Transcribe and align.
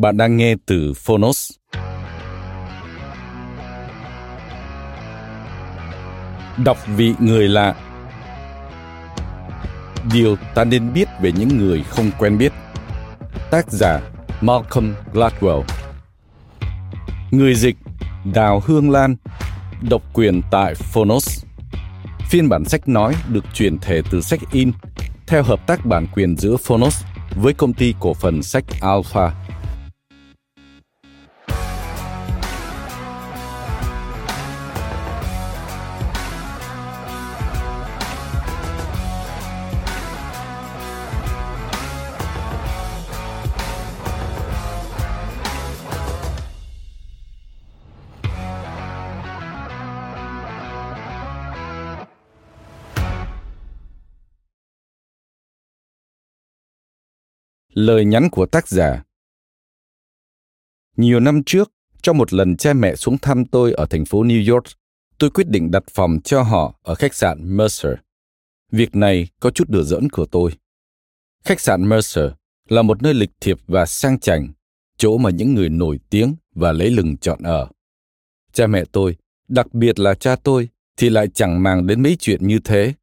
Bạn 0.00 0.16
đang 0.16 0.36
nghe 0.36 0.54
từ 0.66 0.92
Phonos. 0.94 1.50
Đọc 6.64 6.78
vị 6.96 7.14
người 7.18 7.48
lạ 7.48 7.74
Điều 10.12 10.36
ta 10.54 10.64
nên 10.64 10.92
biết 10.92 11.08
về 11.20 11.32
những 11.32 11.58
người 11.58 11.82
không 11.82 12.10
quen 12.18 12.38
biết 12.38 12.52
Tác 13.50 13.70
giả 13.70 14.00
Malcolm 14.40 14.94
Gladwell 15.12 15.62
Người 17.30 17.54
dịch 17.54 17.76
Đào 18.34 18.62
Hương 18.66 18.90
Lan, 18.90 19.16
Độc 19.90 20.02
quyền 20.14 20.40
tại 20.50 20.74
Phonos 20.74 21.44
Phiên 22.30 22.48
bản 22.48 22.64
sách 22.64 22.88
nói 22.88 23.14
được 23.28 23.44
chuyển 23.54 23.78
thể 23.78 24.02
từ 24.10 24.20
sách 24.20 24.40
in, 24.52 24.72
theo 25.26 25.42
hợp 25.42 25.66
tác 25.66 25.86
bản 25.86 26.06
quyền 26.14 26.36
giữa 26.36 26.56
Phonos 26.56 27.04
với 27.36 27.54
công 27.54 27.72
ty 27.72 27.94
cổ 28.00 28.14
phần 28.14 28.42
sách 28.42 28.64
Alpha. 28.80 29.32
Lời 57.78 58.04
nhắn 58.04 58.28
của 58.30 58.46
tác 58.46 58.68
giả 58.68 59.04
Nhiều 60.96 61.20
năm 61.20 61.42
trước, 61.46 61.72
trong 62.02 62.18
một 62.18 62.32
lần 62.32 62.56
cha 62.56 62.72
mẹ 62.72 62.96
xuống 62.96 63.18
thăm 63.18 63.44
tôi 63.44 63.72
ở 63.72 63.86
thành 63.86 64.04
phố 64.04 64.24
New 64.24 64.54
York, 64.54 64.64
tôi 65.18 65.30
quyết 65.30 65.48
định 65.48 65.70
đặt 65.70 65.82
phòng 65.90 66.18
cho 66.24 66.42
họ 66.42 66.80
ở 66.82 66.94
khách 66.94 67.14
sạn 67.14 67.56
Mercer. 67.56 67.92
Việc 68.72 68.96
này 68.96 69.28
có 69.40 69.50
chút 69.50 69.68
đùa 69.68 69.82
giỡn 69.82 70.10
của 70.10 70.26
tôi. 70.26 70.52
Khách 71.44 71.60
sạn 71.60 71.88
Mercer 71.88 72.24
là 72.68 72.82
một 72.82 73.02
nơi 73.02 73.14
lịch 73.14 73.30
thiệp 73.40 73.58
và 73.66 73.86
sang 73.86 74.20
chảnh, 74.20 74.48
chỗ 74.96 75.18
mà 75.18 75.30
những 75.30 75.54
người 75.54 75.68
nổi 75.68 76.00
tiếng 76.10 76.34
và 76.54 76.72
lấy 76.72 76.90
lừng 76.90 77.16
chọn 77.16 77.42
ở. 77.42 77.68
Cha 78.52 78.66
mẹ 78.66 78.84
tôi, 78.92 79.16
đặc 79.48 79.74
biệt 79.74 79.98
là 79.98 80.14
cha 80.14 80.36
tôi, 80.36 80.68
thì 80.96 81.10
lại 81.10 81.28
chẳng 81.34 81.62
màng 81.62 81.86
đến 81.86 82.02
mấy 82.02 82.16
chuyện 82.20 82.46
như 82.46 82.58
thế. 82.64 82.94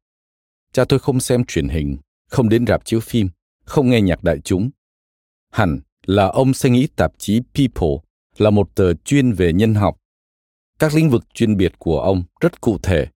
Cha 0.72 0.84
tôi 0.88 0.98
không 0.98 1.20
xem 1.20 1.44
truyền 1.44 1.68
hình, 1.68 1.96
không 2.28 2.48
đến 2.48 2.66
rạp 2.66 2.84
chiếu 2.84 3.00
phim, 3.00 3.28
không 3.66 3.90
nghe 3.90 4.00
nhạc 4.00 4.24
đại 4.24 4.40
chúng. 4.40 4.70
Hẳn 5.52 5.80
là 6.06 6.26
ông 6.26 6.54
sẽ 6.54 6.70
nghĩ 6.70 6.86
tạp 6.96 7.12
chí 7.18 7.40
People 7.54 7.96
là 8.36 8.50
một 8.50 8.74
tờ 8.74 8.94
chuyên 8.94 9.32
về 9.32 9.52
nhân 9.52 9.74
học. 9.74 9.96
Các 10.78 10.94
lĩnh 10.94 11.10
vực 11.10 11.34
chuyên 11.34 11.56
biệt 11.56 11.72
của 11.78 12.00
ông 12.00 12.22
rất 12.40 12.60
cụ 12.60 12.78
thể, 12.82 13.06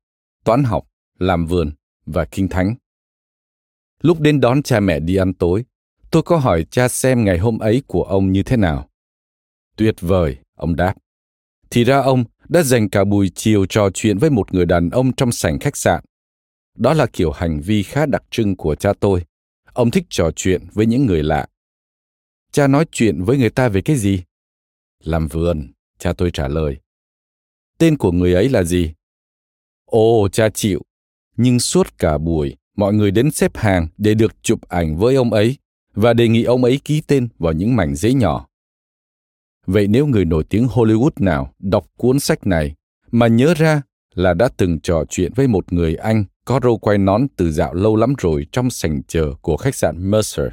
toán 0.45 0.65
học, 0.65 0.87
làm 1.19 1.47
vườn 1.47 1.73
và 2.07 2.25
kinh 2.25 2.49
thánh. 2.49 2.75
Lúc 4.03 4.21
đến 4.21 4.41
đón 4.41 4.63
cha 4.63 4.81
mẹ 4.81 5.01
đi 5.01 5.17
ăn 5.17 5.35
tối, 5.35 5.65
tôi 6.11 6.23
có 6.23 6.37
hỏi 6.37 6.67
cha 6.71 6.89
xem 6.89 7.25
ngày 7.25 7.39
hôm 7.39 7.59
ấy 7.59 7.83
của 7.87 8.03
ông 8.03 8.33
như 8.33 8.43
thế 8.43 8.57
nào. 8.57 8.89
Tuyệt 9.77 9.95
vời, 10.01 10.37
ông 10.57 10.77
đáp. 10.77 10.95
Thì 11.71 11.85
ra 11.85 12.01
ông 12.01 12.25
đã 12.49 12.63
dành 12.63 12.89
cả 12.89 13.05
buổi 13.05 13.31
chiều 13.35 13.67
trò 13.67 13.91
chuyện 13.95 14.19
với 14.19 14.31
một 14.31 14.55
người 14.55 14.67
đàn 14.67 14.91
ông 14.91 15.13
trong 15.13 15.33
sảnh 15.33 15.59
khách 15.59 15.77
sạn. 15.77 16.05
Đó 16.79 16.95
là 16.95 17.07
kiểu 17.07 17.31
hành 17.31 17.61
vi 17.61 17.83
khá 17.83 18.07
đặc 18.07 18.23
trưng 18.31 18.57
của 18.57 18.75
cha 18.75 18.93
tôi. 19.01 19.25
Ông 19.73 19.91
thích 19.91 20.05
trò 20.09 20.31
chuyện 20.37 20.67
với 20.73 20.87
những 20.87 21.07
người 21.07 21.23
lạ. 21.23 21.47
Cha 22.53 22.67
nói 22.67 22.85
chuyện 22.93 23.23
với 23.23 23.39
người 23.39 23.51
ta 23.51 23.69
về 23.69 23.81
cái 23.83 23.97
gì? 23.97 24.23
Làm 25.05 25.29
vườn, 25.29 25.73
cha 25.99 26.13
tôi 26.13 26.31
trả 26.31 26.49
lời. 26.49 26.77
Tên 27.79 27.97
của 27.97 28.13
người 28.13 28.35
ấy 28.35 28.49
là 28.49 28.63
gì? 28.63 28.93
Ồ, 29.85 30.29
cha 30.29 30.49
chịu. 30.51 30.83
Nhưng 31.37 31.61
suốt 31.61 31.99
cả 31.99 32.19
buổi, 32.19 32.57
mọi 32.77 32.95
người 32.95 33.11
đến 33.11 33.31
xếp 33.31 33.57
hàng 33.57 33.89
để 33.99 34.15
được 34.15 34.43
chụp 34.43 34.69
ảnh 34.69 34.97
với 34.97 35.15
ông 35.15 35.33
ấy 35.33 35.57
và 35.95 36.13
đề 36.13 36.29
nghị 36.29 36.43
ông 36.43 36.65
ấy 36.65 36.81
ký 36.85 37.03
tên 37.07 37.29
vào 37.39 37.53
những 37.53 37.77
mảnh 37.77 37.95
giấy 37.95 38.15
nhỏ. 38.15 38.47
Vậy 39.67 39.89
nếu 39.89 40.07
người 40.07 40.25
nổi 40.25 40.45
tiếng 40.45 40.67
Hollywood 40.67 41.11
nào 41.19 41.55
đọc 41.59 41.87
cuốn 41.97 42.21
sách 42.21 42.47
này 42.47 42.75
mà 43.11 43.27
nhớ 43.27 43.55
ra 43.55 43.83
là 44.15 44.35
đã 44.35 44.49
từng 44.57 44.81
trò 44.81 45.05
chuyện 45.09 45.33
với 45.37 45.49
một 45.49 45.73
người 45.73 45.95
Anh 45.95 46.25
có 46.45 46.61
râu 46.63 46.79
quay 46.79 46.99
nón 46.99 47.27
từ 47.37 47.53
dạo 47.53 47.75
lâu 47.75 47.97
lắm 47.97 48.15
rồi 48.19 48.47
trong 48.53 48.71
sảnh 48.71 49.03
chờ 49.09 49.35
của 49.43 49.57
khách 49.57 49.75
sạn 49.75 50.11
Mercer, 50.11 50.47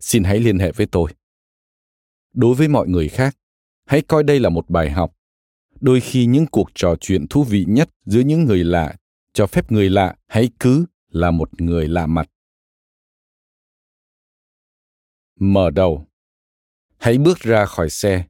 xin 0.00 0.24
hãy 0.24 0.40
liên 0.40 0.58
hệ 0.58 0.72
với 0.72 0.86
tôi. 0.86 1.10
Đối 2.34 2.54
với 2.54 2.68
mọi 2.68 2.88
người 2.88 3.08
khác, 3.08 3.36
hãy 3.86 4.02
coi 4.02 4.22
đây 4.22 4.40
là 4.40 4.48
một 4.48 4.70
bài 4.70 4.90
học. 4.90 5.14
Đôi 5.80 6.00
khi 6.00 6.26
những 6.26 6.46
cuộc 6.46 6.70
trò 6.74 6.94
chuyện 7.00 7.26
thú 7.28 7.44
vị 7.44 7.64
nhất 7.68 7.88
giữa 8.06 8.20
những 8.20 8.44
người 8.44 8.64
lạ 8.64 8.94
cho 9.32 9.46
phép 9.46 9.72
người 9.72 9.90
lạ 9.90 10.14
hãy 10.26 10.50
cứ 10.60 10.86
là 11.10 11.30
một 11.30 11.60
người 11.60 11.88
lạ 11.88 12.06
mặt. 12.06 12.30
Mở 15.40 15.70
đầu 15.70 16.04
Hãy 16.98 17.18
bước 17.18 17.38
ra 17.38 17.66
khỏi 17.66 17.90
xe 17.90 18.24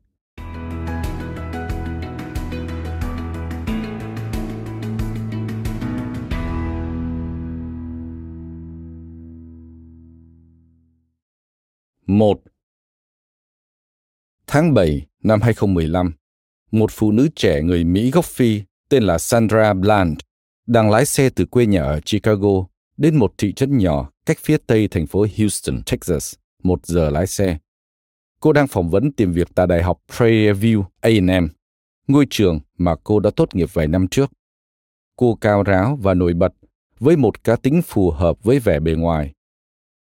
một 12.08 12.40
Tháng 14.46 14.75
7 14.75 15.06
năm 15.22 15.40
2015, 15.43 16.12
một 16.70 16.90
phụ 16.93 17.12
nữ 17.12 17.28
trẻ 17.37 17.62
người 17.62 17.84
Mỹ 17.84 18.10
gốc 18.10 18.25
Phi 18.25 18.62
tên 18.88 19.02
là 19.02 19.19
Sandra 19.19 19.75
Bland 19.75 20.19
đang 20.66 20.90
lái 20.90 21.05
xe 21.05 21.31
từ 21.31 21.46
quê 21.46 21.66
nhà 21.66 21.82
ở 21.82 22.00
Chicago 22.00 22.66
đến 22.96 23.16
một 23.16 23.34
thị 23.38 23.52
trấn 23.52 23.78
nhỏ 23.78 24.10
cách 24.26 24.38
phía 24.40 24.56
tây 24.66 24.88
thành 24.88 25.06
phố 25.06 25.26
Houston, 25.38 25.82
Texas, 25.82 26.34
một 26.62 26.87
giờ 26.87 27.10
lái 27.10 27.26
xe. 27.26 27.58
Cô 28.40 28.52
đang 28.52 28.69
phỏng 28.69 28.90
vấn 28.90 29.12
tìm 29.12 29.32
việc 29.32 29.49
tại 29.55 29.66
Đại 29.66 29.82
học 29.82 30.00
Prairie 30.16 30.52
View 30.52 30.84
A&M, 31.00 31.49
ngôi 32.08 32.26
trường 32.31 32.60
mà 32.78 32.94
cô 33.05 33.20
đã 33.20 33.31
tốt 33.37 33.55
nghiệp 33.55 33.69
vài 33.72 33.87
năm 33.87 34.08
trước. 34.08 34.31
Cô 35.16 35.38
cao 35.40 35.62
ráo 35.62 35.99
và 36.02 36.14
nổi 36.14 36.34
bật 36.34 36.55
với 36.99 37.16
một 37.16 37.44
cá 37.44 37.56
tính 37.56 37.82
phù 37.82 38.10
hợp 38.10 38.43
với 38.43 38.58
vẻ 38.58 38.81
bề 38.81 38.93
ngoài. 38.93 39.32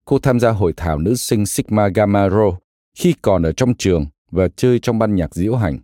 Cô 0.05 0.19
tham 0.19 0.41
gia 0.41 0.51
hội 0.51 0.73
thảo 0.77 0.99
nữ 0.99 1.15
sinh 1.15 1.47
Sigma 1.47 1.89
Gamma 1.89 2.29
Rho 2.31 2.59
khi 2.95 3.15
còn 3.23 3.43
ở 3.43 3.53
trong 3.53 3.75
trường 3.75 4.07
và 4.31 4.49
chơi 4.57 4.79
trong 4.79 4.99
ban 4.99 5.15
nhạc 5.15 5.35
diễu 5.35 5.57
hành. 5.57 5.79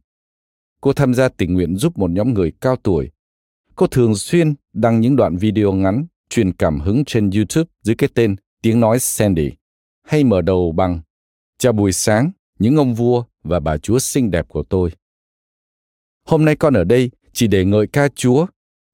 Cô 0.81 0.93
tham 0.93 1.15
gia 1.15 1.29
tình 1.29 1.55
nguyện 1.55 1.77
giúp 1.77 1.99
một 1.99 2.11
nhóm 2.11 2.35
người 2.35 2.53
cao 2.61 2.77
tuổi. 2.77 3.11
Cô 3.75 3.87
thường 3.87 4.15
xuyên 4.15 4.55
đăng 4.73 5.01
những 5.01 5.17
đoạn 5.17 5.37
video 5.37 5.73
ngắn 5.73 6.07
truyền 6.29 6.53
cảm 6.53 6.81
hứng 6.81 7.05
trên 7.05 7.31
YouTube 7.31 7.69
dưới 7.83 7.95
cái 7.95 8.09
tên 8.15 8.37
Tiếng 8.63 8.81
nói 8.81 9.01
Sandy, 9.01 9.53
hay 10.03 10.25
mở 10.25 10.43
đầu 10.43 10.73
bằng 10.73 11.01
Chào 11.59 11.73
buổi 11.73 11.93
sáng, 11.93 12.31
những 12.59 12.77
ông 12.77 12.95
vua 12.95 13.25
và 13.43 13.61
bà 13.61 13.79
chúa 13.79 13.99
xinh 13.99 14.31
đẹp 14.31 14.49
của 14.49 14.63
tôi. 14.63 14.91
Hôm 16.25 16.45
nay 16.45 16.57
con 16.57 16.75
ở 16.75 16.85
đây 16.85 17.11
chỉ 17.33 17.47
để 17.47 17.65
ngợi 17.65 17.87
ca 17.87 18.09
Chúa, 18.15 18.47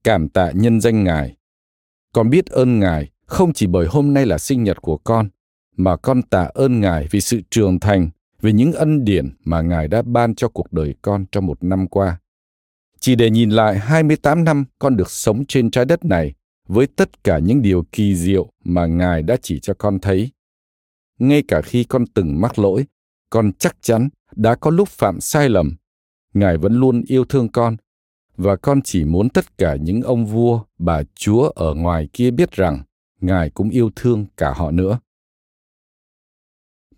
cảm 0.05 0.29
tạ 0.29 0.53
nhân 0.55 0.81
danh 0.81 1.05
Ngài. 1.05 1.37
Con 2.13 2.31
biết 2.31 2.47
ơn 2.47 2.79
Ngài 2.79 3.12
không 3.27 3.53
chỉ 3.53 3.67
bởi 3.67 3.87
hôm 3.87 4.15
nay 4.15 4.27
là 4.27 4.39
sinh 4.39 4.63
nhật 4.63 4.83
của 4.83 4.97
con, 4.97 5.29
mà 5.77 5.97
con 5.97 6.23
tạ 6.23 6.51
ơn 6.55 6.81
Ngài 6.81 7.07
vì 7.11 7.21
sự 7.21 7.41
trưởng 7.51 7.81
thành, 7.81 8.11
vì 8.41 8.53
những 8.53 8.73
ân 8.73 9.05
điển 9.05 9.31
mà 9.45 9.61
Ngài 9.61 9.89
đã 9.89 10.03
ban 10.03 10.35
cho 10.35 10.49
cuộc 10.49 10.73
đời 10.73 10.95
con 11.03 11.25
trong 11.33 11.47
một 11.47 11.65
năm 11.65 11.89
qua. 11.89 12.19
Chỉ 13.01 13.15
để 13.15 13.31
nhìn 13.31 13.51
lại 13.51 13.79
28 13.79 14.45
năm 14.45 14.65
con 14.79 14.97
được 14.97 15.11
sống 15.11 15.45
trên 15.45 15.71
trái 15.71 15.85
đất 15.85 16.05
này 16.05 16.35
với 16.69 16.87
tất 16.87 17.25
cả 17.25 17.39
những 17.39 17.63
điều 17.63 17.85
kỳ 17.93 18.17
diệu 18.17 18.51
mà 18.65 18.87
Ngài 18.87 19.23
đã 19.23 19.37
chỉ 19.43 19.61
cho 19.61 19.75
con 19.75 19.99
thấy. 19.99 20.31
Ngay 21.19 21.43
cả 21.49 21.63
khi 21.63 21.85
con 21.85 22.07
từng 22.07 22.41
mắc 22.41 22.59
lỗi, 22.59 22.87
con 23.31 23.53
chắc 23.59 23.77
chắn 23.81 24.09
đã 24.37 24.55
có 24.55 24.71
lúc 24.71 24.89
phạm 24.89 25.21
sai 25.21 25.49
lầm. 25.49 25.77
Ngài 26.35 26.57
vẫn 26.57 26.75
luôn 26.75 27.03
yêu 27.07 27.25
thương 27.25 27.49
con 27.49 27.77
và 28.37 28.57
con 28.57 28.83
chỉ 28.83 29.05
muốn 29.05 29.29
tất 29.29 29.59
cả 29.59 29.77
những 29.77 30.03
ông 30.03 30.27
vua, 30.27 30.61
bà 30.79 31.03
chúa 31.15 31.49
ở 31.49 31.75
ngoài 31.75 32.09
kia 32.13 32.31
biết 32.31 32.53
rằng 32.53 32.83
Ngài 33.23 33.51
cũng 33.51 33.71
yêu 33.71 33.91
thương 33.97 34.27
cả 34.37 34.53
họ 34.57 34.71
nữa. 34.71 34.99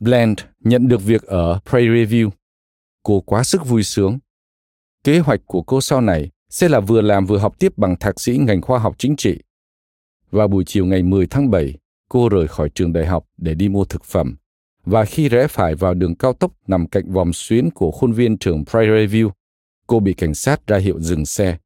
Bland 0.00 0.38
nhận 0.60 0.88
được 0.88 1.02
việc 1.02 1.22
ở 1.22 1.60
Prairie 1.70 2.04
View. 2.04 2.30
Cô 3.02 3.20
quá 3.20 3.44
sức 3.44 3.66
vui 3.66 3.82
sướng. 3.82 4.18
Kế 5.04 5.18
hoạch 5.18 5.40
của 5.46 5.62
cô 5.62 5.80
sau 5.80 6.00
này 6.00 6.30
sẽ 6.48 6.68
là 6.68 6.80
vừa 6.80 7.00
làm 7.00 7.26
vừa 7.26 7.38
học 7.38 7.58
tiếp 7.58 7.72
bằng 7.78 7.96
thạc 8.00 8.20
sĩ 8.20 8.38
ngành 8.38 8.62
khoa 8.62 8.78
học 8.78 8.94
chính 8.98 9.16
trị. 9.16 9.40
Vào 10.30 10.48
buổi 10.48 10.64
chiều 10.66 10.86
ngày 10.86 11.02
10 11.02 11.26
tháng 11.26 11.50
7, 11.50 11.78
cô 12.08 12.28
rời 12.28 12.48
khỏi 12.48 12.70
trường 12.74 12.92
đại 12.92 13.06
học 13.06 13.26
để 13.36 13.54
đi 13.54 13.68
mua 13.68 13.84
thực 13.84 14.04
phẩm. 14.04 14.36
Và 14.84 15.04
khi 15.04 15.28
rẽ 15.28 15.46
phải 15.48 15.74
vào 15.74 15.94
đường 15.94 16.16
cao 16.16 16.32
tốc 16.32 16.52
nằm 16.66 16.86
cạnh 16.86 17.12
vòng 17.12 17.32
xuyến 17.32 17.70
của 17.70 17.90
khuôn 17.90 18.12
viên 18.12 18.38
trường 18.38 18.64
Prairie 18.64 19.06
View, 19.06 19.30
cô 19.86 20.00
bị 20.00 20.14
cảnh 20.14 20.34
sát 20.34 20.66
ra 20.66 20.76
hiệu 20.76 21.00
dừng 21.00 21.26
xe. 21.26 21.58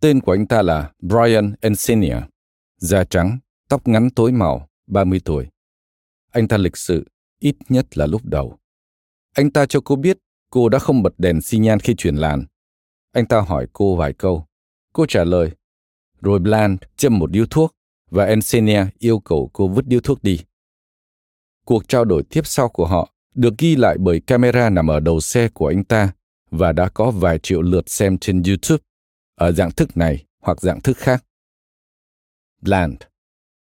Tên 0.00 0.20
của 0.20 0.32
anh 0.32 0.46
ta 0.46 0.62
là 0.62 0.92
Brian 1.02 1.54
Encinia, 1.60 2.16
da 2.78 3.04
trắng, 3.04 3.38
tóc 3.68 3.88
ngắn 3.88 4.10
tối 4.10 4.32
màu, 4.32 4.68
30 4.86 5.20
tuổi. 5.24 5.46
Anh 6.32 6.48
ta 6.48 6.56
lịch 6.56 6.76
sự, 6.76 7.06
ít 7.40 7.56
nhất 7.68 7.98
là 7.98 8.06
lúc 8.06 8.24
đầu. 8.24 8.58
Anh 9.34 9.50
ta 9.50 9.66
cho 9.66 9.80
cô 9.84 9.96
biết 9.96 10.18
cô 10.50 10.68
đã 10.68 10.78
không 10.78 11.02
bật 11.02 11.14
đèn 11.18 11.40
xi 11.40 11.58
nhan 11.58 11.80
khi 11.80 11.94
chuyển 11.94 12.16
làn. 12.16 12.44
Anh 13.12 13.26
ta 13.26 13.40
hỏi 13.40 13.66
cô 13.72 13.96
vài 13.96 14.12
câu. 14.12 14.46
Cô 14.92 15.06
trả 15.06 15.24
lời. 15.24 15.50
Rồi 16.20 16.38
Bland 16.38 16.78
châm 16.96 17.18
một 17.18 17.30
điếu 17.30 17.46
thuốc 17.46 17.76
và 18.10 18.24
ensenia 18.24 18.84
yêu 18.98 19.18
cầu 19.18 19.50
cô 19.52 19.68
vứt 19.68 19.86
điếu 19.86 20.00
thuốc 20.00 20.22
đi. 20.22 20.40
Cuộc 21.64 21.88
trao 21.88 22.04
đổi 22.04 22.22
tiếp 22.30 22.40
sau 22.44 22.68
của 22.68 22.86
họ 22.86 23.12
được 23.34 23.58
ghi 23.58 23.76
lại 23.76 23.96
bởi 23.98 24.20
camera 24.20 24.70
nằm 24.70 24.90
ở 24.90 25.00
đầu 25.00 25.20
xe 25.20 25.48
của 25.48 25.66
anh 25.66 25.84
ta 25.84 26.12
và 26.50 26.72
đã 26.72 26.88
có 26.88 27.10
vài 27.10 27.38
triệu 27.38 27.62
lượt 27.62 27.90
xem 27.90 28.18
trên 28.18 28.42
YouTube 28.42 28.82
ở 29.34 29.52
dạng 29.52 29.70
thức 29.70 29.96
này 29.96 30.24
hoặc 30.42 30.60
dạng 30.60 30.80
thức 30.80 30.96
khác. 30.96 31.24
Bland 32.62 32.96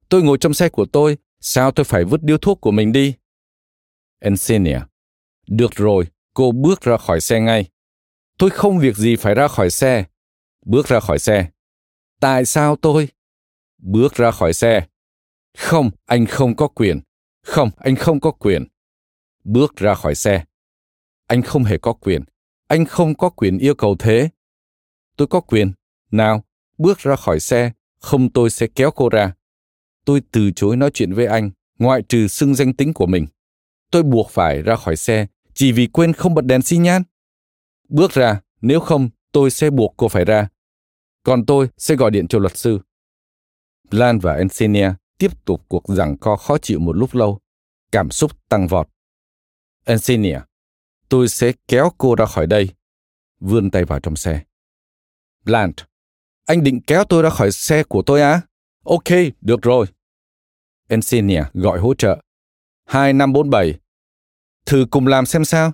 Tôi 0.10 0.24
ngồi 0.24 0.38
trong 0.38 0.54
xe 0.54 0.70
của 0.70 0.86
tôi, 0.86 1.18
sao 1.40 1.72
tôi 1.72 1.84
phải 1.84 2.04
vứt 2.04 2.24
điếu 2.24 2.38
thuốc 2.38 2.62
của 2.62 2.72
mình 2.72 2.92
đi? 2.92 3.14
ensenia 4.20 4.80
Được 5.48 5.72
rồi, 5.76 6.08
cô 6.34 6.52
bước 6.52 6.82
ra 6.82 6.98
khỏi 6.98 7.22
xe 7.22 7.40
ngay. 7.40 7.70
Tôi 8.38 8.50
không 8.50 8.80
việc 8.80 8.98
gì 8.98 9.16
phải 9.16 9.36
ra 9.36 9.48
khỏi 9.48 9.70
xe. 9.70 10.06
Bước 10.66 10.88
ra 10.88 11.00
khỏi 11.00 11.20
xe. 11.20 11.50
Tại 12.20 12.46
sao 12.46 12.76
tôi? 12.76 13.10
Bước 13.78 14.14
ra 14.14 14.32
khỏi 14.32 14.54
xe. 14.54 14.88
Không, 15.58 15.90
anh 16.06 16.26
không 16.26 16.56
có 16.56 16.68
quyền. 16.68 17.00
Không, 17.44 17.70
anh 17.78 17.96
không 17.96 18.20
có 18.20 18.32
quyền. 18.32 18.68
Bước 19.44 19.76
ra 19.76 19.96
khỏi 19.96 20.16
xe. 20.16 20.46
Anh 21.28 21.42
không 21.42 21.64
hề 21.64 21.78
có 21.78 21.94
quyền. 21.94 22.24
Anh 22.68 22.86
không 22.86 23.16
có 23.16 23.30
quyền 23.30 23.58
yêu 23.58 23.76
cầu 23.76 23.96
thế. 24.00 24.30
Tôi 25.16 25.28
có 25.28 25.40
quyền. 25.40 25.72
Nào, 26.12 26.44
bước 26.78 26.98
ra 27.00 27.16
khỏi 27.16 27.40
xe, 27.40 27.72
không 28.00 28.30
tôi 28.30 28.50
sẽ 28.50 28.68
kéo 28.76 28.92
cô 28.92 29.10
ra. 29.10 29.34
Tôi 30.08 30.22
từ 30.32 30.52
chối 30.52 30.78
nói 30.78 30.92
chuyện 30.94 31.14
với 31.14 31.26
anh, 31.26 31.52
ngoại 31.80 32.02
trừ 32.02 32.28
xưng 32.28 32.56
danh 32.56 32.74
tính 32.74 32.94
của 32.94 33.06
mình. 33.06 33.28
Tôi 33.92 34.04
buộc 34.04 34.30
phải 34.30 34.62
ra 34.62 34.76
khỏi 34.76 34.96
xe 34.96 35.28
chỉ 35.54 35.72
vì 35.72 35.88
quên 35.88 36.14
không 36.14 36.34
bật 36.34 36.46
đèn 36.46 36.62
xi 36.62 36.78
nhan. 36.78 37.04
Bước 37.90 38.12
ra, 38.12 38.42
nếu 38.62 38.80
không, 38.80 39.10
tôi 39.32 39.52
sẽ 39.52 39.70
buộc 39.70 39.94
cô 39.98 40.08
phải 40.08 40.26
ra. 40.26 40.48
Còn 41.24 41.46
tôi 41.46 41.70
sẽ 41.78 41.96
gọi 41.96 42.12
điện 42.12 42.28
cho 42.28 42.40
luật 42.40 42.58
sư. 42.58 42.80
Lan 43.92 44.20
và 44.20 44.34
ensenia 44.34 44.92
tiếp 45.18 45.46
tục 45.46 45.66
cuộc 45.68 45.84
giằng 45.88 46.18
co 46.18 46.36
khó 46.36 46.58
chịu 46.58 46.80
một 46.80 46.94
lúc 46.94 47.16
lâu. 47.16 47.40
Cảm 47.92 48.12
xúc 48.12 48.32
tăng 48.50 48.68
vọt. 48.68 48.90
ensenia 49.86 50.40
tôi 51.10 51.28
sẽ 51.28 51.52
kéo 51.68 51.92
cô 51.98 52.16
ra 52.16 52.26
khỏi 52.26 52.48
đây. 52.48 52.70
Vươn 53.40 53.72
tay 53.72 53.86
vào 53.86 54.00
trong 54.00 54.16
xe. 54.16 54.42
Bland, 55.46 55.74
anh 56.46 56.64
định 56.64 56.82
kéo 56.88 57.04
tôi 57.04 57.24
ra 57.24 57.30
khỏi 57.30 57.52
xe 57.52 57.84
của 57.84 58.02
tôi 58.02 58.22
á? 58.22 58.42
Ok, 58.84 59.10
được 59.42 59.62
rồi. 59.62 59.86
Encenia 60.88 61.44
gọi 61.54 61.80
hỗ 61.80 61.94
trợ. 61.94 62.20
2547. 62.86 63.80
Thử 64.66 64.86
cùng 64.92 65.08
làm 65.08 65.26
xem 65.26 65.46
sao. 65.46 65.72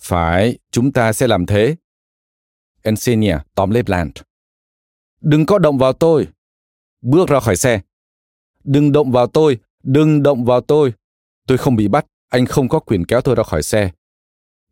Phải, 0.00 0.58
chúng 0.70 0.92
ta 0.92 1.12
sẽ 1.12 1.26
làm 1.26 1.46
thế. 1.46 1.76
Encenia 2.82 3.38
tóm 3.54 3.70
lấy 3.70 3.82
Bland. 3.82 4.10
Đừng 5.20 5.46
có 5.46 5.58
động 5.58 5.78
vào 5.78 5.92
tôi. 5.92 6.28
Bước 7.02 7.28
ra 7.28 7.40
khỏi 7.40 7.56
xe. 7.56 7.80
Đừng 8.64 8.92
động 8.92 9.12
vào 9.12 9.26
tôi, 9.26 9.58
đừng 9.82 10.22
động 10.22 10.44
vào 10.44 10.60
tôi. 10.60 10.92
Tôi 11.46 11.58
không 11.58 11.76
bị 11.76 11.88
bắt, 11.88 12.06
anh 12.28 12.46
không 12.46 12.68
có 12.68 12.78
quyền 12.78 13.04
kéo 13.04 13.20
tôi 13.20 13.34
ra 13.34 13.42
khỏi 13.42 13.62
xe. 13.62 13.90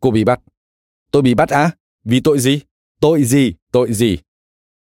Cô 0.01 0.11
bị 0.11 0.23
bắt. 0.23 0.39
Tôi 1.11 1.21
bị 1.21 1.33
bắt 1.33 1.49
á? 1.49 1.71
Vì 2.03 2.19
tội 2.23 2.39
gì? 2.39 2.61
Tội 2.99 3.23
gì? 3.23 3.53
Tội 3.71 3.93
gì? 3.93 4.17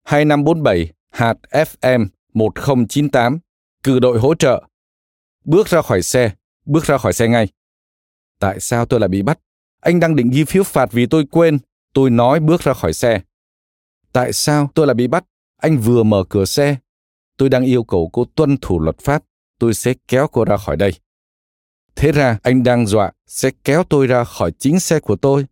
2547 0.03 0.93
hạt 1.09 1.37
FM 1.51 2.07
1098 2.33 3.39
cử 3.87 3.99
đội 3.99 4.19
hỗ 4.19 4.35
trợ. 4.35 4.63
Bước 5.45 5.67
ra 5.67 5.81
khỏi 5.81 6.01
xe, 6.01 6.31
bước 6.65 6.85
ra 6.85 6.97
khỏi 6.97 7.13
xe 7.13 7.27
ngay. 7.27 7.47
Tại 8.39 8.59
sao 8.59 8.85
tôi 8.85 8.99
lại 8.99 9.09
bị 9.09 9.21
bắt? 9.21 9.39
Anh 9.81 9.99
đang 9.99 10.15
định 10.15 10.29
ghi 10.29 10.43
phiếu 10.43 10.63
phạt 10.63 10.91
vì 10.91 11.05
tôi 11.05 11.25
quên. 11.31 11.59
Tôi 11.93 12.09
nói 12.09 12.39
bước 12.39 12.61
ra 12.61 12.73
khỏi 12.73 12.93
xe. 12.93 13.21
Tại 14.13 14.33
sao 14.33 14.69
tôi 14.75 14.87
lại 14.87 14.93
bị 14.93 15.07
bắt? 15.07 15.25
Anh 15.61 15.77
vừa 15.77 16.03
mở 16.03 16.23
cửa 16.29 16.45
xe. 16.45 16.77
Tôi 17.37 17.49
đang 17.49 17.63
yêu 17.63 17.83
cầu 17.83 18.09
cô 18.13 18.25
tuân 18.35 18.57
thủ 18.57 18.79
luật 18.79 18.99
pháp. 18.99 19.23
Tôi 19.59 19.73
sẽ 19.73 19.93
kéo 20.07 20.27
cô 20.27 20.45
ra 20.45 20.57
khỏi 20.57 20.77
đây. 20.77 20.93
Thế 21.95 22.11
ra 22.11 22.39
anh 22.43 22.63
đang 22.63 22.87
dọa 22.87 23.11
sẽ 23.27 23.51
kéo 23.63 23.83
tôi 23.83 24.07
ra 24.07 24.23
khỏi 24.23 24.51
chính 24.59 24.79
xe 24.79 24.99
của 24.99 25.15
tôi. 25.15 25.45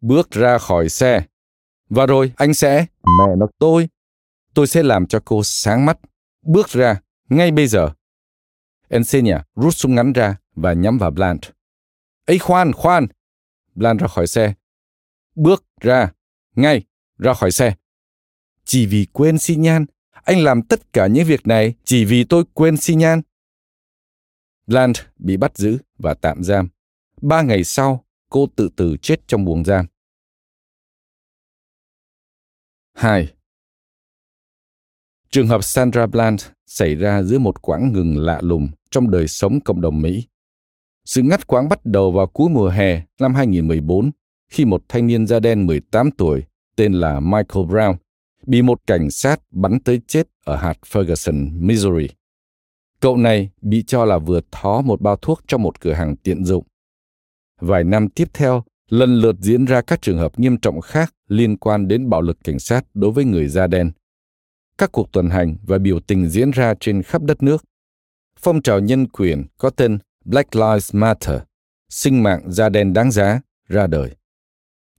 Bước 0.00 0.30
ra 0.30 0.58
khỏi 0.58 0.88
xe. 0.88 1.22
Và 1.88 2.06
rồi 2.06 2.32
anh 2.36 2.54
sẽ... 2.54 2.86
Mẹ 3.18 3.36
nó 3.38 3.46
tôi. 3.58 3.88
Tôi 4.54 4.66
sẽ 4.66 4.82
làm 4.82 5.06
cho 5.06 5.20
cô 5.24 5.42
sáng 5.44 5.86
mắt. 5.86 5.98
Bước 6.46 6.68
ra, 6.68 7.00
ngay 7.36 7.50
bây 7.50 7.66
giờ. 7.66 7.92
Encenia 8.88 9.36
rút 9.54 9.74
súng 9.74 9.94
ngắn 9.94 10.12
ra 10.12 10.36
và 10.54 10.72
nhắm 10.72 10.98
vào 10.98 11.10
Bland. 11.10 11.40
Ấy 12.26 12.38
khoan, 12.38 12.72
khoan! 12.72 13.06
Bland 13.74 14.00
ra 14.00 14.08
khỏi 14.08 14.26
xe. 14.26 14.54
Bước 15.34 15.64
ra, 15.80 16.12
ngay, 16.54 16.84
ra 17.18 17.34
khỏi 17.34 17.52
xe. 17.52 17.74
Chỉ 18.64 18.86
vì 18.86 19.06
quên 19.12 19.38
xi 19.38 19.56
nhan, 19.56 19.86
anh 20.10 20.44
làm 20.44 20.62
tất 20.62 20.92
cả 20.92 21.06
những 21.06 21.26
việc 21.26 21.46
này 21.46 21.74
chỉ 21.84 22.04
vì 22.04 22.24
tôi 22.24 22.44
quên 22.54 22.76
xi 22.76 22.94
nhan. 22.94 23.22
Bland 24.66 24.98
bị 25.16 25.36
bắt 25.36 25.56
giữ 25.56 25.78
và 25.98 26.14
tạm 26.14 26.44
giam. 26.44 26.68
Ba 27.22 27.42
ngày 27.42 27.64
sau, 27.64 28.04
cô 28.28 28.48
tự 28.56 28.68
tử 28.76 28.96
chết 29.02 29.16
trong 29.26 29.44
buồng 29.44 29.64
giam. 29.64 29.86
2. 32.94 33.32
Trường 35.32 35.48
hợp 35.48 35.64
Sandra 35.64 36.06
Bland 36.06 36.44
xảy 36.66 36.94
ra 36.94 37.22
giữa 37.22 37.38
một 37.38 37.62
quãng 37.62 37.92
ngừng 37.92 38.18
lạ 38.18 38.40
lùng 38.42 38.68
trong 38.90 39.10
đời 39.10 39.28
sống 39.28 39.60
cộng 39.60 39.80
đồng 39.80 40.02
Mỹ. 40.02 40.26
Sự 41.04 41.22
ngắt 41.22 41.46
quãng 41.46 41.68
bắt 41.68 41.86
đầu 41.86 42.12
vào 42.12 42.26
cuối 42.26 42.50
mùa 42.50 42.68
hè 42.68 43.02
năm 43.20 43.34
2014 43.34 44.10
khi 44.48 44.64
một 44.64 44.82
thanh 44.88 45.06
niên 45.06 45.26
da 45.26 45.40
đen 45.40 45.66
18 45.66 46.10
tuổi 46.10 46.42
tên 46.76 46.92
là 46.92 47.20
Michael 47.20 47.66
Brown 47.66 47.94
bị 48.46 48.62
một 48.62 48.80
cảnh 48.86 49.10
sát 49.10 49.40
bắn 49.50 49.80
tới 49.80 50.00
chết 50.06 50.28
ở 50.44 50.56
hạt 50.56 50.78
Ferguson, 50.92 51.66
Missouri. 51.66 52.08
Cậu 53.00 53.16
này 53.16 53.50
bị 53.62 53.84
cho 53.86 54.04
là 54.04 54.18
vừa 54.18 54.40
thó 54.50 54.80
một 54.80 55.00
bao 55.00 55.16
thuốc 55.16 55.40
trong 55.46 55.62
một 55.62 55.80
cửa 55.80 55.92
hàng 55.92 56.16
tiện 56.16 56.44
dụng. 56.44 56.64
Vài 57.60 57.84
năm 57.84 58.08
tiếp 58.08 58.28
theo, 58.34 58.64
lần 58.90 59.20
lượt 59.20 59.36
diễn 59.40 59.64
ra 59.64 59.80
các 59.80 60.02
trường 60.02 60.18
hợp 60.18 60.38
nghiêm 60.38 60.56
trọng 60.56 60.80
khác 60.80 61.14
liên 61.28 61.56
quan 61.56 61.88
đến 61.88 62.10
bạo 62.10 62.22
lực 62.22 62.38
cảnh 62.44 62.58
sát 62.58 62.84
đối 62.94 63.10
với 63.10 63.24
người 63.24 63.48
da 63.48 63.66
đen. 63.66 63.90
Các 64.78 64.92
cuộc 64.92 65.12
tuần 65.12 65.30
hành 65.30 65.56
và 65.66 65.78
biểu 65.78 66.00
tình 66.00 66.28
diễn 66.28 66.50
ra 66.50 66.74
trên 66.80 67.02
khắp 67.02 67.22
đất 67.22 67.42
nước. 67.42 67.64
Phong 68.38 68.62
trào 68.62 68.80
nhân 68.80 69.08
quyền 69.08 69.44
có 69.58 69.70
tên 69.70 69.98
Black 70.24 70.56
Lives 70.56 70.94
Matter, 70.94 71.40
sinh 71.88 72.22
mạng 72.22 72.52
da 72.52 72.68
đen 72.68 72.92
đáng 72.92 73.10
giá, 73.10 73.40
ra 73.68 73.86
đời. 73.86 74.16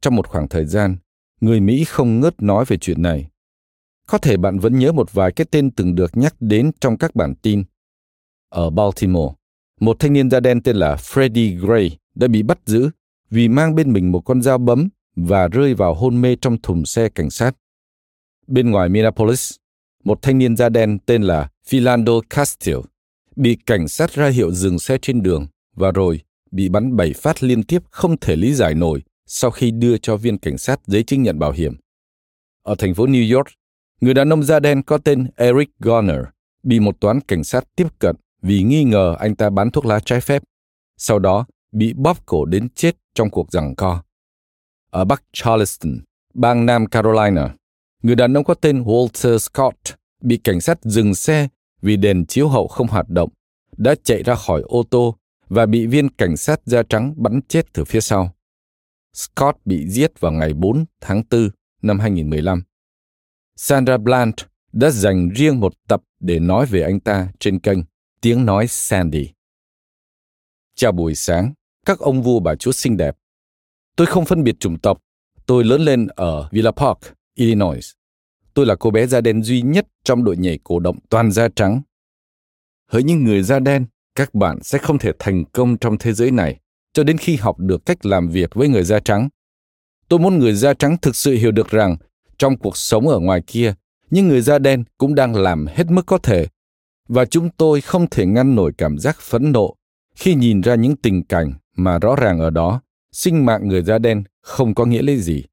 Trong 0.01 0.15
một 0.15 0.27
khoảng 0.27 0.48
thời 0.48 0.65
gian, 0.65 0.98
người 1.42 1.60
Mỹ 1.60 1.84
không 1.84 2.20
ngớt 2.20 2.42
nói 2.42 2.65
về 2.68 2.77
chuyện 2.77 3.01
này. 3.01 3.30
Có 4.08 4.18
thể 4.18 4.38
bạn 4.38 4.60
vẫn 4.60 4.80
nhớ 4.80 4.92
một 4.92 5.13
vài 5.13 5.32
cái 5.32 5.46
tên 5.51 5.72
từng 5.72 5.96
được 5.96 6.18
nhắc 6.18 6.36
đến 6.39 6.72
trong 6.82 6.98
các 6.98 7.15
bản 7.15 7.36
tin. 7.36 7.63
Ở 8.50 8.70
Baltimore, 8.70 9.36
một 9.80 9.96
thanh 10.00 10.13
niên 10.13 10.30
da 10.30 10.39
đen 10.39 10.62
tên 10.62 10.75
là 10.75 10.96
Freddie 10.96 11.68
Gray 11.68 11.98
đã 12.15 12.27
bị 12.27 12.44
bắt 12.44 12.60
giữ 12.65 12.89
vì 13.30 13.48
mang 13.48 13.75
bên 13.75 13.94
mình 13.94 14.12
một 14.12 14.22
con 14.22 14.42
dao 14.42 14.58
bấm 14.58 14.89
và 15.15 15.48
rơi 15.48 15.74
vào 15.74 15.94
hôn 15.94 16.22
mê 16.22 16.36
trong 16.36 16.62
thùng 16.62 16.86
xe 16.86 17.10
cảnh 17.10 17.30
sát. 17.30 17.56
Bên 18.48 18.72
ngoài 18.72 18.89
Minneapolis, 18.89 19.56
một 20.03 20.22
thanh 20.22 20.38
niên 20.38 20.55
da 20.55 20.69
đen 20.69 21.00
tên 21.05 21.24
là 21.24 21.50
Philando 21.67 22.13
Castile, 22.29 22.79
bị 23.36 23.57
cảnh 23.65 23.88
sát 23.88 24.12
ra 24.12 24.27
hiệu 24.27 24.51
dừng 24.51 24.79
xe 24.79 24.98
trên 25.01 25.22
đường 25.22 25.48
và 25.75 25.91
rồi 25.91 26.22
bị 26.51 26.69
bắn 26.69 26.95
bảy 26.95 27.13
phát 27.13 27.43
liên 27.43 27.63
tiếp 27.63 27.83
không 27.91 28.17
thể 28.17 28.36
lý 28.36 28.53
giải 28.53 28.75
nổi 28.75 29.01
sau 29.25 29.51
khi 29.51 29.72
đưa 29.72 29.98
cho 29.98 30.17
viên 30.17 30.38
cảnh 30.38 30.57
sát 30.57 30.79
giấy 30.88 31.03
chứng 31.03 31.24
nhận 31.24 31.39
bảo 31.39 31.51
hiểm. 31.51 31.75
Ở 32.63 32.75
thành 32.77 32.93
phố 32.93 33.05
New 33.05 33.36
York, 33.36 33.48
người 34.01 34.13
đàn 34.13 34.33
ông 34.33 34.43
da 34.43 34.60
đen 34.60 34.83
có 34.83 34.98
tên 34.98 35.27
Eric 35.36 35.69
Garner 35.79 36.19
bị 36.63 36.79
một 36.79 37.00
toán 37.00 37.22
cảnh 37.22 37.43
sát 37.43 37.63
tiếp 37.75 37.88
cận 38.00 38.15
vì 38.41 38.63
nghi 38.63 38.83
ngờ 38.83 39.15
anh 39.19 39.36
ta 39.36 39.50
bán 39.50 39.72
thuốc 39.72 39.86
lá 39.86 40.00
trái 40.00 40.22
phép. 40.22 40.43
Sau 40.98 41.19
đó, 41.19 41.45
bị 41.72 41.93
bóp 41.93 42.25
cổ 42.25 42.45
đến 42.45 42.69
chết 42.69 42.95
trong 43.15 43.29
cuộc 43.29 43.51
giằng 43.51 43.75
co. 43.75 44.03
Ở 44.91 45.05
Bắc 45.05 45.24
Charleston, 45.33 45.93
bang 46.33 46.65
Nam 46.65 46.86
Carolina, 46.86 47.55
người 48.03 48.15
đàn 48.15 48.33
ông 48.33 48.43
có 48.43 48.53
tên 48.53 48.83
Walter 48.83 49.38
Scott 49.38 49.77
bị 50.22 50.38
cảnh 50.38 50.62
sát 50.62 50.79
dừng 50.83 51.15
xe 51.15 51.48
vì 51.81 51.98
đèn 51.98 52.25
chiếu 52.25 52.48
hậu 52.48 52.67
không 52.67 52.88
hoạt 52.88 53.10
động, 53.10 53.29
đã 53.77 53.95
chạy 54.03 54.24
ra 54.24 54.36
khỏi 54.36 54.62
ô 54.62 54.83
tô 54.89 55.17
và 55.50 55.65
bị 55.65 55.88
viên 55.88 56.10
cảnh 56.10 56.38
sát 56.38 56.62
da 56.65 56.83
trắng 56.83 57.13
bắn 57.17 57.41
chết 57.48 57.74
từ 57.74 57.86
phía 57.86 58.01
sau. 58.01 58.36
Scott 59.13 59.57
bị 59.65 59.89
giết 59.89 60.19
vào 60.19 60.31
ngày 60.31 60.53
4 60.53 60.86
tháng 61.01 61.24
4 61.31 61.50
năm 61.81 62.00
2015. 62.00 62.63
Sandra 63.55 63.98
Bland 63.98 64.33
đã 64.72 64.89
dành 64.89 65.29
riêng 65.29 65.60
một 65.60 65.74
tập 65.88 66.01
để 66.19 66.39
nói 66.39 66.65
về 66.65 66.81
anh 66.81 67.00
ta 67.00 67.27
trên 67.39 67.60
kênh 67.60 67.79
Tiếng 68.22 68.45
Nói 68.45 68.67
Sandy. 68.67 69.29
Chào 70.75 70.91
buổi 70.91 71.15
sáng, 71.15 71.53
các 71.86 72.00
ông 72.00 72.22
vua 72.22 72.39
bà 72.39 72.55
chúa 72.55 72.72
xinh 72.72 72.98
đẹp. 72.98 73.17
Tôi 73.95 74.07
không 74.07 74.25
phân 74.25 74.43
biệt 74.43 74.60
chủng 74.60 74.79
tộc. 74.79 75.00
Tôi 75.45 75.63
lớn 75.63 75.81
lên 75.81 76.07
ở 76.07 76.50
Villa 76.51 76.72
Park, 76.72 76.98
Illinois. 77.35 77.91
Tôi 78.53 78.65
là 78.65 78.75
cô 78.75 78.91
bé 78.91 79.07
da 79.07 79.21
đen 79.21 79.43
duy 79.43 79.61
nhất 79.61 79.87
trong 80.03 80.23
đội 80.23 80.37
nhảy 80.37 80.59
cổ 80.63 80.79
động 80.79 80.97
toàn 81.09 81.31
da 81.31 81.47
trắng. 81.55 81.81
Hỡi 82.91 83.03
những 83.03 83.23
người 83.23 83.43
da 83.43 83.59
đen, 83.59 83.85
các 84.15 84.33
bạn 84.33 84.59
sẽ 84.63 84.77
không 84.77 84.97
thể 84.97 85.11
thành 85.19 85.45
công 85.45 85.77
trong 85.77 85.97
thế 85.97 86.13
giới 86.13 86.31
này 86.31 86.59
cho 86.93 87.03
đến 87.03 87.17
khi 87.17 87.35
học 87.35 87.59
được 87.59 87.85
cách 87.85 88.05
làm 88.05 88.29
việc 88.29 88.55
với 88.55 88.67
người 88.67 88.83
da 88.83 88.99
trắng. 88.99 89.29
Tôi 90.07 90.19
muốn 90.19 90.39
người 90.39 90.53
da 90.53 90.73
trắng 90.73 90.97
thực 91.01 91.15
sự 91.15 91.33
hiểu 91.35 91.51
được 91.51 91.69
rằng 91.69 91.97
trong 92.37 92.57
cuộc 92.57 92.77
sống 92.77 93.07
ở 93.07 93.19
ngoài 93.19 93.41
kia, 93.47 93.73
những 94.09 94.27
người 94.27 94.41
da 94.41 94.59
đen 94.59 94.83
cũng 94.97 95.15
đang 95.15 95.35
làm 95.35 95.67
hết 95.67 95.91
mức 95.91 96.05
có 96.05 96.17
thể. 96.17 96.47
Và 97.07 97.25
chúng 97.25 97.49
tôi 97.57 97.81
không 97.81 98.09
thể 98.11 98.25
ngăn 98.25 98.55
nổi 98.55 98.71
cảm 98.77 98.97
giác 98.97 99.17
phẫn 99.21 99.51
nộ 99.51 99.75
khi 100.15 100.35
nhìn 100.35 100.61
ra 100.61 100.75
những 100.75 100.95
tình 100.95 101.23
cảnh 101.23 101.53
mà 101.75 101.99
rõ 101.99 102.15
ràng 102.15 102.39
ở 102.39 102.49
đó, 102.49 102.81
sinh 103.11 103.45
mạng 103.45 103.67
người 103.67 103.81
da 103.81 103.97
đen 103.97 104.23
không 104.41 104.75
có 104.75 104.85
nghĩa 104.85 105.01
lý 105.01 105.17
gì. 105.17 105.43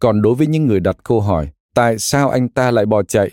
Còn 0.00 0.22
đối 0.22 0.34
với 0.34 0.46
những 0.46 0.66
người 0.66 0.80
đặt 0.80 0.96
câu 1.04 1.20
hỏi, 1.20 1.50
tại 1.74 1.98
sao 1.98 2.30
anh 2.30 2.48
ta 2.48 2.70
lại 2.70 2.86
bỏ 2.86 3.02
chạy? 3.02 3.30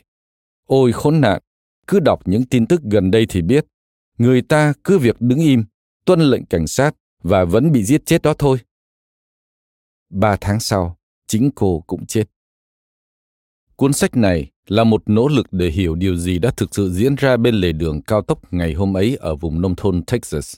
Ôi 0.65 0.91
khốn 0.91 1.21
nạn, 1.21 1.41
cứ 1.87 1.99
đọc 1.99 2.21
những 2.25 2.45
tin 2.45 2.67
tức 2.67 2.81
gần 2.83 3.11
đây 3.11 3.25
thì 3.29 3.41
biết, 3.41 3.65
người 4.17 4.41
ta 4.41 4.73
cứ 4.83 4.99
việc 4.99 5.15
đứng 5.19 5.39
im, 5.39 5.63
tuân 6.05 6.19
lệnh 6.19 6.45
cảnh 6.45 6.67
sát 6.67 6.95
và 7.23 7.45
vẫn 7.45 7.71
bị 7.71 7.83
giết 7.83 8.05
chết 8.05 8.21
đó 8.21 8.33
thôi. 8.37 8.57
Ba 10.09 10.37
tháng 10.41 10.59
sau, 10.59 10.97
chính 11.27 11.51
cô 11.55 11.83
cũng 11.87 12.05
chết. 12.05 12.23
Cuốn 13.75 13.93
sách 13.93 14.17
này 14.17 14.51
là 14.67 14.83
một 14.83 15.03
nỗ 15.05 15.27
lực 15.27 15.47
để 15.51 15.69
hiểu 15.69 15.95
điều 15.95 16.15
gì 16.15 16.39
đã 16.39 16.51
thực 16.57 16.75
sự 16.75 16.89
diễn 16.89 17.15
ra 17.15 17.37
bên 17.37 17.55
lề 17.55 17.71
đường 17.71 18.01
cao 18.01 18.21
tốc 18.21 18.53
ngày 18.53 18.73
hôm 18.73 18.97
ấy 18.97 19.17
ở 19.19 19.35
vùng 19.35 19.61
nông 19.61 19.75
thôn 19.75 20.03
Texas. 20.03 20.55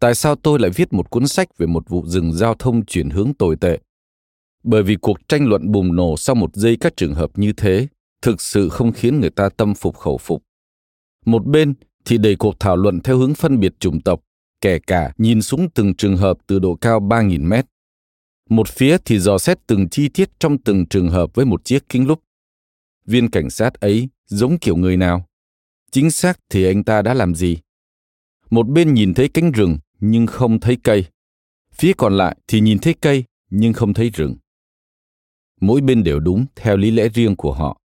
Tại 0.00 0.14
sao 0.14 0.36
tôi 0.36 0.58
lại 0.58 0.70
viết 0.70 0.92
một 0.92 1.10
cuốn 1.10 1.28
sách 1.28 1.58
về 1.58 1.66
một 1.66 1.88
vụ 1.88 2.06
dừng 2.06 2.32
giao 2.32 2.54
thông 2.54 2.86
chuyển 2.86 3.10
hướng 3.10 3.34
tồi 3.34 3.56
tệ? 3.56 3.78
Bởi 4.62 4.82
vì 4.82 4.96
cuộc 4.96 5.28
tranh 5.28 5.48
luận 5.48 5.72
bùng 5.72 5.96
nổ 5.96 6.16
sau 6.16 6.34
một 6.34 6.56
giây 6.56 6.76
các 6.80 6.96
trường 6.96 7.14
hợp 7.14 7.38
như 7.38 7.52
thế 7.52 7.88
thực 8.22 8.40
sự 8.40 8.68
không 8.68 8.92
khiến 8.92 9.20
người 9.20 9.30
ta 9.30 9.48
tâm 9.48 9.74
phục 9.74 9.96
khẩu 9.96 10.18
phục. 10.18 10.42
Một 11.26 11.46
bên 11.46 11.74
thì 12.04 12.18
đẩy 12.18 12.36
cuộc 12.36 12.60
thảo 12.60 12.76
luận 12.76 13.00
theo 13.00 13.18
hướng 13.18 13.34
phân 13.34 13.60
biệt 13.60 13.74
chủng 13.80 14.00
tộc, 14.00 14.20
kể 14.60 14.78
cả 14.78 15.12
nhìn 15.18 15.42
xuống 15.42 15.70
từng 15.70 15.94
trường 15.94 16.16
hợp 16.16 16.38
từ 16.46 16.58
độ 16.58 16.74
cao 16.74 17.00
3.000 17.00 17.48
mét. 17.48 17.66
Một 18.50 18.68
phía 18.68 18.96
thì 19.04 19.18
dò 19.18 19.38
xét 19.38 19.58
từng 19.66 19.88
chi 19.88 20.08
tiết 20.08 20.30
trong 20.38 20.58
từng 20.58 20.86
trường 20.86 21.08
hợp 21.08 21.34
với 21.34 21.46
một 21.46 21.64
chiếc 21.64 21.88
kính 21.88 22.06
lúp. 22.06 22.20
Viên 23.06 23.30
cảnh 23.30 23.50
sát 23.50 23.74
ấy 23.74 24.08
giống 24.26 24.58
kiểu 24.58 24.76
người 24.76 24.96
nào? 24.96 25.26
Chính 25.90 26.10
xác 26.10 26.38
thì 26.50 26.64
anh 26.64 26.84
ta 26.84 27.02
đã 27.02 27.14
làm 27.14 27.34
gì? 27.34 27.58
Một 28.50 28.68
bên 28.68 28.94
nhìn 28.94 29.14
thấy 29.14 29.28
cánh 29.28 29.52
rừng 29.52 29.78
nhưng 30.00 30.26
không 30.26 30.60
thấy 30.60 30.76
cây. 30.82 31.04
Phía 31.74 31.92
còn 31.96 32.16
lại 32.16 32.36
thì 32.46 32.60
nhìn 32.60 32.78
thấy 32.78 32.94
cây 33.00 33.24
nhưng 33.50 33.72
không 33.72 33.94
thấy 33.94 34.10
rừng. 34.10 34.36
Mỗi 35.60 35.80
bên 35.80 36.04
đều 36.04 36.20
đúng 36.20 36.46
theo 36.56 36.76
lý 36.76 36.90
lẽ 36.90 37.08
riêng 37.08 37.36
của 37.36 37.52
họ. 37.52 37.80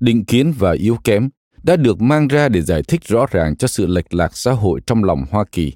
Định 0.00 0.24
kiến 0.24 0.52
và 0.58 0.72
yếu 0.72 0.96
kém 1.04 1.28
đã 1.62 1.76
được 1.76 2.00
mang 2.00 2.28
ra 2.28 2.48
để 2.48 2.62
giải 2.62 2.82
thích 2.82 3.04
rõ 3.04 3.26
ràng 3.30 3.56
cho 3.56 3.68
sự 3.68 3.86
lệch 3.86 4.14
lạc 4.14 4.36
xã 4.36 4.52
hội 4.52 4.80
trong 4.86 5.04
lòng 5.04 5.24
Hoa 5.30 5.44
Kỳ. 5.52 5.72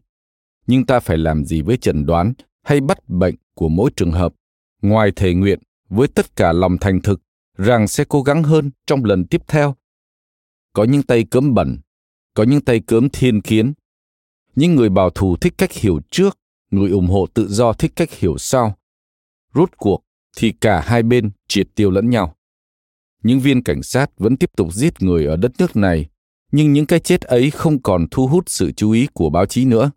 Nhưng 0.66 0.86
ta 0.86 1.00
phải 1.00 1.18
làm 1.18 1.44
gì 1.44 1.62
với 1.62 1.76
chẩn 1.76 2.06
đoán 2.06 2.32
hay 2.62 2.80
bắt 2.80 3.08
bệnh 3.08 3.34
của 3.54 3.68
mỗi 3.68 3.90
trường 3.96 4.12
hợp, 4.12 4.34
ngoài 4.82 5.12
thề 5.16 5.34
nguyện 5.34 5.58
với 5.88 6.08
tất 6.08 6.36
cả 6.36 6.52
lòng 6.52 6.78
thành 6.80 7.00
thực 7.00 7.20
rằng 7.58 7.88
sẽ 7.88 8.04
cố 8.08 8.22
gắng 8.22 8.42
hơn 8.42 8.70
trong 8.86 9.04
lần 9.04 9.26
tiếp 9.26 9.42
theo. 9.48 9.74
Có 10.72 10.84
những 10.84 11.02
tay 11.02 11.24
cấm 11.24 11.54
bẩn, 11.54 11.78
có 12.34 12.42
những 12.42 12.60
tay 12.60 12.80
cấm 12.80 13.08
thiên 13.08 13.40
kiến. 13.40 13.72
Những 14.54 14.74
người 14.74 14.88
bảo 14.88 15.10
thủ 15.10 15.36
thích 15.36 15.54
cách 15.58 15.72
hiểu 15.72 16.00
trước, 16.10 16.38
người 16.70 16.90
ủng 16.90 17.06
hộ 17.06 17.26
tự 17.34 17.48
do 17.48 17.72
thích 17.72 17.92
cách 17.96 18.10
hiểu 18.12 18.38
sau. 18.38 18.76
Rốt 19.54 19.70
cuộc 19.76 20.04
thì 20.36 20.52
cả 20.60 20.80
hai 20.80 21.02
bên 21.02 21.30
triệt 21.48 21.66
tiêu 21.74 21.90
lẫn 21.90 22.10
nhau. 22.10 22.36
Những 23.22 23.40
viên 23.40 23.62
cảnh 23.62 23.82
sát 23.82 24.18
vẫn 24.18 24.36
tiếp 24.36 24.50
tục 24.56 24.72
giết 24.72 25.02
người 25.02 25.26
ở 25.26 25.36
đất 25.36 25.52
nước 25.58 25.76
này, 25.76 26.06
nhưng 26.52 26.72
những 26.72 26.86
cái 26.86 27.00
chết 27.00 27.20
ấy 27.20 27.50
không 27.50 27.82
còn 27.82 28.06
thu 28.10 28.26
hút 28.26 28.44
sự 28.46 28.72
chú 28.72 28.90
ý 28.90 29.08
của 29.12 29.30
báo 29.30 29.46
chí 29.46 29.64
nữa. 29.64 29.90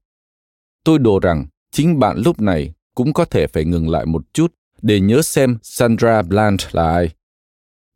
Tôi 0.84 1.00
đồ 1.00 1.20
rằng 1.20 1.46
chính 1.72 2.00
bạn 2.00 2.18
lúc 2.18 2.42
này 2.42 2.74
cũng 2.96 3.13
có 3.13 3.25
thể 3.25 3.48
phải 3.48 3.65
ngừng 3.65 3.89
lại 3.89 4.06
một 4.06 4.34
chút 4.34 4.54
để 4.82 5.00
nhớ 5.00 5.22
xem 5.22 5.58
Sandra 5.63 6.22
Bland 6.22 6.62
là 6.72 6.94
ai. 6.94 7.10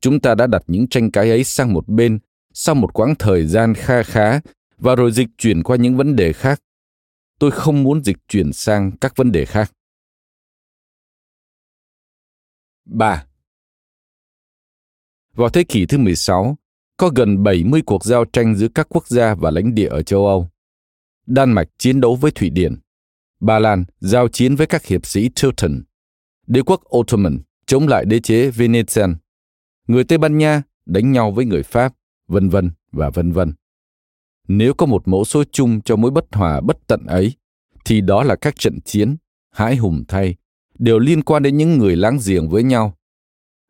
Chúng 0.01 0.19
ta 0.19 0.35
đã 0.35 0.47
đặt 0.47 0.63
những 0.67 0.87
tranh 0.87 1.11
cãi 1.11 1.29
ấy 1.29 1.43
sang 1.43 1.73
một 1.73 1.87
bên 1.87 2.19
sau 2.53 2.75
một 2.75 2.93
quãng 2.93 3.15
thời 3.19 3.47
gian 3.47 3.73
kha 3.73 4.03
khá 4.03 4.39
và 4.77 4.95
rồi 4.95 5.11
dịch 5.11 5.27
chuyển 5.37 5.63
qua 5.63 5.77
những 5.77 5.97
vấn 5.97 6.15
đề 6.15 6.33
khác. 6.33 6.61
Tôi 7.39 7.51
không 7.51 7.83
muốn 7.83 8.03
dịch 8.03 8.17
chuyển 8.27 8.53
sang 8.53 8.91
các 9.01 9.15
vấn 9.15 9.31
đề 9.31 9.45
khác. 9.45 9.71
3. 12.89 13.25
Vào 15.35 15.49
thế 15.49 15.63
kỷ 15.63 15.85
thứ 15.85 15.97
16, 15.97 16.57
có 16.97 17.09
gần 17.15 17.43
70 17.43 17.81
cuộc 17.85 18.05
giao 18.05 18.25
tranh 18.25 18.55
giữa 18.55 18.67
các 18.67 18.87
quốc 18.89 19.07
gia 19.07 19.35
và 19.35 19.51
lãnh 19.51 19.75
địa 19.75 19.87
ở 19.87 20.03
châu 20.03 20.27
Âu. 20.27 20.49
Đan 21.25 21.51
Mạch 21.51 21.67
chiến 21.77 22.01
đấu 22.01 22.15
với 22.15 22.31
Thụy 22.31 22.49
Điển. 22.49 22.75
Ba 23.39 23.59
Lan 23.59 23.85
giao 23.99 24.27
chiến 24.27 24.55
với 24.55 24.67
các 24.67 24.85
hiệp 24.85 25.05
sĩ 25.05 25.29
Teuton. 25.41 25.83
Đế 26.47 26.61
quốc 26.61 26.81
Ottoman 26.97 27.39
chống 27.65 27.87
lại 27.87 28.05
đế 28.05 28.19
chế 28.19 28.51
Venetian. 28.51 29.15
Người 29.87 30.03
Tây 30.03 30.17
Ban 30.17 30.37
Nha 30.37 30.63
đánh 30.85 31.11
nhau 31.11 31.31
với 31.31 31.45
người 31.45 31.63
Pháp, 31.63 31.93
vân 32.27 32.49
vân 32.49 32.71
và 32.91 33.09
vân 33.09 33.31
vân. 33.31 33.53
Nếu 34.47 34.73
có 34.73 34.85
một 34.85 35.07
mẫu 35.07 35.25
số 35.25 35.43
chung 35.51 35.81
cho 35.81 35.95
mối 35.95 36.11
bất 36.11 36.25
hòa 36.31 36.61
bất 36.61 36.77
tận 36.87 37.05
ấy, 37.05 37.33
thì 37.85 38.01
đó 38.01 38.23
là 38.23 38.35
các 38.35 38.55
trận 38.55 38.81
chiến, 38.81 39.15
hãi 39.51 39.75
hùng 39.75 40.03
thay, 40.07 40.35
đều 40.79 40.99
liên 40.99 41.23
quan 41.23 41.43
đến 41.43 41.57
những 41.57 41.77
người 41.77 41.95
láng 41.95 42.19
giềng 42.25 42.49
với 42.49 42.63
nhau. 42.63 42.97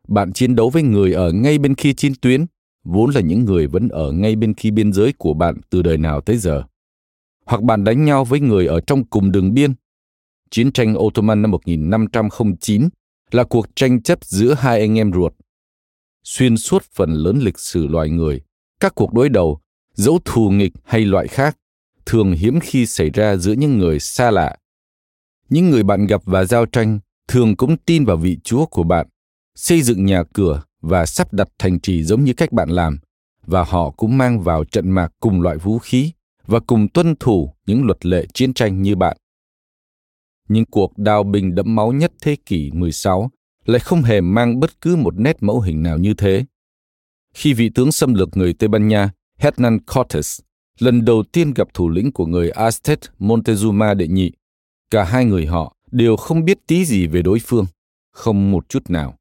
Bạn 0.07 0.33
chiến 0.33 0.55
đấu 0.55 0.69
với 0.69 0.83
người 0.83 1.13
ở 1.13 1.31
ngay 1.31 1.57
bên 1.57 1.75
kia 1.75 1.93
chiến 1.93 2.13
tuyến, 2.21 2.45
vốn 2.83 3.09
là 3.09 3.21
những 3.21 3.45
người 3.45 3.67
vẫn 3.67 3.89
ở 3.89 4.11
ngay 4.11 4.35
bên 4.35 4.53
kia 4.53 4.71
biên 4.71 4.93
giới 4.93 5.13
của 5.13 5.33
bạn 5.33 5.55
từ 5.69 5.81
đời 5.81 5.97
nào 5.97 6.21
tới 6.21 6.37
giờ 6.37 6.63
hoặc 7.49 7.63
bạn 7.63 7.83
đánh 7.83 8.05
nhau 8.05 8.25
với 8.25 8.39
người 8.39 8.67
ở 8.67 8.79
trong 8.81 9.05
cùng 9.05 9.31
đường 9.31 9.53
biên. 9.53 9.73
Chiến 10.49 10.71
tranh 10.71 10.95
Ottoman 10.97 11.41
năm 11.41 11.51
1509 11.51 12.89
là 13.31 13.43
cuộc 13.43 13.67
tranh 13.75 14.01
chấp 14.01 14.25
giữa 14.25 14.53
hai 14.53 14.79
anh 14.79 14.97
em 14.97 15.13
ruột. 15.13 15.33
Xuyên 16.23 16.57
suốt 16.57 16.83
phần 16.93 17.13
lớn 17.13 17.39
lịch 17.41 17.59
sử 17.59 17.87
loài 17.87 18.09
người, 18.09 18.41
các 18.79 18.95
cuộc 18.95 19.13
đối 19.13 19.29
đầu, 19.29 19.59
dẫu 19.93 20.19
thù 20.25 20.49
nghịch 20.49 20.73
hay 20.83 21.05
loại 21.05 21.27
khác, 21.27 21.57
thường 22.05 22.31
hiếm 22.31 22.59
khi 22.59 22.85
xảy 22.85 23.09
ra 23.09 23.35
giữa 23.35 23.53
những 23.53 23.77
người 23.77 23.99
xa 23.99 24.31
lạ. 24.31 24.55
Những 25.49 25.69
người 25.69 25.83
bạn 25.83 26.07
gặp 26.07 26.21
và 26.25 26.45
giao 26.45 26.65
tranh 26.65 26.99
thường 27.27 27.55
cũng 27.55 27.77
tin 27.77 28.05
vào 28.05 28.17
vị 28.17 28.37
chúa 28.43 28.65
của 28.65 28.83
bạn, 28.83 29.07
xây 29.55 29.81
dựng 29.81 30.05
nhà 30.05 30.23
cửa 30.33 30.63
và 30.81 31.05
sắp 31.05 31.33
đặt 31.33 31.47
thành 31.59 31.79
trì 31.79 32.03
giống 32.03 32.23
như 32.23 32.33
cách 32.33 32.51
bạn 32.51 32.69
làm, 32.69 32.99
và 33.45 33.63
họ 33.63 33.91
cũng 33.91 34.17
mang 34.17 34.41
vào 34.41 34.63
trận 34.63 34.89
mạc 34.91 35.11
cùng 35.19 35.41
loại 35.41 35.57
vũ 35.57 35.79
khí 35.79 36.11
và 36.45 36.59
cùng 36.59 36.87
tuân 36.87 37.15
thủ 37.19 37.53
những 37.65 37.85
luật 37.85 38.05
lệ 38.05 38.25
chiến 38.33 38.53
tranh 38.53 38.81
như 38.81 38.95
bạn. 38.95 39.17
Nhưng 40.47 40.65
cuộc 40.65 40.97
đào 40.97 41.23
bình 41.23 41.55
đẫm 41.55 41.75
máu 41.75 41.91
nhất 41.91 42.11
thế 42.21 42.35
kỷ 42.45 42.71
16 42.71 43.31
lại 43.65 43.79
không 43.79 44.01
hề 44.01 44.21
mang 44.21 44.59
bất 44.59 44.81
cứ 44.81 44.95
một 44.95 45.13
nét 45.19 45.37
mẫu 45.41 45.61
hình 45.61 45.83
nào 45.83 45.97
như 45.97 46.13
thế. 46.13 46.45
Khi 47.33 47.53
vị 47.53 47.69
tướng 47.75 47.91
xâm 47.91 48.13
lược 48.13 48.37
người 48.37 48.53
Tây 48.53 48.67
Ban 48.67 48.87
Nha 48.87 49.11
Hernan 49.37 49.79
Cortes 49.79 50.39
lần 50.79 51.05
đầu 51.05 51.23
tiên 51.31 51.53
gặp 51.53 51.67
thủ 51.73 51.89
lĩnh 51.89 52.11
của 52.11 52.25
người 52.25 52.49
Aztec 52.49 52.97
Montezuma 53.19 53.95
đệ 53.95 54.07
nhị, 54.07 54.31
cả 54.91 55.03
hai 55.03 55.25
người 55.25 55.45
họ 55.45 55.75
đều 55.91 56.17
không 56.17 56.45
biết 56.45 56.57
tí 56.67 56.85
gì 56.85 57.07
về 57.07 57.21
đối 57.21 57.39
phương, 57.39 57.65
không 58.11 58.51
một 58.51 58.69
chút 58.69 58.89
nào. 58.89 59.15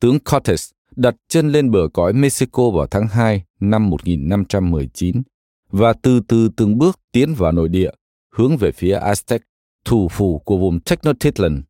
Tướng 0.00 0.18
Cortes 0.20 0.70
đặt 0.96 1.14
chân 1.28 1.52
lên 1.52 1.70
bờ 1.70 1.88
cõi 1.94 2.12
Mexico 2.12 2.70
vào 2.70 2.86
tháng 2.86 3.08
2 3.08 3.44
năm 3.60 3.90
1519 3.90 5.22
và 5.70 5.92
từ 6.02 6.20
từ 6.28 6.48
từng 6.56 6.78
bước 6.78 7.00
tiến 7.12 7.34
vào 7.34 7.52
nội 7.52 7.68
địa, 7.68 7.90
hướng 8.34 8.56
về 8.56 8.72
phía 8.72 8.98
Aztec, 8.98 9.38
thủ 9.84 10.08
phủ 10.08 10.38
của 10.38 10.56
vùng 10.56 10.80
Tenochtitlan. 10.80 11.62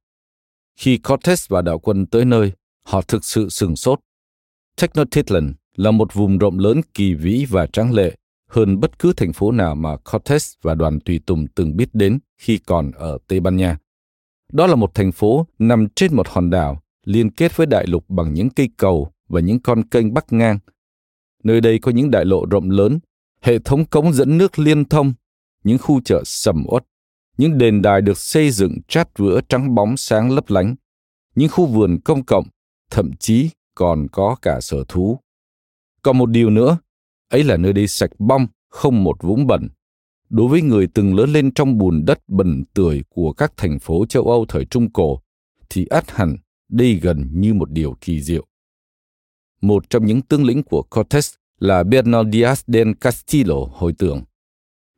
Khi 0.77 0.99
Cortes 0.99 1.49
và 1.49 1.63
đạo 1.63 1.79
quân 1.79 2.07
tới 2.07 2.25
nơi, 2.25 2.53
họ 2.83 3.03
thực 3.03 3.25
sự 3.25 3.49
sừng 3.49 3.77
sốt. 3.77 4.01
Tenochtitlan 4.81 5.55
là 5.77 5.91
một 5.91 6.15
vùng 6.15 6.39
rộng 6.39 6.59
lớn 6.59 6.81
kỳ 6.95 7.15
vĩ 7.15 7.47
và 7.51 7.67
tráng 7.67 7.93
lệ 7.93 8.17
hơn 8.49 8.81
bất 8.81 8.99
cứ 8.99 9.13
thành 9.13 9.33
phố 9.33 9.53
nào 9.53 9.75
mà 9.75 9.97
Cortes 9.97 10.53
và 10.63 10.75
đoàn 10.75 11.01
tùy 11.01 11.21
tùng 11.27 11.47
từng 11.55 11.77
biết 11.77 11.89
đến 11.93 12.19
khi 12.43 12.59
còn 12.59 12.91
ở 12.93 13.19
Tây 13.29 13.41
Ban 13.41 13.57
Nha. 13.57 13.79
Đó 14.53 14.67
là 14.67 14.75
một 14.75 14.95
thành 14.95 15.13
phố 15.13 15.47
nằm 15.59 15.89
trên 15.89 16.17
một 16.17 16.29
hòn 16.29 16.51
đảo 16.51 16.83
liên 17.05 17.31
kết 17.31 17.57
với 17.57 17.67
đại 17.67 17.87
lục 17.87 18.05
bằng 18.09 18.35
những 18.35 18.51
cây 18.51 18.69
cầu 18.77 19.13
và 19.29 19.41
những 19.41 19.61
con 19.61 19.89
kênh 19.89 20.15
bắc 20.15 20.33
ngang. 20.33 20.59
Nơi 21.45 21.61
đây 21.61 21.79
có 21.79 21.93
những 21.93 22.11
đại 22.11 22.25
lộ 22.25 22.45
rộng 22.51 22.71
lớn, 22.71 22.99
hệ 23.41 23.59
thống 23.59 23.85
cống 23.85 24.13
dẫn 24.13 24.39
nước 24.39 24.59
liên 24.59 24.85
thông, 24.85 25.15
những 25.65 25.79
khu 25.79 26.01
chợ 26.01 26.23
sầm 26.25 26.65
uất, 26.69 26.85
những 27.39 27.59
đền 27.59 27.83
đài 27.83 28.01
được 28.01 28.19
xây 28.19 28.51
dựng 28.51 28.79
chát 28.89 29.19
vữa 29.19 29.41
trắng 29.49 29.75
bóng 29.75 29.97
sáng 29.97 30.31
lấp 30.31 30.51
lánh, 30.51 30.75
những 31.35 31.49
khu 31.49 31.67
vườn 31.67 32.01
công 32.05 32.25
cộng, 32.25 32.45
thậm 32.91 33.11
chí 33.19 33.51
còn 33.75 34.07
có 34.13 34.37
cả 34.43 34.59
sở 34.61 34.85
thú. 34.89 35.19
Còn 36.03 36.19
một 36.19 36.27
điều 36.27 36.51
nữa, 36.51 36.79
ấy 37.29 37.45
là 37.45 37.57
nơi 37.57 37.73
đây 37.73 37.87
sạch 37.87 38.11
bong, 38.19 38.47
không 38.69 39.05
một 39.05 39.23
vũng 39.23 39.47
bẩn. 39.47 39.69
Đối 40.33 40.49
với 40.49 40.63
người 40.63 40.87
từng 40.95 41.15
lớn 41.15 41.33
lên 41.33 41.55
trong 41.55 41.79
bùn 41.79 42.05
đất 42.05 42.19
bẩn 42.29 42.65
tưởi 42.75 43.03
của 43.09 43.33
các 43.33 43.53
thành 43.57 43.79
phố 43.79 44.07
châu 44.07 44.23
Âu 44.23 44.45
thời 44.49 44.65
Trung 44.65 44.93
Cổ, 44.93 45.21
thì 45.71 45.87
át 45.87 46.11
hẳn 46.11 46.37
đây 46.69 46.95
gần 46.95 47.29
như 47.33 47.55
một 47.55 47.71
điều 47.71 47.97
kỳ 48.01 48.23
diệu. 48.23 48.47
Một 49.61 49.91
trong 49.91 50.07
những 50.07 50.23
tướng 50.23 50.45
lĩnh 50.45 50.63
của 50.63 50.83
Cortes 50.83 51.35
là 51.59 51.83
Bernal 51.83 52.27
Diaz 52.27 52.63
del 52.67 52.89
Castillo 53.01 53.55
hồi 53.73 53.93
tưởng. 53.99 54.23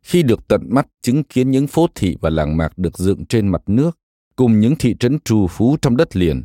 Khi 0.03 0.23
được 0.23 0.49
tận 0.49 0.67
mắt 0.69 0.87
chứng 1.03 1.25
kiến 1.25 1.51
những 1.51 1.67
phố 1.67 1.87
thị 1.95 2.17
và 2.21 2.31
làng 2.31 2.57
mạc 2.57 2.79
được 2.79 2.99
dựng 2.99 3.27
trên 3.27 3.49
mặt 3.49 3.63
nước, 3.67 3.99
cùng 4.37 4.61
những 4.61 4.77
thị 4.77 4.97
trấn 5.01 5.19
trù 5.25 5.47
phú 5.47 5.77
trong 5.83 5.97
đất 5.97 6.17
liền, 6.17 6.45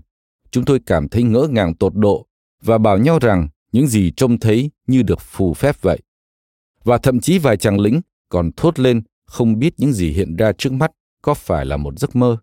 chúng 0.51 0.65
tôi 0.65 0.79
cảm 0.85 1.09
thấy 1.09 1.23
ngỡ 1.23 1.47
ngàng 1.51 1.75
tột 1.75 1.95
độ 1.95 2.27
và 2.63 2.77
bảo 2.77 2.97
nhau 2.97 3.19
rằng 3.19 3.47
những 3.71 3.87
gì 3.87 4.11
trông 4.11 4.39
thấy 4.39 4.71
như 4.87 5.01
được 5.01 5.21
phù 5.21 5.53
phép 5.53 5.81
vậy. 5.81 5.99
Và 6.83 6.97
thậm 6.97 7.19
chí 7.19 7.39
vài 7.39 7.57
chàng 7.57 7.79
lính 7.79 8.01
còn 8.29 8.51
thốt 8.57 8.79
lên 8.79 9.01
không 9.25 9.59
biết 9.59 9.73
những 9.77 9.93
gì 9.93 10.09
hiện 10.09 10.35
ra 10.35 10.51
trước 10.51 10.73
mắt 10.73 10.91
có 11.21 11.33
phải 11.33 11.65
là 11.65 11.77
một 11.77 11.99
giấc 11.99 12.15
mơ. 12.15 12.37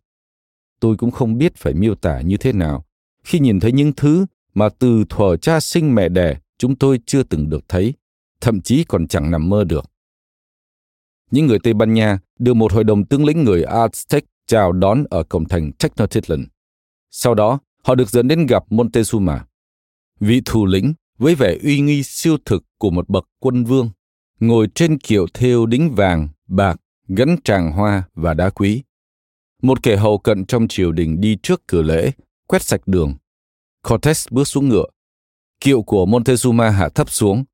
Tôi 0.80 0.96
cũng 0.96 1.10
không 1.10 1.38
biết 1.38 1.56
phải 1.56 1.74
miêu 1.74 1.94
tả 1.94 2.20
như 2.20 2.36
thế 2.36 2.52
nào 2.52 2.86
khi 3.24 3.38
nhìn 3.38 3.60
thấy 3.60 3.72
những 3.72 3.92
thứ 3.92 4.26
mà 4.54 4.68
từ 4.68 5.04
thuở 5.08 5.36
cha 5.36 5.60
sinh 5.60 5.94
mẹ 5.94 6.08
đẻ 6.08 6.38
chúng 6.58 6.76
tôi 6.76 7.00
chưa 7.06 7.22
từng 7.22 7.50
được 7.50 7.68
thấy, 7.68 7.94
thậm 8.40 8.60
chí 8.60 8.84
còn 8.84 9.08
chẳng 9.08 9.30
nằm 9.30 9.48
mơ 9.48 9.64
được. 9.64 9.84
Những 11.30 11.46
người 11.46 11.58
Tây 11.62 11.74
Ban 11.74 11.94
Nha 11.94 12.18
được 12.38 12.54
một 12.54 12.72
hội 12.72 12.84
đồng 12.84 13.04
tướng 13.04 13.24
lĩnh 13.24 13.44
người 13.44 13.62
Aztec 13.62 14.20
chào 14.46 14.72
đón 14.72 15.04
ở 15.10 15.22
cổng 15.22 15.48
thành 15.48 15.72
Tenochtitlan. 15.72 16.46
Sau 17.10 17.34
đó, 17.34 17.58
họ 17.82 17.94
được 17.94 18.10
dẫn 18.10 18.28
đến 18.28 18.46
gặp 18.46 18.62
Montezuma. 18.68 19.38
Vị 20.20 20.42
thủ 20.44 20.66
lĩnh 20.66 20.94
với 21.18 21.34
vẻ 21.34 21.56
uy 21.62 21.80
nghi 21.80 22.02
siêu 22.02 22.36
thực 22.44 22.64
của 22.78 22.90
một 22.90 23.08
bậc 23.08 23.28
quân 23.40 23.64
vương, 23.64 23.90
ngồi 24.40 24.68
trên 24.74 24.98
kiệu 24.98 25.26
thêu 25.34 25.66
đính 25.66 25.94
vàng, 25.94 26.28
bạc, 26.46 26.76
gắn 27.08 27.36
tràng 27.44 27.72
hoa 27.72 28.02
và 28.14 28.34
đá 28.34 28.50
quý. 28.50 28.82
Một 29.62 29.82
kẻ 29.82 29.96
hầu 29.96 30.18
cận 30.18 30.44
trong 30.44 30.68
triều 30.68 30.92
đình 30.92 31.20
đi 31.20 31.36
trước 31.42 31.62
cửa 31.66 31.82
lễ, 31.82 32.10
quét 32.46 32.62
sạch 32.62 32.80
đường. 32.86 33.14
Cortes 33.82 34.28
bước 34.30 34.44
xuống 34.44 34.68
ngựa. 34.68 34.86
Kiệu 35.60 35.82
của 35.82 36.06
Montezuma 36.06 36.70
hạ 36.70 36.88
thấp 36.88 37.10
xuống. 37.10 37.44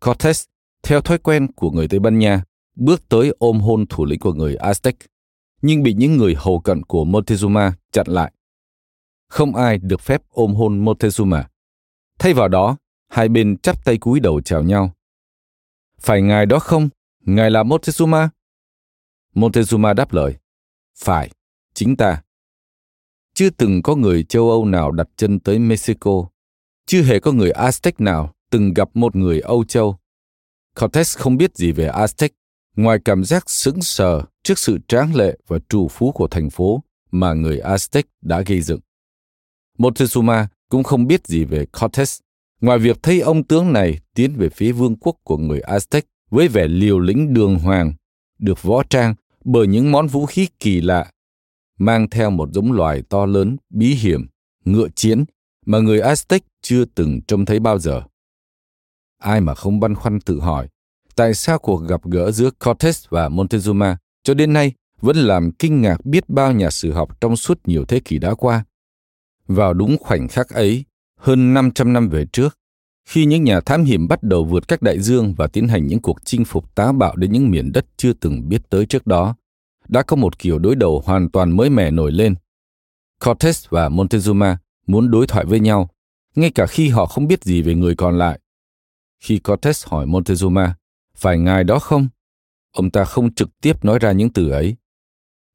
Cortes, 0.00 0.44
theo 0.82 1.00
thói 1.00 1.18
quen 1.18 1.52
của 1.52 1.70
người 1.70 1.88
Tây 1.88 2.00
Ban 2.00 2.18
Nha, 2.18 2.44
bước 2.76 3.08
tới 3.08 3.32
ôm 3.38 3.60
hôn 3.60 3.86
thủ 3.86 4.04
lĩnh 4.04 4.20
của 4.20 4.32
người 4.32 4.56
Aztec, 4.56 4.92
nhưng 5.62 5.82
bị 5.82 5.94
những 5.94 6.16
người 6.16 6.34
hầu 6.38 6.60
cận 6.60 6.82
của 6.82 7.04
Montezuma 7.04 7.72
chặn 7.92 8.06
lại. 8.08 8.32
Không 9.28 9.56
ai 9.56 9.78
được 9.78 10.00
phép 10.00 10.22
ôm 10.28 10.54
hôn 10.54 10.84
Montezuma. 10.84 11.42
Thay 12.18 12.34
vào 12.34 12.48
đó, 12.48 12.76
hai 13.08 13.28
bên 13.28 13.56
chắp 13.56 13.84
tay 13.84 13.98
cúi 13.98 14.20
đầu 14.20 14.40
chào 14.40 14.62
nhau. 14.62 14.94
Phải 16.00 16.22
ngài 16.22 16.46
đó 16.46 16.58
không? 16.58 16.88
Ngài 17.20 17.50
là 17.50 17.62
Montezuma? 17.62 18.28
Montezuma 19.34 19.94
đáp 19.94 20.12
lời. 20.12 20.36
Phải, 20.98 21.30
chính 21.74 21.96
ta. 21.96 22.22
Chưa 23.34 23.50
từng 23.50 23.82
có 23.82 23.96
người 23.96 24.24
châu 24.24 24.50
Âu 24.50 24.64
nào 24.64 24.90
đặt 24.90 25.08
chân 25.16 25.40
tới 25.40 25.58
Mexico. 25.58 26.28
Chưa 26.86 27.02
hề 27.02 27.20
có 27.20 27.32
người 27.32 27.50
Aztec 27.50 27.92
nào 27.98 28.34
từng 28.50 28.74
gặp 28.74 28.88
một 28.94 29.16
người 29.16 29.40
Âu 29.40 29.64
Châu. 29.64 29.96
Cortes 30.80 31.18
không 31.18 31.36
biết 31.36 31.56
gì 31.56 31.72
về 31.72 31.88
Aztec, 31.88 32.28
ngoài 32.76 32.98
cảm 33.04 33.24
giác 33.24 33.50
sững 33.50 33.82
sờ 33.82 34.22
trước 34.42 34.58
sự 34.58 34.78
tráng 34.88 35.14
lệ 35.14 35.38
và 35.46 35.58
trù 35.68 35.88
phú 35.88 36.12
của 36.12 36.28
thành 36.28 36.50
phố 36.50 36.82
mà 37.10 37.32
người 37.32 37.58
Aztec 37.58 38.02
đã 38.20 38.40
gây 38.40 38.60
dựng. 38.60 38.80
Montezuma 39.78 40.46
cũng 40.68 40.82
không 40.82 41.06
biết 41.06 41.26
gì 41.26 41.44
về 41.44 41.66
Cortes, 41.66 42.20
ngoài 42.60 42.78
việc 42.78 43.02
thấy 43.02 43.20
ông 43.20 43.44
tướng 43.44 43.72
này 43.72 43.98
tiến 44.14 44.34
về 44.36 44.48
phía 44.48 44.72
vương 44.72 44.96
quốc 44.96 45.16
của 45.24 45.36
người 45.36 45.60
Aztec 45.60 46.02
với 46.30 46.48
vẻ 46.48 46.68
liều 46.68 46.98
lĩnh 46.98 47.34
đường 47.34 47.58
hoàng, 47.58 47.92
được 48.38 48.62
võ 48.62 48.82
trang 48.82 49.14
bởi 49.44 49.66
những 49.66 49.92
món 49.92 50.06
vũ 50.06 50.26
khí 50.26 50.48
kỳ 50.60 50.80
lạ, 50.80 51.10
mang 51.78 52.10
theo 52.10 52.30
một 52.30 52.48
giống 52.52 52.72
loài 52.72 53.02
to 53.08 53.26
lớn, 53.26 53.56
bí 53.70 53.94
hiểm, 53.94 54.26
ngựa 54.64 54.88
chiến 54.94 55.24
mà 55.66 55.78
người 55.78 56.00
Aztec 56.00 56.40
chưa 56.62 56.84
từng 56.84 57.20
trông 57.28 57.44
thấy 57.44 57.60
bao 57.60 57.78
giờ. 57.78 58.02
Ai 59.18 59.40
mà 59.40 59.54
không 59.54 59.80
băn 59.80 59.94
khoăn 59.94 60.20
tự 60.20 60.40
hỏi, 60.40 60.68
tại 61.16 61.34
sao 61.34 61.58
cuộc 61.58 61.76
gặp 61.76 62.00
gỡ 62.04 62.30
giữa 62.30 62.50
Cortes 62.50 63.08
và 63.08 63.28
Montezuma 63.28 63.96
cho 64.22 64.34
đến 64.34 64.52
nay 64.52 64.72
vẫn 65.00 65.16
làm 65.16 65.52
kinh 65.52 65.82
ngạc 65.82 66.04
biết 66.04 66.28
bao 66.28 66.52
nhà 66.52 66.70
sử 66.70 66.92
học 66.92 67.20
trong 67.20 67.36
suốt 67.36 67.60
nhiều 67.64 67.84
thế 67.84 68.00
kỷ 68.00 68.18
đã 68.18 68.34
qua. 68.34 68.64
Vào 69.46 69.74
đúng 69.74 69.96
khoảnh 69.98 70.28
khắc 70.28 70.48
ấy, 70.48 70.84
hơn 71.20 71.54
500 71.54 71.92
năm 71.92 72.08
về 72.08 72.26
trước, 72.32 72.58
khi 73.08 73.24
những 73.24 73.44
nhà 73.44 73.60
thám 73.60 73.84
hiểm 73.84 74.08
bắt 74.08 74.22
đầu 74.22 74.44
vượt 74.44 74.68
các 74.68 74.82
đại 74.82 75.00
dương 75.00 75.34
và 75.34 75.46
tiến 75.46 75.68
hành 75.68 75.86
những 75.86 76.02
cuộc 76.02 76.24
chinh 76.24 76.44
phục 76.44 76.74
táo 76.74 76.92
bạo 76.92 77.16
đến 77.16 77.32
những 77.32 77.50
miền 77.50 77.72
đất 77.72 77.86
chưa 77.96 78.12
từng 78.12 78.48
biết 78.48 78.70
tới 78.70 78.86
trước 78.86 79.06
đó, 79.06 79.36
đã 79.88 80.02
có 80.02 80.16
một 80.16 80.38
kiểu 80.38 80.58
đối 80.58 80.76
đầu 80.76 81.02
hoàn 81.04 81.30
toàn 81.30 81.56
mới 81.56 81.70
mẻ 81.70 81.90
nổi 81.90 82.12
lên. 82.12 82.34
Cortes 83.24 83.68
và 83.68 83.88
Montezuma 83.88 84.56
muốn 84.86 85.10
đối 85.10 85.26
thoại 85.26 85.44
với 85.44 85.60
nhau, 85.60 85.90
ngay 86.34 86.50
cả 86.50 86.66
khi 86.66 86.88
họ 86.88 87.06
không 87.06 87.26
biết 87.26 87.44
gì 87.44 87.62
về 87.62 87.74
người 87.74 87.94
còn 87.94 88.18
lại. 88.18 88.40
Khi 89.20 89.38
Cortes 89.38 89.86
hỏi 89.86 90.06
Montezuma, 90.06 90.70
phải 91.14 91.38
ngài 91.38 91.64
đó 91.64 91.78
không? 91.78 92.08
Ông 92.72 92.90
ta 92.90 93.04
không 93.04 93.34
trực 93.34 93.48
tiếp 93.60 93.84
nói 93.84 93.98
ra 93.98 94.12
những 94.12 94.30
từ 94.32 94.50
ấy. 94.50 94.76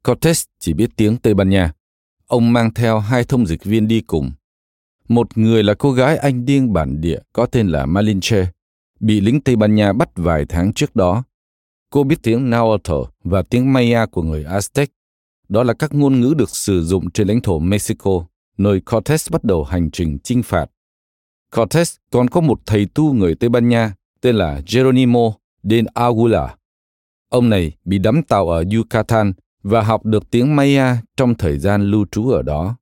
Cortes 0.03 0.43
chỉ 0.59 0.73
biết 0.73 0.89
tiếng 0.95 1.17
Tây 1.17 1.33
Ban 1.33 1.49
Nha. 1.49 1.73
Ông 2.27 2.53
mang 2.53 2.73
theo 2.73 2.99
hai 2.99 3.23
thông 3.23 3.45
dịch 3.45 3.63
viên 3.63 3.87
đi 3.87 4.01
cùng. 4.01 4.31
Một 5.07 5.37
người 5.37 5.63
là 5.63 5.73
cô 5.73 5.91
gái 5.91 6.17
Anh 6.17 6.45
điên 6.45 6.73
bản 6.73 7.01
địa 7.01 7.19
có 7.33 7.45
tên 7.45 7.67
là 7.67 7.85
Malinche, 7.85 8.45
bị 8.99 9.21
lính 9.21 9.41
Tây 9.41 9.55
Ban 9.55 9.75
Nha 9.75 9.93
bắt 9.93 10.09
vài 10.15 10.45
tháng 10.49 10.73
trước 10.73 10.95
đó. 10.95 11.23
Cô 11.89 12.03
biết 12.03 12.19
tiếng 12.23 12.49
Nahuatl 12.49 12.93
và 13.23 13.41
tiếng 13.41 13.73
Maya 13.73 14.05
của 14.05 14.21
người 14.21 14.43
Aztec. 14.43 14.87
Đó 15.49 15.63
là 15.63 15.73
các 15.73 15.93
ngôn 15.93 16.21
ngữ 16.21 16.33
được 16.37 16.49
sử 16.49 16.83
dụng 16.83 17.11
trên 17.11 17.27
lãnh 17.27 17.41
thổ 17.41 17.59
Mexico, 17.59 18.25
nơi 18.57 18.81
Cortes 18.81 19.31
bắt 19.31 19.43
đầu 19.43 19.63
hành 19.63 19.91
trình 19.91 20.17
chinh 20.23 20.43
phạt. 20.43 20.65
Cortes 21.55 21.95
còn 22.11 22.27
có 22.27 22.41
một 22.41 22.59
thầy 22.65 22.85
tu 22.85 23.13
người 23.13 23.35
Tây 23.35 23.49
Ban 23.49 23.69
Nha 23.69 23.93
tên 24.21 24.35
là 24.35 24.61
Geronimo 24.73 25.33
de 25.63 25.81
Aguila. 25.93 26.55
Ông 27.29 27.49
này 27.49 27.71
bị 27.85 27.97
đắm 27.97 28.23
tàu 28.23 28.49
ở 28.49 28.63
Yucatan 28.75 29.33
và 29.63 29.81
học 29.81 30.05
được 30.05 30.29
tiếng 30.29 30.55
Maya 30.55 30.97
trong 31.17 31.35
thời 31.35 31.59
gian 31.59 31.81
lưu 31.81 32.05
trú 32.11 32.29
ở 32.29 32.41
đó. 32.41 32.75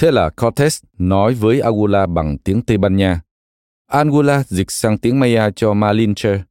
Thế 0.00 0.10
là 0.10 0.30
Cortes 0.30 0.82
nói 0.98 1.34
với 1.34 1.60
Angula 1.60 2.06
bằng 2.06 2.38
tiếng 2.38 2.62
Tây 2.62 2.78
Ban 2.78 2.96
Nha. 2.96 3.20
Angula 3.86 4.42
dịch 4.46 4.70
sang 4.70 4.98
tiếng 4.98 5.20
Maya 5.20 5.50
cho 5.50 5.74
Malinche 5.74 6.42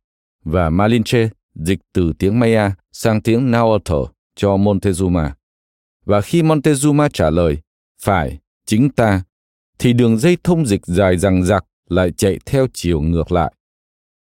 và 0.43 0.69
Malinche 0.69 1.29
dịch 1.55 1.79
từ 1.93 2.13
tiếng 2.19 2.39
Maya 2.39 2.71
sang 2.91 3.21
tiếng 3.21 3.51
Nahuatl 3.51 3.93
cho 4.35 4.57
Montezuma. 4.57 5.29
Và 6.05 6.21
khi 6.21 6.41
Montezuma 6.41 7.09
trả 7.13 7.29
lời, 7.29 7.57
phải, 8.01 8.39
chính 8.65 8.89
ta, 8.89 9.23
thì 9.79 9.93
đường 9.93 10.17
dây 10.17 10.37
thông 10.43 10.65
dịch 10.65 10.85
dài 10.85 11.17
rằng 11.17 11.43
dặc 11.43 11.65
lại 11.89 12.11
chạy 12.11 12.39
theo 12.45 12.67
chiều 12.73 13.01
ngược 13.01 13.31
lại. 13.31 13.53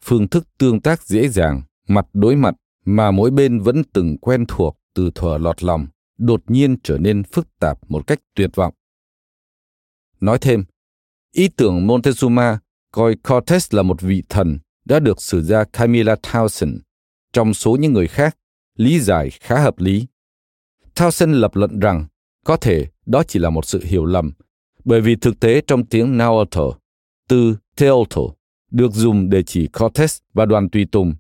Phương 0.03 0.27
thức 0.27 0.47
tương 0.57 0.81
tác 0.81 1.03
dễ 1.03 1.27
dàng, 1.27 1.61
mặt 1.87 2.05
đối 2.13 2.35
mặt 2.35 2.55
mà 2.85 3.11
mỗi 3.11 3.31
bên 3.31 3.59
vẫn 3.59 3.83
từng 3.93 4.17
quen 4.17 4.45
thuộc 4.47 4.77
từ 4.93 5.11
thuở 5.15 5.37
lọt 5.37 5.63
lòng, 5.63 5.87
đột 6.17 6.43
nhiên 6.47 6.77
trở 6.83 6.97
nên 6.97 7.23
phức 7.23 7.47
tạp 7.59 7.91
một 7.91 8.07
cách 8.07 8.19
tuyệt 8.35 8.49
vọng. 8.55 8.73
Nói 10.19 10.37
thêm, 10.41 10.63
ý 11.31 11.47
tưởng 11.47 11.87
Montezuma 11.87 12.57
coi 12.91 13.15
Cortes 13.15 13.73
là 13.73 13.81
một 13.81 14.01
vị 14.01 14.23
thần 14.29 14.59
đã 14.85 14.99
được 14.99 15.21
sử 15.21 15.41
gia 15.41 15.63
Camilla 15.63 16.15
Townsend 16.15 16.79
trong 17.33 17.53
số 17.53 17.77
những 17.79 17.93
người 17.93 18.07
khác, 18.07 18.37
lý 18.77 18.99
giải 18.99 19.29
khá 19.29 19.59
hợp 19.59 19.79
lý. 19.79 20.07
Townsend 20.95 21.33
lập 21.33 21.55
luận 21.55 21.79
rằng 21.79 22.05
có 22.45 22.57
thể 22.57 22.87
đó 23.05 23.23
chỉ 23.27 23.39
là 23.39 23.49
một 23.49 23.65
sự 23.65 23.81
hiểu 23.83 24.05
lầm, 24.05 24.31
bởi 24.85 25.01
vì 25.01 25.15
thực 25.15 25.39
tế 25.39 25.61
trong 25.67 25.85
tiếng 25.85 26.17
Nahuatl, 26.17 26.59
từ 27.27 27.55
Teotl 27.75 28.19
được 28.71 28.91
dùng 28.91 29.29
để 29.29 29.43
chỉ 29.43 29.67
Cortes 29.67 30.17
và 30.33 30.45
đoàn 30.45 30.69
tùy 30.69 30.85
tùng, 30.91 31.15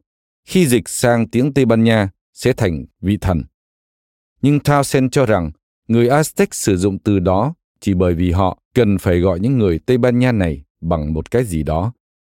khi 0.45 0.67
dịch 0.67 0.89
sang 0.89 1.29
tiếng 1.29 1.53
Tây 1.53 1.65
Ban 1.65 1.83
Nha 1.83 2.09
sẽ 2.33 2.53
thành 2.53 2.85
vị 3.01 3.17
thần. 3.21 3.43
Nhưng 4.41 4.57
Townsend 4.57 5.09
cho 5.09 5.25
rằng 5.25 5.51
người 5.87 6.07
Aztec 6.07 6.47
sử 6.51 6.77
dụng 6.77 6.99
từ 6.99 7.19
đó 7.19 7.53
chỉ 7.79 7.93
bởi 7.93 8.13
vì 8.13 8.31
họ 8.31 8.59
cần 8.73 8.97
phải 8.97 9.19
gọi 9.19 9.39
những 9.39 9.57
người 9.57 9.79
Tây 9.79 9.97
Ban 9.97 10.19
Nha 10.19 10.31
này 10.31 10.63
bằng 10.81 11.13
một 11.13 11.31
cái 11.31 11.43
gì 11.43 11.63
đó. 11.63 11.93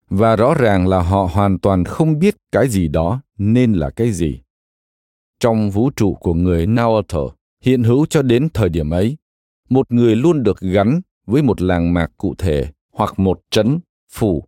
Và 0.09 0.35
rõ 0.35 0.53
ràng 0.53 0.87
là 0.87 1.01
họ 1.01 1.29
hoàn 1.33 1.59
toàn 1.59 1.85
không 1.85 2.19
biết 2.19 2.35
cái 2.51 2.69
gì 2.69 2.87
đó 2.87 3.21
nên 3.37 3.73
là 3.73 3.89
cái 3.89 4.11
gì. 4.11 4.41
Trong 5.39 5.69
vũ 5.69 5.89
trụ 5.95 6.13
của 6.13 6.33
người 6.33 6.67
Nahuatl 6.67 7.17
hiện 7.63 7.83
hữu 7.83 8.05
cho 8.05 8.21
đến 8.21 8.49
thời 8.53 8.69
điểm 8.69 8.89
ấy, 8.89 9.17
một 9.69 9.91
người 9.91 10.15
luôn 10.15 10.43
được 10.43 10.59
gắn 10.59 11.01
với 11.25 11.43
một 11.43 11.61
làng 11.61 11.93
mạc 11.93 12.11
cụ 12.17 12.35
thể 12.37 12.71
hoặc 12.93 13.19
một 13.19 13.41
trấn, 13.51 13.79
phủ, 14.11 14.43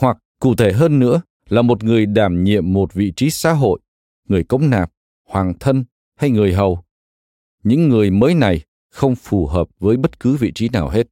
hoặc 0.00 0.18
cụ 0.40 0.54
thể 0.54 0.72
hơn 0.72 0.98
nữa 0.98 1.22
là 1.48 1.62
một 1.62 1.84
người 1.84 2.06
đảm 2.06 2.44
nhiệm 2.44 2.72
một 2.72 2.94
vị 2.94 3.12
trí 3.16 3.30
xã 3.30 3.52
hội, 3.52 3.80
người 4.28 4.44
cống 4.44 4.70
nạp, 4.70 4.92
hoàng 5.28 5.54
thân 5.60 5.84
hay 6.16 6.30
người 6.30 6.52
hầu. 6.52 6.82
Những 7.62 7.88
người 7.88 8.10
mới 8.10 8.34
này 8.34 8.60
không 8.96 9.14
phù 9.14 9.46
hợp 9.46 9.68
với 9.78 9.96
bất 9.96 10.20
cứ 10.20 10.36
vị 10.36 10.52
trí 10.54 10.68
nào 10.68 10.88
hết. 10.88 11.06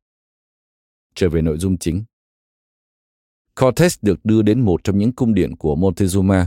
Trở 1.15 1.29
về 1.29 1.43
nội 1.43 1.59
dung 1.59 1.79
chính. 1.79 2.05
Cortes 3.61 3.99
được 4.03 4.25
đưa 4.25 4.43
đến 4.43 4.61
một 4.61 4.85
trong 4.85 4.99
những 4.99 5.13
cung 5.13 5.35
điện 5.35 5.57
của 5.57 5.77
Montezuma, 5.77 6.45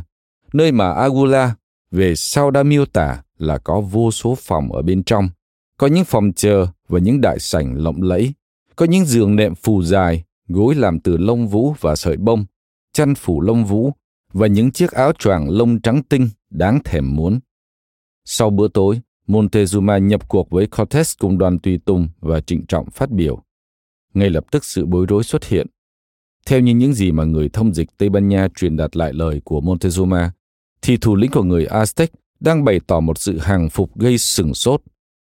nơi 0.54 0.72
mà 0.72 0.94
Agula 0.94 1.56
về 1.92 2.16
sau 2.16 2.52
đã 2.52 2.64
miêu 2.64 2.86
tả 2.86 3.24
là 3.38 3.58
có 3.58 3.82
vô 3.82 4.12
số 4.12 4.36
phòng 4.36 4.72
ở 4.72 4.82
bên 4.82 5.04
trong, 5.04 5.30
có 5.78 5.88
những 5.88 6.06
phòng 6.06 6.34
chờ 6.36 6.68
và 6.88 7.00
những 7.00 7.22
đại 7.22 7.40
sảnh 7.40 7.84
lộng 7.84 8.02
lẫy, 8.02 8.34
có 8.76 8.86
những 8.86 9.06
giường 9.06 9.36
nệm 9.36 9.56
phù 9.56 9.84
dài, 9.84 10.24
gối 10.48 10.76
làm 10.76 11.00
từ 11.00 11.18
lông 11.18 11.48
vũ 11.48 11.76
và 11.80 11.96
sợi 11.96 12.18
bông, 12.18 12.46
chăn 12.94 13.16
phủ 13.16 13.42
lông 13.42 13.66
vũ 13.66 13.92
và 14.34 14.48
những 14.48 14.72
chiếc 14.72 14.92
áo 14.92 15.14
choàng 15.14 15.50
lông 15.50 15.82
trắng 15.82 16.04
tinh 16.04 16.30
đáng 16.50 16.80
thèm 16.84 17.16
muốn. 17.16 17.40
Sau 18.26 18.50
bữa 18.50 18.68
tối, 18.68 19.02
Montezuma 19.28 20.00
nhập 20.00 20.28
cuộc 20.28 20.50
với 20.50 20.68
Cortes 20.68 21.14
cùng 21.20 21.38
đoàn 21.38 21.60
tùy 21.60 21.80
tùng 21.86 22.08
và 22.20 22.42
trịnh 22.42 22.66
trọng 22.66 22.90
phát 22.90 23.12
biểu. 23.12 23.44
Ngay 24.14 24.30
lập 24.30 24.46
tức 24.52 24.66
sự 24.66 24.86
bối 24.86 25.06
rối 25.10 25.24
xuất 25.24 25.46
hiện. 25.46 25.68
Theo 26.46 26.60
như 26.60 26.74
những 26.74 26.94
gì 26.94 27.12
mà 27.12 27.24
người 27.24 27.50
thông 27.50 27.74
dịch 27.74 27.98
Tây 27.98 28.10
Ban 28.10 28.28
Nha 28.28 28.48
truyền 28.56 28.78
đạt 28.78 28.98
lại 28.98 29.14
lời 29.14 29.42
của 29.44 29.62
Montezuma, 29.62 30.30
thì 30.82 30.98
thủ 30.98 31.16
lĩnh 31.16 31.32
của 31.32 31.44
người 31.44 31.66
Aztec 31.66 32.08
đang 32.40 32.64
bày 32.64 32.80
tỏ 32.88 33.00
một 33.00 33.18
sự 33.18 33.38
hàng 33.38 33.70
phục 33.70 34.00
gây 34.00 34.18
sừng 34.18 34.54
sốt. 34.54 34.82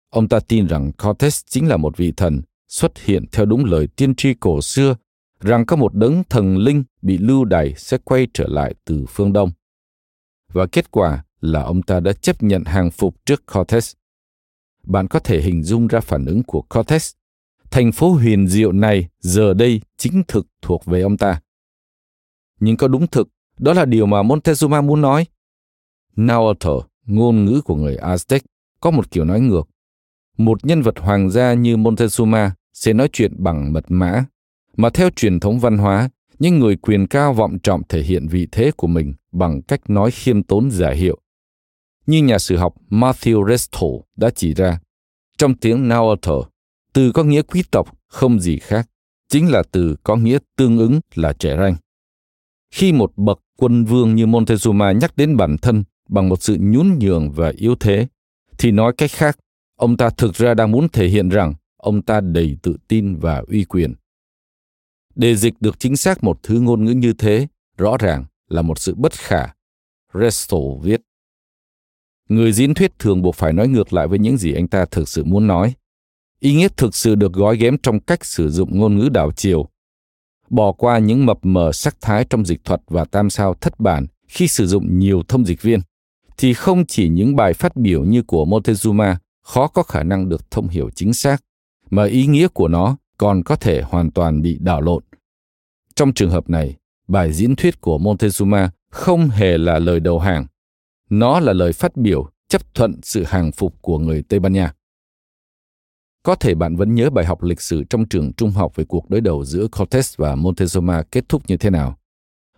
Ông 0.09 0.27
ta 0.27 0.39
tin 0.39 0.67
rằng 0.67 0.91
Cortes 0.91 1.41
chính 1.45 1.67
là 1.67 1.77
một 1.77 1.97
vị 1.97 2.13
thần 2.17 2.41
xuất 2.67 2.99
hiện 2.99 3.25
theo 3.31 3.45
đúng 3.45 3.65
lời 3.65 3.87
tiên 3.87 4.15
tri 4.15 4.33
cổ 4.33 4.61
xưa 4.61 4.95
rằng 5.39 5.65
có 5.65 5.75
một 5.75 5.93
đấng 5.93 6.23
thần 6.29 6.57
linh 6.57 6.83
bị 7.01 7.17
lưu 7.17 7.45
đày 7.45 7.73
sẽ 7.77 7.97
quay 7.97 8.27
trở 8.33 8.47
lại 8.47 8.73
từ 8.85 9.05
phương 9.09 9.33
Đông. 9.33 9.51
Và 10.53 10.67
kết 10.71 10.91
quả 10.91 11.23
là 11.41 11.63
ông 11.63 11.81
ta 11.81 11.99
đã 11.99 12.13
chấp 12.13 12.43
nhận 12.43 12.63
hàng 12.65 12.91
phục 12.91 13.25
trước 13.25 13.45
Cortes. 13.53 13.93
Bạn 14.83 15.07
có 15.07 15.19
thể 15.19 15.41
hình 15.41 15.63
dung 15.63 15.87
ra 15.87 15.99
phản 15.99 16.25
ứng 16.25 16.43
của 16.43 16.61
Cortes. 16.61 17.11
Thành 17.71 17.91
phố 17.91 18.11
huyền 18.11 18.47
diệu 18.47 18.71
này 18.71 19.07
giờ 19.19 19.53
đây 19.53 19.81
chính 19.97 20.23
thực 20.27 20.47
thuộc 20.61 20.85
về 20.85 21.01
ông 21.01 21.17
ta. 21.17 21.41
Nhưng 22.59 22.77
có 22.77 22.87
đúng 22.87 23.07
thực, 23.07 23.29
đó 23.59 23.73
là 23.73 23.85
điều 23.85 24.05
mà 24.05 24.23
Montezuma 24.23 24.83
muốn 24.83 25.01
nói. 25.01 25.25
Nahuatl, 26.15 26.67
ngôn 27.05 27.45
ngữ 27.45 27.61
của 27.61 27.75
người 27.75 27.95
Aztec, 27.95 28.39
có 28.81 28.91
một 28.91 29.11
kiểu 29.11 29.25
nói 29.25 29.39
ngược. 29.39 29.69
Một 30.37 30.65
nhân 30.65 30.81
vật 30.81 30.99
hoàng 30.99 31.29
gia 31.29 31.53
như 31.53 31.77
Montezuma 31.77 32.49
sẽ 32.73 32.93
nói 32.93 33.09
chuyện 33.13 33.33
bằng 33.37 33.73
mật 33.73 33.85
mã, 33.87 34.25
mà 34.77 34.89
theo 34.89 35.09
truyền 35.09 35.39
thống 35.39 35.59
văn 35.59 35.77
hóa, 35.77 36.09
những 36.39 36.59
người 36.59 36.75
quyền 36.75 37.07
cao 37.07 37.33
vọng 37.33 37.57
trọng 37.63 37.81
thể 37.89 38.01
hiện 38.01 38.27
vị 38.27 38.47
thế 38.51 38.71
của 38.77 38.87
mình 38.87 39.13
bằng 39.31 39.61
cách 39.61 39.89
nói 39.89 40.11
khiêm 40.11 40.43
tốn 40.43 40.71
giả 40.71 40.91
hiệu. 40.91 41.17
Như 42.07 42.23
nhà 42.23 42.39
sử 42.39 42.57
học 42.57 42.75
Matthew 42.89 43.49
Restall 43.49 43.95
đã 44.15 44.29
chỉ 44.35 44.53
ra, 44.53 44.79
trong 45.37 45.55
tiếng 45.55 45.87
Nahuatl, 45.87 46.29
từ 46.93 47.11
có 47.11 47.23
nghĩa 47.23 47.41
quý 47.41 47.63
tộc 47.71 47.97
không 48.07 48.39
gì 48.39 48.59
khác, 48.59 48.89
chính 49.29 49.51
là 49.51 49.63
từ 49.71 49.95
có 50.03 50.15
nghĩa 50.15 50.37
tương 50.55 50.77
ứng 50.77 50.99
là 51.15 51.33
trẻ 51.33 51.57
ranh. 51.57 51.75
Khi 52.71 52.91
một 52.91 53.13
bậc 53.17 53.39
quân 53.57 53.85
vương 53.85 54.15
như 54.15 54.25
Montezuma 54.25 54.97
nhắc 54.97 55.17
đến 55.17 55.37
bản 55.37 55.57
thân 55.57 55.83
bằng 56.09 56.29
một 56.29 56.43
sự 56.43 56.57
nhún 56.59 56.99
nhường 56.99 57.31
và 57.31 57.53
yếu 57.57 57.75
thế, 57.75 58.07
thì 58.57 58.71
nói 58.71 58.93
cách 58.97 59.11
khác, 59.11 59.37
ông 59.75 59.97
ta 59.97 60.09
thực 60.09 60.35
ra 60.35 60.53
đang 60.53 60.71
muốn 60.71 60.89
thể 60.89 61.07
hiện 61.07 61.29
rằng 61.29 61.53
ông 61.77 62.01
ta 62.01 62.21
đầy 62.21 62.57
tự 62.61 62.77
tin 62.87 63.15
và 63.15 63.43
uy 63.47 63.63
quyền. 63.63 63.93
Để 65.15 65.35
dịch 65.35 65.53
được 65.59 65.79
chính 65.79 65.97
xác 65.97 66.23
một 66.23 66.39
thứ 66.43 66.59
ngôn 66.59 66.85
ngữ 66.85 66.91
như 66.91 67.13
thế, 67.13 67.47
rõ 67.77 67.97
ràng 67.99 68.25
là 68.49 68.61
một 68.61 68.79
sự 68.79 68.95
bất 68.95 69.13
khả. 69.13 69.47
Restall 70.13 70.63
viết. 70.81 71.01
Người 72.29 72.51
diễn 72.51 72.73
thuyết 72.73 72.99
thường 72.99 73.21
buộc 73.21 73.35
phải 73.35 73.53
nói 73.53 73.67
ngược 73.67 73.93
lại 73.93 74.07
với 74.07 74.19
những 74.19 74.37
gì 74.37 74.53
anh 74.53 74.67
ta 74.67 74.85
thực 74.91 75.09
sự 75.09 75.23
muốn 75.23 75.47
nói. 75.47 75.73
Ý 76.39 76.53
nghĩa 76.53 76.67
thực 76.77 76.95
sự 76.95 77.15
được 77.15 77.33
gói 77.33 77.57
ghém 77.57 77.77
trong 77.83 77.99
cách 77.99 78.25
sử 78.25 78.49
dụng 78.49 78.79
ngôn 78.79 78.97
ngữ 78.97 79.09
đảo 79.09 79.31
chiều. 79.31 79.67
Bỏ 80.49 80.71
qua 80.71 80.97
những 80.97 81.25
mập 81.25 81.37
mờ 81.41 81.71
sắc 81.71 81.97
thái 82.01 82.25
trong 82.29 82.45
dịch 82.45 82.63
thuật 82.63 82.81
và 82.87 83.05
tam 83.05 83.29
sao 83.29 83.53
thất 83.53 83.79
bản 83.79 84.07
khi 84.27 84.47
sử 84.47 84.67
dụng 84.67 84.99
nhiều 84.99 85.23
thông 85.27 85.45
dịch 85.45 85.61
viên, 85.61 85.79
thì 86.37 86.53
không 86.53 86.85
chỉ 86.85 87.09
những 87.09 87.35
bài 87.35 87.53
phát 87.53 87.75
biểu 87.75 88.03
như 88.03 88.23
của 88.23 88.45
Montezuma 88.45 89.15
khó 89.43 89.67
có 89.67 89.83
khả 89.83 90.03
năng 90.03 90.29
được 90.29 90.51
thông 90.51 90.67
hiểu 90.67 90.89
chính 90.95 91.13
xác, 91.13 91.43
mà 91.89 92.05
ý 92.05 92.27
nghĩa 92.27 92.47
của 92.47 92.67
nó 92.67 92.97
còn 93.17 93.43
có 93.43 93.55
thể 93.55 93.81
hoàn 93.81 94.11
toàn 94.11 94.41
bị 94.41 94.57
đảo 94.61 94.81
lộn. 94.81 95.03
Trong 95.95 96.13
trường 96.13 96.29
hợp 96.29 96.49
này, 96.49 96.75
bài 97.07 97.33
diễn 97.33 97.55
thuyết 97.55 97.81
của 97.81 97.97
Montezuma 97.97 98.69
không 98.91 99.29
hề 99.29 99.57
là 99.57 99.79
lời 99.79 99.99
đầu 99.99 100.19
hàng. 100.19 100.45
Nó 101.09 101.39
là 101.39 101.53
lời 101.53 101.73
phát 101.73 101.97
biểu 101.97 102.29
chấp 102.47 102.75
thuận 102.75 102.99
sự 103.03 103.23
hàng 103.23 103.51
phục 103.51 103.81
của 103.81 103.99
người 103.99 104.23
Tây 104.23 104.39
Ban 104.39 104.53
Nha. 104.53 104.73
Có 106.23 106.35
thể 106.35 106.55
bạn 106.55 106.75
vẫn 106.75 106.95
nhớ 106.95 107.09
bài 107.09 107.25
học 107.25 107.43
lịch 107.43 107.61
sử 107.61 107.83
trong 107.83 108.05
trường 108.05 108.33
trung 108.33 108.51
học 108.51 108.75
về 108.75 108.83
cuộc 108.83 109.09
đối 109.09 109.21
đầu 109.21 109.45
giữa 109.45 109.67
Cortes 109.67 110.17
và 110.17 110.35
Montezuma 110.35 111.03
kết 111.11 111.29
thúc 111.29 111.43
như 111.47 111.57
thế 111.57 111.69
nào. 111.69 111.97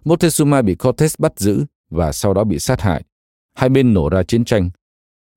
Montezuma 0.06 0.64
bị 0.64 0.76
Cortes 0.76 1.16
bắt 1.20 1.40
giữ 1.40 1.66
và 1.90 2.12
sau 2.12 2.34
đó 2.34 2.44
bị 2.44 2.60
sát 2.60 2.82
hại. 2.82 3.04
Hai 3.56 3.70
bên 3.70 3.94
nổ 3.94 4.10
ra 4.10 4.24
chiến 4.24 4.46
tranh. 4.46 4.70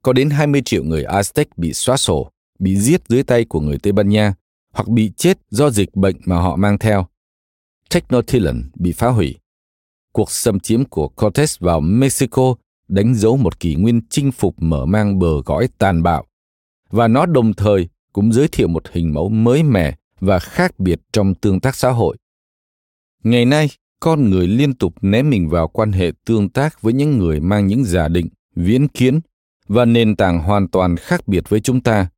Có 0.02 0.12
đến 0.12 0.30
20 0.30 0.62
triệu 0.64 0.84
người 0.84 1.04
Aztec 1.04 1.44
bị 1.56 1.72
xóa 1.72 1.96
sổ, 1.96 2.30
bị 2.58 2.76
giết 2.76 3.08
dưới 3.08 3.22
tay 3.22 3.44
của 3.44 3.60
người 3.60 3.78
Tây 3.78 3.92
Ban 3.92 4.08
Nha 4.08 4.34
hoặc 4.72 4.88
bị 4.88 5.12
chết 5.16 5.38
do 5.50 5.70
dịch 5.70 5.94
bệnh 5.94 6.16
mà 6.24 6.36
họ 6.36 6.56
mang 6.56 6.78
theo. 6.78 7.06
Tenochtitlan 7.90 8.70
bị 8.74 8.92
phá 8.92 9.08
hủy. 9.08 9.36
Cuộc 10.12 10.30
xâm 10.30 10.60
chiếm 10.60 10.84
của 10.84 11.08
Cortes 11.08 11.58
vào 11.58 11.80
Mexico 11.80 12.54
đánh 12.92 13.14
dấu 13.14 13.36
một 13.36 13.60
kỷ 13.60 13.74
nguyên 13.74 14.00
chinh 14.10 14.32
phục 14.32 14.54
mở 14.58 14.84
mang 14.84 15.18
bờ 15.18 15.42
cõi 15.44 15.68
tàn 15.78 16.02
bạo, 16.02 16.24
và 16.90 17.08
nó 17.08 17.26
đồng 17.26 17.54
thời 17.54 17.88
cũng 18.12 18.32
giới 18.32 18.48
thiệu 18.48 18.68
một 18.68 18.82
hình 18.92 19.14
mẫu 19.14 19.28
mới 19.28 19.62
mẻ 19.62 19.94
và 20.20 20.38
khác 20.38 20.80
biệt 20.80 21.00
trong 21.12 21.34
tương 21.34 21.60
tác 21.60 21.76
xã 21.76 21.90
hội. 21.90 22.16
Ngày 23.24 23.44
nay, 23.44 23.68
con 24.00 24.30
người 24.30 24.46
liên 24.46 24.74
tục 24.74 24.94
ném 25.02 25.30
mình 25.30 25.48
vào 25.48 25.68
quan 25.68 25.92
hệ 25.92 26.12
tương 26.24 26.48
tác 26.48 26.82
với 26.82 26.92
những 26.92 27.18
người 27.18 27.40
mang 27.40 27.66
những 27.66 27.84
giả 27.84 28.08
định, 28.08 28.28
viễn 28.56 28.88
kiến 28.88 29.20
và 29.68 29.84
nền 29.84 30.16
tảng 30.16 30.38
hoàn 30.38 30.68
toàn 30.68 30.96
khác 30.96 31.28
biệt 31.28 31.48
với 31.48 31.60
chúng 31.60 31.80
ta 31.80 32.08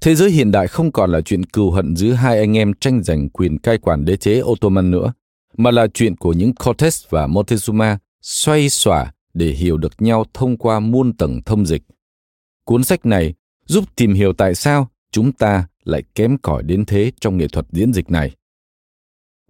Thế 0.00 0.14
giới 0.14 0.30
hiện 0.30 0.50
đại 0.50 0.68
không 0.68 0.92
còn 0.92 1.12
là 1.12 1.20
chuyện 1.20 1.44
cừu 1.44 1.70
hận 1.70 1.96
giữa 1.96 2.12
hai 2.12 2.38
anh 2.38 2.56
em 2.56 2.72
tranh 2.74 3.02
giành 3.02 3.28
quyền 3.28 3.58
cai 3.58 3.78
quản 3.78 4.04
đế 4.04 4.16
chế 4.16 4.40
Ottoman 4.42 4.90
nữa, 4.90 5.12
mà 5.56 5.70
là 5.70 5.86
chuyện 5.94 6.16
của 6.16 6.32
những 6.32 6.54
Cortes 6.54 7.04
và 7.10 7.26
Montezuma 7.26 7.96
xoay 8.22 8.68
xỏa 8.68 9.12
để 9.36 9.46
hiểu 9.46 9.76
được 9.76 10.02
nhau 10.02 10.24
thông 10.34 10.56
qua 10.56 10.80
muôn 10.80 11.12
tầng 11.12 11.40
thông 11.46 11.66
dịch. 11.66 11.82
Cuốn 12.64 12.84
sách 12.84 13.06
này 13.06 13.34
giúp 13.66 13.84
tìm 13.96 14.14
hiểu 14.14 14.32
tại 14.32 14.54
sao 14.54 14.90
chúng 15.12 15.32
ta 15.32 15.66
lại 15.84 16.02
kém 16.14 16.38
cỏi 16.38 16.62
đến 16.62 16.84
thế 16.84 17.12
trong 17.20 17.36
nghệ 17.36 17.48
thuật 17.48 17.66
diễn 17.72 17.92
dịch 17.92 18.10
này. 18.10 18.36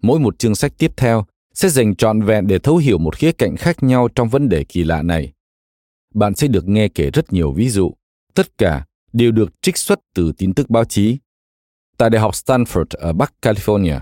Mỗi 0.03 0.21
một 0.21 0.39
chương 0.39 0.55
sách 0.55 0.73
tiếp 0.79 0.93
theo 0.97 1.25
sẽ 1.55 1.69
dành 1.69 1.97
trọn 1.97 2.23
vẹn 2.23 2.47
để 2.47 2.59
thấu 2.59 2.77
hiểu 2.77 2.99
một 2.99 3.17
khía 3.17 3.33
cạnh 3.33 3.57
khác 3.57 3.83
nhau 3.83 4.09
trong 4.15 4.29
vấn 4.29 4.49
đề 4.49 4.65
kỳ 4.65 4.85
lạ 4.85 5.03
này. 5.03 5.33
Bạn 6.15 6.35
sẽ 6.35 6.49
được 6.49 6.69
nghe 6.69 6.89
kể 6.89 7.11
rất 7.11 7.33
nhiều 7.33 7.53
ví 7.53 7.69
dụ, 7.69 7.93
tất 8.35 8.59
cả 8.59 8.87
đều 9.13 9.33
được 9.33 9.63
trích 9.63 9.77
xuất 9.77 10.01
từ 10.15 10.33
tin 10.39 10.55
tức 10.55 10.71
báo 10.71 10.85
chí. 10.85 11.19
Tại 11.99 12.11
Đại 12.11 12.21
học 12.21 12.35
Stanford 12.35 12.85
ở 12.91 13.13
Bắc 13.13 13.35
California, 13.43 14.01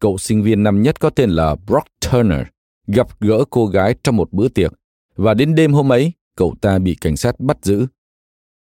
cậu 0.00 0.18
sinh 0.18 0.42
viên 0.42 0.62
năm 0.62 0.82
nhất 0.82 1.00
có 1.00 1.10
tên 1.10 1.30
là 1.30 1.54
Brock 1.54 1.86
Turner 2.00 2.46
gặp 2.86 3.20
gỡ 3.20 3.44
cô 3.50 3.66
gái 3.66 3.94
trong 4.02 4.16
một 4.16 4.32
bữa 4.32 4.48
tiệc 4.48 4.72
và 5.16 5.34
đến 5.34 5.54
đêm 5.54 5.72
hôm 5.72 5.92
ấy, 5.92 6.12
cậu 6.36 6.54
ta 6.60 6.78
bị 6.78 6.94
cảnh 7.00 7.16
sát 7.16 7.40
bắt 7.40 7.56
giữ. 7.62 7.86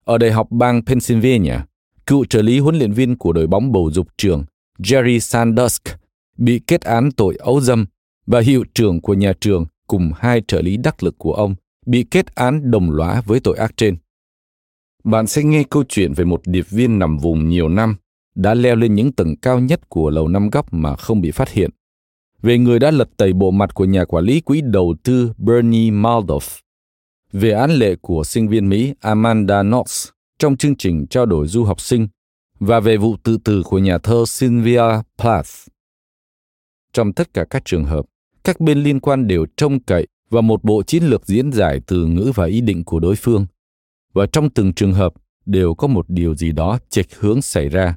Ở 0.04 0.18
Đại 0.18 0.32
học 0.32 0.46
bang 0.50 0.84
Pennsylvania, 0.84 1.56
cựu 2.06 2.24
trợ 2.24 2.42
lý 2.42 2.58
huấn 2.58 2.76
luyện 2.78 2.92
viên 2.92 3.16
của 3.16 3.32
đội 3.32 3.46
bóng 3.46 3.72
bầu 3.72 3.90
dục 3.92 4.08
trường 4.16 4.44
Jerry 4.78 5.18
Sandusky 5.18 5.92
bị 6.38 6.60
kết 6.66 6.80
án 6.80 7.12
tội 7.12 7.36
ấu 7.36 7.60
dâm 7.60 7.86
và 8.26 8.40
hiệu 8.40 8.64
trưởng 8.74 9.00
của 9.00 9.14
nhà 9.14 9.32
trường 9.40 9.66
cùng 9.86 10.12
hai 10.16 10.42
trợ 10.48 10.62
lý 10.62 10.76
đắc 10.76 11.02
lực 11.02 11.14
của 11.18 11.32
ông 11.32 11.54
bị 11.86 12.04
kết 12.10 12.34
án 12.34 12.70
đồng 12.70 12.90
lõa 12.90 13.20
với 13.20 13.40
tội 13.40 13.56
ác 13.56 13.76
trên 13.76 13.96
bạn 15.06 15.26
sẽ 15.26 15.42
nghe 15.42 15.62
câu 15.70 15.84
chuyện 15.88 16.12
về 16.12 16.24
một 16.24 16.40
điệp 16.46 16.66
viên 16.70 16.98
nằm 16.98 17.18
vùng 17.18 17.48
nhiều 17.48 17.68
năm, 17.68 17.96
đã 18.34 18.54
leo 18.54 18.76
lên 18.76 18.94
những 18.94 19.12
tầng 19.12 19.36
cao 19.36 19.60
nhất 19.60 19.88
của 19.88 20.10
lầu 20.10 20.28
năm 20.28 20.50
góc 20.50 20.72
mà 20.72 20.96
không 20.96 21.20
bị 21.20 21.30
phát 21.30 21.48
hiện, 21.48 21.70
về 22.46 22.58
người 22.58 22.78
đã 22.78 22.90
lật 22.90 23.08
tẩy 23.16 23.32
bộ 23.32 23.50
mặt 23.50 23.74
của 23.74 23.84
nhà 23.84 24.04
quản 24.04 24.24
lý 24.24 24.40
quỹ 24.40 24.60
đầu 24.60 24.94
tư 25.02 25.32
Bernie 25.38 25.90
Madoff, 25.90 26.60
về 27.32 27.50
án 27.50 27.70
lệ 27.70 27.96
của 28.00 28.24
sinh 28.24 28.48
viên 28.48 28.68
Mỹ 28.68 28.94
Amanda 29.00 29.62
Knox 29.62 30.08
trong 30.38 30.56
chương 30.56 30.76
trình 30.76 31.06
trao 31.06 31.26
đổi 31.26 31.46
du 31.46 31.64
học 31.64 31.80
sinh 31.80 32.08
và 32.58 32.80
về 32.80 32.96
vụ 32.96 33.16
tự 33.22 33.38
tử 33.44 33.62
của 33.62 33.78
nhà 33.78 33.98
thơ 33.98 34.24
Sylvia 34.26 34.82
Plath. 35.18 35.48
Trong 36.92 37.12
tất 37.12 37.34
cả 37.34 37.44
các 37.50 37.64
trường 37.64 37.84
hợp, 37.84 38.06
các 38.44 38.60
bên 38.60 38.82
liên 38.82 39.00
quan 39.00 39.26
đều 39.26 39.46
trông 39.56 39.80
cậy 39.80 40.06
vào 40.30 40.42
một 40.42 40.64
bộ 40.64 40.82
chiến 40.82 41.02
lược 41.04 41.26
diễn 41.26 41.52
giải 41.52 41.80
từ 41.86 42.06
ngữ 42.06 42.32
và 42.34 42.46
ý 42.46 42.60
định 42.60 42.84
của 42.84 43.00
đối 43.00 43.16
phương. 43.16 43.46
Và 44.12 44.26
trong 44.26 44.50
từng 44.50 44.72
trường 44.72 44.92
hợp 44.92 45.12
đều 45.46 45.74
có 45.74 45.86
một 45.86 46.04
điều 46.08 46.34
gì 46.34 46.52
đó 46.52 46.78
chệch 46.88 47.16
hướng 47.16 47.42
xảy 47.42 47.68
ra. 47.68 47.96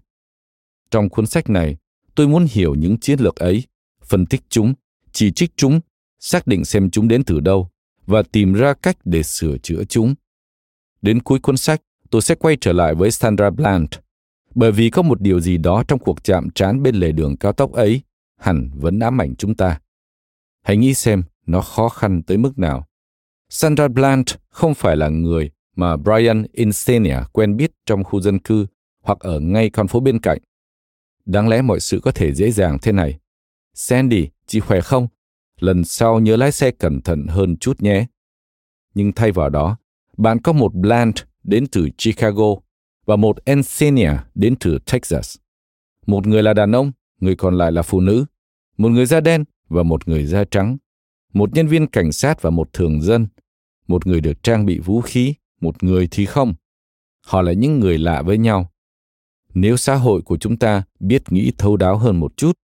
Trong 0.91 1.09
cuốn 1.09 1.25
sách 1.25 1.49
này, 1.49 1.77
tôi 2.15 2.27
muốn 2.27 2.45
hiểu 2.51 2.75
những 2.75 2.97
chiến 2.97 3.19
lược 3.19 3.35
ấy, 3.35 3.63
phân 4.09 4.25
tích 4.25 4.41
chúng, 4.49 4.73
chỉ 5.11 5.31
trích 5.31 5.51
chúng, 5.55 5.79
xác 6.19 6.47
định 6.47 6.65
xem 6.65 6.89
chúng 6.89 7.07
đến 7.07 7.23
từ 7.23 7.39
đâu 7.39 7.69
và 8.05 8.23
tìm 8.31 8.53
ra 8.53 8.73
cách 8.73 8.97
để 9.05 9.23
sửa 9.23 9.57
chữa 9.57 9.83
chúng. 9.83 10.15
Đến 11.01 11.21
cuối 11.21 11.39
cuốn 11.39 11.57
sách, 11.57 11.81
tôi 12.09 12.21
sẽ 12.21 12.35
quay 12.35 12.57
trở 12.61 12.73
lại 12.73 12.95
với 12.95 13.11
Sandra 13.11 13.49
Bland, 13.49 13.87
bởi 14.55 14.71
vì 14.71 14.89
có 14.89 15.01
một 15.01 15.21
điều 15.21 15.39
gì 15.39 15.57
đó 15.57 15.83
trong 15.87 15.99
cuộc 15.99 16.23
chạm 16.23 16.49
trán 16.49 16.83
bên 16.83 16.95
lề 16.95 17.11
đường 17.11 17.37
cao 17.37 17.53
tốc 17.53 17.71
ấy 17.71 18.01
hẳn 18.37 18.71
vẫn 18.73 18.99
ám 18.99 19.21
ảnh 19.21 19.35
chúng 19.35 19.55
ta. 19.55 19.79
Hãy 20.63 20.77
nghĩ 20.77 20.93
xem 20.93 21.23
nó 21.45 21.61
khó 21.61 21.89
khăn 21.89 22.23
tới 22.23 22.37
mức 22.37 22.59
nào. 22.59 22.87
Sandra 23.49 23.87
Bland 23.87 24.29
không 24.49 24.73
phải 24.73 24.95
là 24.95 25.09
người 25.09 25.51
mà 25.75 25.97
Brian 25.97 26.45
Insania 26.51 27.17
quen 27.33 27.57
biết 27.57 27.71
trong 27.85 28.03
khu 28.03 28.21
dân 28.21 28.39
cư 28.39 28.67
hoặc 29.01 29.19
ở 29.19 29.39
ngay 29.39 29.69
con 29.69 29.87
phố 29.87 29.99
bên 29.99 30.19
cạnh. 30.19 30.37
Đáng 31.25 31.47
lẽ 31.47 31.61
mọi 31.61 31.79
sự 31.79 31.99
có 32.03 32.11
thể 32.11 32.33
dễ 32.33 32.51
dàng 32.51 32.77
thế 32.81 32.91
này. 32.91 33.19
Sandy, 33.81 34.29
chị 34.47 34.59
khỏe 34.59 34.81
không? 34.81 35.07
Lần 35.59 35.83
sau 35.83 36.19
nhớ 36.19 36.35
lái 36.35 36.51
xe 36.51 36.71
cẩn 36.71 37.01
thận 37.01 37.27
hơn 37.27 37.57
chút 37.57 37.81
nhé. 37.81 38.05
Nhưng 38.93 39.11
thay 39.11 39.31
vào 39.31 39.49
đó, 39.49 39.77
bạn 40.17 40.41
có 40.41 40.53
một 40.53 40.73
Blant 40.73 41.15
đến 41.43 41.67
từ 41.71 41.89
Chicago 41.97 42.55
và 43.05 43.15
một 43.15 43.45
Encinia 43.45 44.11
đến 44.35 44.55
từ 44.59 44.79
Texas. 44.91 45.37
Một 46.07 46.27
người 46.27 46.43
là 46.43 46.53
đàn 46.53 46.75
ông, 46.75 46.91
người 47.19 47.35
còn 47.35 47.57
lại 47.57 47.71
là 47.71 47.81
phụ 47.81 47.99
nữ. 47.99 48.25
Một 48.77 48.89
người 48.89 49.05
da 49.05 49.19
đen 49.19 49.43
và 49.69 49.83
một 49.83 50.07
người 50.07 50.25
da 50.25 50.43
trắng. 50.43 50.77
Một 51.33 51.53
nhân 51.53 51.67
viên 51.67 51.87
cảnh 51.87 52.11
sát 52.11 52.41
và 52.41 52.49
một 52.49 52.73
thường 52.73 53.01
dân. 53.01 53.27
Một 53.87 54.07
người 54.07 54.21
được 54.21 54.43
trang 54.43 54.65
bị 54.65 54.79
vũ 54.79 55.01
khí, 55.01 55.33
một 55.61 55.83
người 55.83 56.07
thì 56.11 56.25
không. 56.25 56.53
Họ 57.25 57.41
là 57.41 57.53
những 57.53 57.79
người 57.79 57.97
lạ 57.97 58.21
với 58.21 58.37
nhau. 58.37 58.71
Nếu 59.53 59.77
xã 59.77 59.95
hội 59.95 60.21
của 60.21 60.37
chúng 60.37 60.57
ta 60.57 60.83
biết 60.99 61.31
nghĩ 61.31 61.51
thấu 61.57 61.77
đáo 61.77 61.97
hơn 61.97 62.19
một 62.19 62.37
chút, 62.37 62.59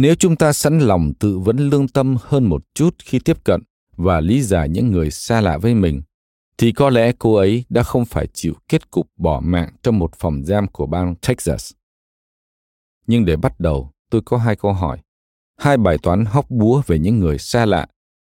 nếu 0.00 0.14
chúng 0.14 0.36
ta 0.36 0.52
sẵn 0.52 0.78
lòng 0.78 1.12
tự 1.18 1.38
vấn 1.38 1.56
lương 1.56 1.88
tâm 1.88 2.16
hơn 2.20 2.44
một 2.44 2.64
chút 2.74 2.96
khi 3.04 3.18
tiếp 3.18 3.44
cận 3.44 3.62
và 3.96 4.20
lý 4.20 4.42
giải 4.42 4.68
những 4.68 4.90
người 4.90 5.10
xa 5.10 5.40
lạ 5.40 5.58
với 5.58 5.74
mình, 5.74 6.02
thì 6.58 6.72
có 6.72 6.90
lẽ 6.90 7.12
cô 7.18 7.34
ấy 7.34 7.64
đã 7.68 7.82
không 7.82 8.04
phải 8.04 8.26
chịu 8.26 8.54
kết 8.68 8.90
cục 8.90 9.08
bỏ 9.16 9.40
mạng 9.44 9.72
trong 9.82 9.98
một 9.98 10.10
phòng 10.18 10.44
giam 10.44 10.68
của 10.68 10.86
bang 10.86 11.14
Texas. 11.14 11.72
Nhưng 13.06 13.24
để 13.24 13.36
bắt 13.36 13.60
đầu, 13.60 13.92
tôi 14.10 14.22
có 14.24 14.36
hai 14.36 14.56
câu 14.56 14.72
hỏi. 14.72 14.98
Hai 15.56 15.76
bài 15.76 15.98
toán 16.02 16.24
hóc 16.24 16.50
búa 16.50 16.82
về 16.86 16.98
những 16.98 17.18
người 17.18 17.38
xa 17.38 17.66
lạ. 17.66 17.86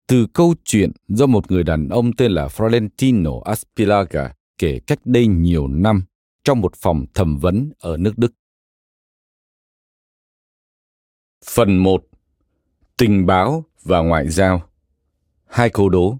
Từ 0.08 0.26
câu 0.32 0.54
chuyện 0.64 0.92
do 1.08 1.26
một 1.26 1.50
người 1.50 1.62
đàn 1.62 1.88
ông 1.88 2.12
tên 2.12 2.32
là 2.32 2.46
Florentino 2.46 3.40
Aspilaga 3.40 4.32
kể 4.58 4.80
cách 4.86 4.98
đây 5.04 5.26
nhiều 5.26 5.68
năm 5.68 6.04
trong 6.44 6.60
một 6.60 6.72
phòng 6.76 7.06
thẩm 7.14 7.38
vấn 7.38 7.72
ở 7.78 7.96
nước 7.96 8.18
Đức. 8.18 8.32
Phần 11.44 11.76
1. 11.76 12.04
Tình 12.96 13.26
báo 13.26 13.64
và 13.82 13.98
ngoại 13.98 14.28
giao. 14.28 14.62
Hai 15.46 15.70
câu 15.70 15.88
đố. 15.88 16.16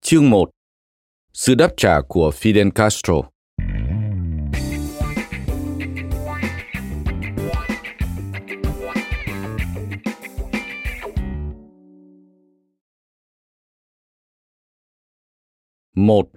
Chương 0.00 0.30
1 0.30 0.50
Sự 1.32 1.54
đáp 1.54 1.70
trả 1.76 2.00
của 2.08 2.30
Fidel 2.30 2.70
Castro 2.70 3.14
một 15.96 16.28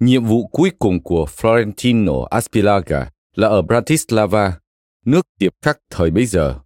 Nhiệm 0.00 0.24
vụ 0.24 0.46
cuối 0.46 0.70
cùng 0.78 1.02
của 1.02 1.26
Florentino 1.36 2.24
Aspilaga 2.24 3.10
là 3.34 3.48
ở 3.48 3.62
Bratislava, 3.62 4.58
nước 5.04 5.26
tiệp 5.38 5.52
khắc 5.62 5.78
thời 5.90 6.10
bấy 6.10 6.26
giờ. 6.26 6.58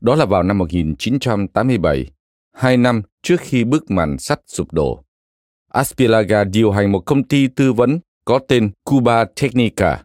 Đó 0.00 0.14
là 0.14 0.24
vào 0.24 0.42
năm 0.42 0.58
1987, 0.58 2.10
hai 2.52 2.76
năm 2.76 3.02
trước 3.22 3.40
khi 3.40 3.64
bức 3.64 3.90
màn 3.90 4.18
sắt 4.18 4.40
sụp 4.46 4.72
đổ. 4.72 5.04
Aspilaga 5.72 6.44
điều 6.44 6.70
hành 6.70 6.92
một 6.92 7.00
công 7.00 7.24
ty 7.24 7.48
tư 7.48 7.72
vấn 7.72 8.00
có 8.24 8.38
tên 8.48 8.70
Cuba 8.84 9.24
Technica, 9.24 10.04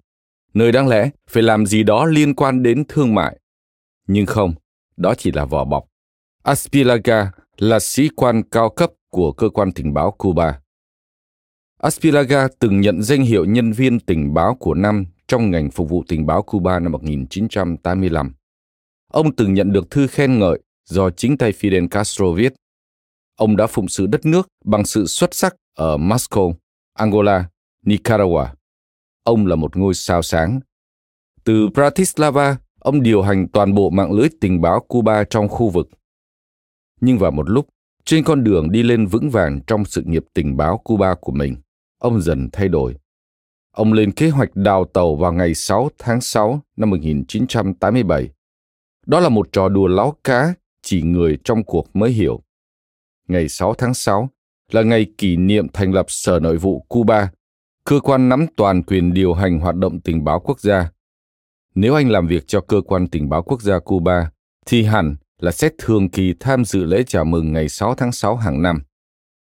nơi 0.53 0.71
đáng 0.71 0.87
lẽ 0.87 1.09
phải 1.29 1.43
làm 1.43 1.65
gì 1.65 1.83
đó 1.83 2.05
liên 2.05 2.35
quan 2.35 2.63
đến 2.63 2.83
thương 2.87 3.15
mại. 3.15 3.39
Nhưng 4.07 4.25
không, 4.25 4.53
đó 4.97 5.13
chỉ 5.17 5.31
là 5.31 5.45
vỏ 5.45 5.65
bọc. 5.65 5.85
Aspilaga 6.43 7.31
là 7.57 7.79
sĩ 7.79 8.09
quan 8.15 8.43
cao 8.43 8.69
cấp 8.69 8.91
của 9.15 9.31
cơ 9.31 9.49
quan 9.49 9.71
tình 9.71 9.93
báo 9.93 10.11
Cuba. 10.11 10.59
Aspilaga 11.81 12.47
từng 12.59 12.81
nhận 12.81 13.01
danh 13.01 13.21
hiệu 13.21 13.45
nhân 13.45 13.71
viên 13.71 13.99
tình 13.99 14.33
báo 14.33 14.55
của 14.55 14.73
năm 14.73 15.05
trong 15.27 15.51
ngành 15.51 15.71
phục 15.71 15.89
vụ 15.89 16.03
tình 16.07 16.25
báo 16.25 16.41
Cuba 16.41 16.79
năm 16.79 16.91
1985. 16.91 18.33
Ông 19.11 19.35
từng 19.35 19.53
nhận 19.53 19.71
được 19.71 19.89
thư 19.89 20.07
khen 20.07 20.39
ngợi 20.39 20.59
do 20.85 21.09
chính 21.09 21.37
tay 21.37 21.51
Fidel 21.51 21.87
Castro 21.87 22.31
viết. 22.31 22.53
Ông 23.35 23.57
đã 23.57 23.67
phụng 23.67 23.87
sự 23.87 24.07
đất 24.07 24.25
nước 24.25 24.47
bằng 24.65 24.85
sự 24.85 25.05
xuất 25.05 25.35
sắc 25.35 25.55
ở 25.75 25.97
Moscow, 25.97 26.53
Angola, 26.93 27.49
Nicaragua. 27.85 28.47
Ông 29.23 29.45
là 29.45 29.55
một 29.55 29.77
ngôi 29.77 29.93
sao 29.93 30.21
sáng. 30.21 30.59
Từ 31.43 31.67
Bratislava, 31.73 32.57
ông 32.79 33.03
điều 33.03 33.21
hành 33.21 33.47
toàn 33.47 33.73
bộ 33.73 33.89
mạng 33.89 34.11
lưới 34.11 34.29
tình 34.41 34.61
báo 34.61 34.79
Cuba 34.87 35.23
trong 35.23 35.49
khu 35.49 35.69
vực. 35.69 35.89
Nhưng 37.01 37.17
vào 37.17 37.31
một 37.31 37.49
lúc, 37.49 37.67
trên 38.05 38.23
con 38.23 38.43
đường 38.43 38.71
đi 38.71 38.83
lên 38.83 39.07
vững 39.07 39.29
vàng 39.29 39.61
trong 39.67 39.85
sự 39.85 40.01
nghiệp 40.05 40.25
tình 40.33 40.57
báo 40.57 40.77
Cuba 40.77 41.15
của 41.15 41.31
mình, 41.31 41.55
ông 41.99 42.21
dần 42.21 42.49
thay 42.53 42.67
đổi. 42.67 42.95
Ông 43.71 43.93
lên 43.93 44.11
kế 44.11 44.29
hoạch 44.29 44.55
đào 44.55 44.85
tàu 44.85 45.15
vào 45.15 45.33
ngày 45.33 45.53
6 45.53 45.89
tháng 45.97 46.21
6 46.21 46.61
năm 46.77 46.89
1987. 46.89 48.29
Đó 49.05 49.19
là 49.19 49.29
một 49.29 49.49
trò 49.51 49.69
đùa 49.69 49.87
láo 49.87 50.17
cá 50.23 50.53
chỉ 50.81 51.01
người 51.01 51.37
trong 51.43 51.63
cuộc 51.63 51.95
mới 51.95 52.11
hiểu. 52.11 52.41
Ngày 53.27 53.49
6 53.49 53.73
tháng 53.73 53.93
6 53.93 54.29
là 54.71 54.81
ngày 54.81 55.05
kỷ 55.17 55.37
niệm 55.37 55.67
thành 55.73 55.93
lập 55.93 56.05
Sở 56.09 56.39
Nội 56.39 56.57
vụ 56.57 56.85
Cuba, 56.89 57.31
cơ 57.83 57.99
quan 57.99 58.29
nắm 58.29 58.45
toàn 58.55 58.83
quyền 58.83 59.13
điều 59.13 59.33
hành 59.33 59.59
hoạt 59.59 59.75
động 59.75 59.99
tình 59.99 60.23
báo 60.23 60.39
quốc 60.39 60.59
gia. 60.59 60.91
Nếu 61.75 61.95
anh 61.95 62.09
làm 62.09 62.27
việc 62.27 62.47
cho 62.47 62.61
cơ 62.61 62.81
quan 62.81 63.07
tình 63.07 63.29
báo 63.29 63.43
quốc 63.43 63.61
gia 63.61 63.79
Cuba, 63.79 64.31
thì 64.65 64.83
hẳn 64.83 65.15
là 65.39 65.51
sẽ 65.51 65.69
thường 65.77 66.09
kỳ 66.09 66.33
tham 66.39 66.65
dự 66.65 66.83
lễ 66.83 67.03
chào 67.03 67.25
mừng 67.25 67.53
ngày 67.53 67.69
6 67.69 67.95
tháng 67.95 68.11
6 68.11 68.35
hàng 68.35 68.61
năm. 68.61 68.79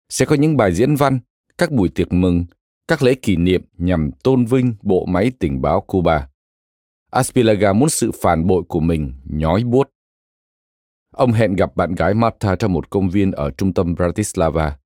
Sẽ 0.09 0.27
có 0.27 0.37
những 0.37 0.57
bài 0.57 0.75
diễn 0.75 0.95
văn, 0.95 1.19
các 1.59 1.71
buổi 1.71 1.89
tiệc 1.89 2.13
mừng, 2.13 2.45
các 2.89 3.03
lễ 3.03 3.15
kỷ 3.15 3.37
niệm 3.37 3.65
nhằm 3.79 4.11
tôn 4.23 4.45
vinh 4.45 4.75
bộ 4.83 5.07
máy 5.07 5.33
tình 5.39 5.63
báo 5.63 5.81
Cuba. 5.81 6.29
Aspilaga 7.11 7.73
muốn 7.73 7.89
sự 7.89 8.13
phản 8.23 8.47
bội 8.47 8.63
của 8.69 8.81
mình 8.81 9.13
nhói 9.25 9.65
buốt. 9.65 9.91
Ông 11.11 11.33
hẹn 11.33 11.57
gặp 11.57 11.77
bạn 11.77 11.95
gái 11.95 12.15
Marta 12.15 12.57
trong 12.57 12.73
một 12.73 12.91
công 12.91 13.11
viên 13.11 13.33
ở 13.33 13.51
trung 13.51 13.75
tâm 13.75 13.95
Bratislava. 13.95 14.77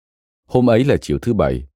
Hôm 0.49 0.71
ấy 0.71 0.85
là 0.85 0.97
chiều 0.97 1.19
thứ 1.19 1.35
Bảy. 1.35 1.67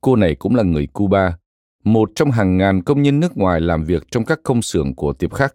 Cô 0.00 0.16
này 0.16 0.34
cũng 0.34 0.54
là 0.54 0.62
người 0.62 0.86
Cuba, 0.86 1.38
một 1.84 2.10
trong 2.14 2.30
hàng 2.30 2.56
ngàn 2.56 2.82
công 2.82 3.02
nhân 3.02 3.20
nước 3.20 3.36
ngoài 3.36 3.60
làm 3.60 3.84
việc 3.84 4.02
trong 4.10 4.24
các 4.24 4.40
công 4.42 4.62
xưởng 4.62 4.94
của 4.94 5.12
tiệp 5.12 5.34
khắc. 5.34 5.54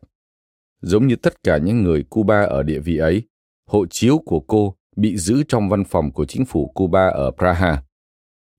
Giống 0.82 1.08
như 1.08 1.16
tất 1.16 1.44
cả 1.44 1.58
những 1.58 1.84
người 1.84 2.04
Cuba 2.04 2.42
ở 2.44 2.64
địa 2.64 2.80
vị 2.80 2.98
ấy, 2.98 3.24
hộ 3.70 3.86
chiếu 3.90 4.18
của 4.26 4.40
cô 4.40 4.76
bị 4.96 5.18
giữ 5.18 5.44
trong 5.48 5.70
văn 5.70 5.84
phòng 5.84 6.12
của 6.12 6.26
chính 6.26 6.46
phủ 6.46 6.72
Cuba 6.76 7.08
ở 7.08 7.32
Praha. 7.32 7.84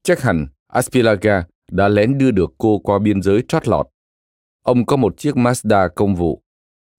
Chắc 0.02 0.20
hẳn 0.20 0.46
Aspilaga 0.66 1.44
đã 1.70 1.88
lén 1.88 2.18
đưa 2.18 2.30
được 2.30 2.50
cô 2.58 2.78
qua 2.78 2.98
biên 2.98 3.22
giới 3.22 3.42
trót 3.48 3.68
lọt. 3.68 3.88
Ông 4.62 4.86
có 4.86 4.96
một 4.96 5.18
chiếc 5.18 5.34
Mazda 5.34 5.88
công 5.88 6.14
vụ. 6.14 6.42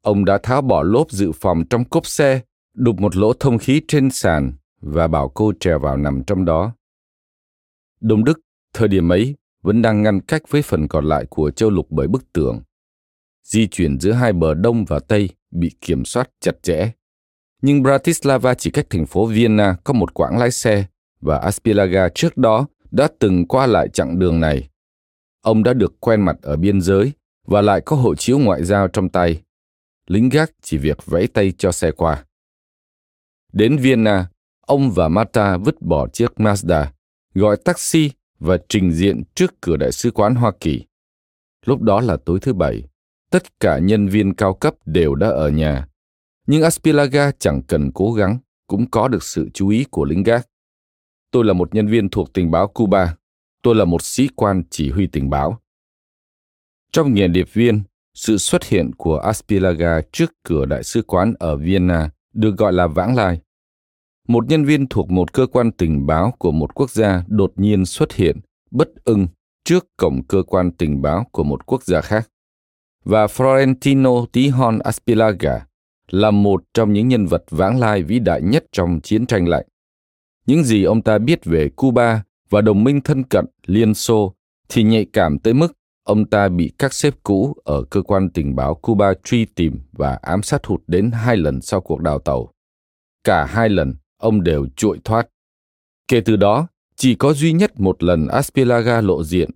Ông 0.02 0.26
đã 0.26 0.40
tháo 0.44 0.62
bỏ 0.62 0.84
lốp 0.84 1.12
dự 1.12 1.32
phòng 1.32 1.64
trong 1.70 1.86
cốp 1.86 2.06
xe, 2.06 2.42
đục 2.74 3.00
một 3.00 3.16
lỗ 3.16 3.34
thông 3.34 3.58
khí 3.58 3.82
trên 3.88 4.10
sàn 4.12 4.54
và 4.82 5.08
bảo 5.08 5.30
cô 5.30 5.54
trèo 5.60 5.80
vào 5.80 5.98
nằm 5.98 6.24
trong 6.24 6.46
đó. 6.46 6.74
Đông 8.02 8.24
Đức, 8.24 8.40
thời 8.74 8.88
điểm 8.88 9.10
ấy, 9.12 9.36
vẫn 9.62 9.82
đang 9.82 10.04
ngăn 10.04 10.22
cách 10.22 10.42
với 10.50 10.62
phần 10.62 10.88
còn 10.88 11.06
lại 11.06 11.26
của 11.30 11.52
châu 11.52 11.70
lục 11.70 11.88
bởi 11.90 12.08
bức 12.08 12.34
tường 12.34 12.62
di 13.50 13.68
chuyển 13.68 14.00
giữa 14.00 14.12
hai 14.12 14.34
bờ 14.34 14.54
đông 14.54 14.86
và 14.86 15.00
tây 15.00 15.30
bị 15.52 15.72
kiểm 15.82 16.06
soát 16.06 16.30
chặt 16.40 16.64
chẽ. 16.64 16.92
Nhưng 17.62 17.84
Bratislava 17.84 18.54
chỉ 18.54 18.72
cách 18.72 18.86
thành 18.90 19.06
phố 19.06 19.26
Vienna 19.26 19.76
có 19.84 19.94
một 19.94 20.14
quãng 20.14 20.38
lái 20.38 20.52
xe 20.52 20.86
và 21.22 21.38
Aspilaga 21.38 22.10
trước 22.10 22.38
đó 22.38 22.68
đã 22.92 23.08
từng 23.20 23.48
qua 23.48 23.68
lại 23.68 23.88
chặng 23.94 24.20
đường 24.20 24.40
này. 24.40 24.70
Ông 25.42 25.64
đã 25.64 25.74
được 25.74 26.00
quen 26.00 26.22
mặt 26.22 26.36
ở 26.42 26.56
biên 26.56 26.82
giới 26.82 27.12
và 27.48 27.62
lại 27.62 27.82
có 27.82 27.96
hộ 27.96 28.16
chiếu 28.16 28.40
ngoại 28.40 28.64
giao 28.64 28.88
trong 28.88 29.10
tay. 29.10 29.42
Lính 30.08 30.30
gác 30.30 30.52
chỉ 30.62 30.78
việc 30.78 31.06
vẫy 31.06 31.28
tay 31.28 31.54
cho 31.58 31.72
xe 31.72 31.92
qua. 31.92 32.26
Đến 33.54 33.78
Vienna, 33.78 34.30
ông 34.62 34.92
và 34.92 35.08
Marta 35.08 35.58
vứt 35.58 35.82
bỏ 35.82 36.08
chiếc 36.08 36.32
Mazda, 36.36 36.86
gọi 37.34 37.58
taxi 37.58 38.12
và 38.40 38.58
trình 38.70 38.92
diện 38.92 39.24
trước 39.36 39.62
cửa 39.62 39.78
đại 39.78 39.92
sứ 39.92 40.12
quán 40.12 40.36
Hoa 40.36 40.52
Kỳ. 40.60 40.86
Lúc 41.66 41.82
đó 41.82 42.02
là 42.02 42.18
tối 42.26 42.40
thứ 42.42 42.54
bảy, 42.54 42.84
tất 43.30 43.60
cả 43.60 43.80
nhân 43.80 44.08
viên 44.08 44.34
cao 44.34 44.54
cấp 44.54 44.76
đều 44.86 45.16
đã 45.16 45.30
ở 45.30 45.50
nhà. 45.50 45.88
Nhưng 46.48 46.64
Aspilaga 46.64 47.32
chẳng 47.40 47.62
cần 47.68 47.92
cố 47.92 48.14
gắng, 48.14 48.38
cũng 48.68 48.90
có 48.90 49.08
được 49.08 49.24
sự 49.24 49.50
chú 49.54 49.70
ý 49.70 49.86
của 49.92 50.06
lính 50.06 50.24
gác. 50.24 50.48
Tôi 51.32 51.46
là 51.46 51.54
một 51.54 51.76
nhân 51.76 51.88
viên 51.88 52.10
thuộc 52.10 52.34
tình 52.34 52.52
báo 52.52 52.68
Cuba. 52.68 53.16
Tôi 53.62 53.76
là 53.76 53.86
một 53.86 54.02
sĩ 54.04 54.28
quan 54.36 54.64
chỉ 54.70 54.92
huy 54.92 55.08
tình 55.08 55.30
báo. 55.30 55.60
Trong 56.92 57.14
nghề 57.14 57.28
điệp 57.28 57.54
viên, 57.54 57.84
sự 58.14 58.38
xuất 58.38 58.64
hiện 58.64 58.92
của 58.94 59.18
Aspilaga 59.18 60.02
trước 60.12 60.34
cửa 60.44 60.66
đại 60.66 60.84
sứ 60.84 61.02
quán 61.02 61.34
ở 61.40 61.56
Vienna 61.56 62.10
được 62.34 62.58
gọi 62.58 62.74
là 62.74 62.88
vãng 62.88 63.16
lai. 63.16 63.42
Một 64.28 64.48
nhân 64.48 64.66
viên 64.66 64.88
thuộc 64.88 65.12
một 65.12 65.34
cơ 65.34 65.48
quan 65.48 65.72
tình 65.72 66.06
báo 66.06 66.34
của 66.38 66.52
một 66.52 66.76
quốc 66.76 66.90
gia 66.90 67.24
đột 67.28 67.54
nhiên 67.56 67.86
xuất 67.86 68.14
hiện, 68.14 68.40
bất 68.72 68.90
ưng 69.06 69.28
trước 69.64 69.88
cổng 69.98 70.24
cơ 70.24 70.44
quan 70.48 70.72
tình 70.72 71.02
báo 71.02 71.26
của 71.32 71.44
một 71.44 71.66
quốc 71.66 71.84
gia 71.84 72.02
khác. 72.02 72.30
Và 73.06 73.26
Florentino 73.26 74.26
Tihon 74.26 74.80
Aspilaga 74.80 75.66
là 76.10 76.32
một 76.32 76.64
trong 76.74 76.94
những 76.94 77.08
nhân 77.08 77.26
vật 77.26 77.44
vãng 77.50 77.80
lai 77.80 78.04
vĩ 78.04 78.20
đại 78.20 78.42
nhất 78.42 78.66
trong 78.72 79.00
chiến 79.04 79.26
tranh 79.26 79.48
lạnh. 79.48 79.66
Những 80.46 80.64
gì 80.64 80.84
ông 80.84 81.02
ta 81.02 81.18
biết 81.18 81.46
về 81.46 81.70
Cuba 81.76 82.24
và 82.50 82.62
đồng 82.62 82.84
minh 82.84 83.02
thân 83.02 83.24
cận 83.24 83.46
Liên 83.66 83.94
Xô 83.94 84.34
thì 84.70 84.84
nhạy 84.84 85.06
cảm 85.14 85.40
tới 85.40 85.54
mức 85.54 85.74
ông 86.04 86.26
ta 86.26 86.50
bị 86.50 86.72
các 86.78 86.94
sếp 86.94 87.14
cũ 87.24 87.56
ở 87.64 87.84
cơ 87.84 88.02
quan 88.02 88.30
tình 88.30 88.56
báo 88.56 88.76
Cuba 88.76 89.14
truy 89.24 89.46
tìm 89.46 89.80
và 89.92 90.20
ám 90.22 90.44
sát 90.44 90.66
hụt 90.66 90.82
đến 90.88 91.12
hai 91.12 91.38
lần 91.38 91.62
sau 91.62 91.82
cuộc 91.82 92.02
đào 92.02 92.20
tàu. 92.20 92.54
Cả 93.24 93.46
hai 93.46 93.70
lần, 93.70 93.94
ông 94.18 94.44
đều 94.44 94.68
trội 94.76 95.00
thoát. 95.04 95.28
Kể 96.08 96.22
từ 96.22 96.36
đó, 96.36 96.68
chỉ 96.96 97.16
có 97.16 97.34
duy 97.34 97.54
nhất 97.54 97.80
một 97.80 98.04
lần 98.04 98.28
Aspilaga 98.28 99.02
lộ 99.02 99.24
diện. 99.24 99.50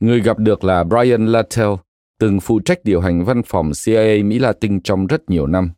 Người 0.00 0.20
gặp 0.20 0.38
được 0.38 0.64
là 0.64 0.84
Brian 0.84 1.26
Lattell, 1.26 1.70
từng 2.18 2.40
phụ 2.40 2.60
trách 2.60 2.84
điều 2.84 3.00
hành 3.00 3.24
văn 3.24 3.42
phòng 3.46 3.70
CIA 3.84 4.22
Mỹ 4.22 4.38
Latin 4.38 4.80
trong 4.80 5.06
rất 5.06 5.30
nhiều 5.30 5.46
năm. 5.46 5.70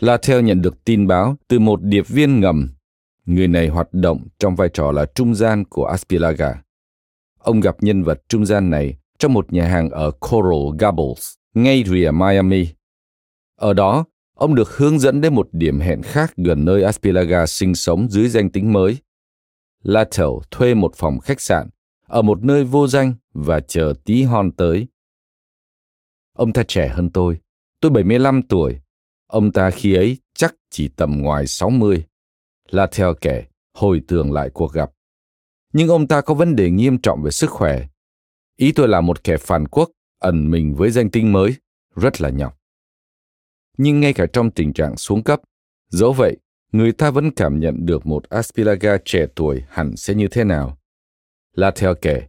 Lattell 0.00 0.42
nhận 0.42 0.62
được 0.62 0.84
tin 0.84 1.06
báo 1.06 1.36
từ 1.48 1.58
một 1.58 1.82
điệp 1.82 2.08
viên 2.08 2.40
ngầm. 2.40 2.68
Người 3.26 3.48
này 3.48 3.68
hoạt 3.68 3.88
động 3.92 4.26
trong 4.38 4.56
vai 4.56 4.68
trò 4.68 4.92
là 4.92 5.06
trung 5.14 5.34
gian 5.34 5.64
của 5.64 5.86
Aspilaga. 5.86 6.62
Ông 7.38 7.60
gặp 7.60 7.76
nhân 7.80 8.02
vật 8.02 8.22
trung 8.28 8.46
gian 8.46 8.70
này 8.70 8.96
trong 9.18 9.32
một 9.32 9.52
nhà 9.52 9.68
hàng 9.68 9.90
ở 9.90 10.10
Coral 10.10 10.76
Gables, 10.78 11.34
ngay 11.54 11.84
rìa 11.86 12.10
Miami. 12.10 12.68
Ở 13.56 13.74
đó, 13.74 14.04
ông 14.34 14.54
được 14.54 14.76
hướng 14.76 14.98
dẫn 14.98 15.20
đến 15.20 15.34
một 15.34 15.48
điểm 15.52 15.80
hẹn 15.80 16.02
khác 16.02 16.32
gần 16.36 16.64
nơi 16.64 16.82
Aspilaga 16.82 17.46
sinh 17.46 17.74
sống 17.74 18.08
dưới 18.10 18.28
danh 18.28 18.50
tính 18.50 18.72
mới. 18.72 18.96
Lattell 19.82 20.30
thuê 20.50 20.74
một 20.74 20.92
phòng 20.96 21.18
khách 21.18 21.40
sạn 21.40 21.68
ở 22.08 22.22
một 22.22 22.44
nơi 22.44 22.64
vô 22.64 22.86
danh 22.86 23.14
và 23.34 23.60
chờ 23.60 23.94
tí 24.04 24.22
hon 24.22 24.52
tới. 24.52 24.86
Ông 26.36 26.52
ta 26.52 26.62
trẻ 26.68 26.88
hơn 26.88 27.10
tôi, 27.10 27.40
tôi 27.80 27.90
75 27.90 28.42
tuổi. 28.42 28.80
Ông 29.26 29.52
ta 29.52 29.70
khi 29.70 29.94
ấy 29.94 30.16
chắc 30.34 30.54
chỉ 30.70 30.88
tầm 30.88 31.18
ngoài 31.22 31.46
60. 31.46 32.04
Theo 32.92 33.14
kể, 33.20 33.44
hồi 33.74 34.02
tưởng 34.08 34.32
lại 34.32 34.50
cuộc 34.50 34.72
gặp. 34.72 34.90
Nhưng 35.72 35.88
ông 35.88 36.06
ta 36.08 36.20
có 36.20 36.34
vấn 36.34 36.56
đề 36.56 36.70
nghiêm 36.70 36.98
trọng 36.98 37.22
về 37.22 37.30
sức 37.30 37.50
khỏe. 37.50 37.86
Ý 38.56 38.72
tôi 38.72 38.88
là 38.88 39.00
một 39.00 39.24
kẻ 39.24 39.36
phản 39.36 39.68
quốc, 39.68 39.90
ẩn 40.18 40.50
mình 40.50 40.74
với 40.74 40.90
danh 40.90 41.10
tinh 41.10 41.32
mới, 41.32 41.54
rất 41.94 42.20
là 42.20 42.30
nhọc 42.30 42.56
nhưng 43.76 44.00
ngay 44.00 44.12
cả 44.12 44.26
trong 44.32 44.50
tình 44.50 44.72
trạng 44.72 44.96
xuống 44.96 45.22
cấp. 45.22 45.40
Dẫu 45.88 46.12
vậy, 46.12 46.36
người 46.72 46.92
ta 46.92 47.10
vẫn 47.10 47.30
cảm 47.30 47.60
nhận 47.60 47.86
được 47.86 48.06
một 48.06 48.28
Aspilaga 48.28 48.96
trẻ 49.04 49.26
tuổi 49.34 49.62
hẳn 49.68 49.96
sẽ 49.96 50.14
như 50.14 50.28
thế 50.28 50.44
nào. 50.44 50.78
Là 51.54 51.70
theo 51.70 51.94
kể, 51.94 52.22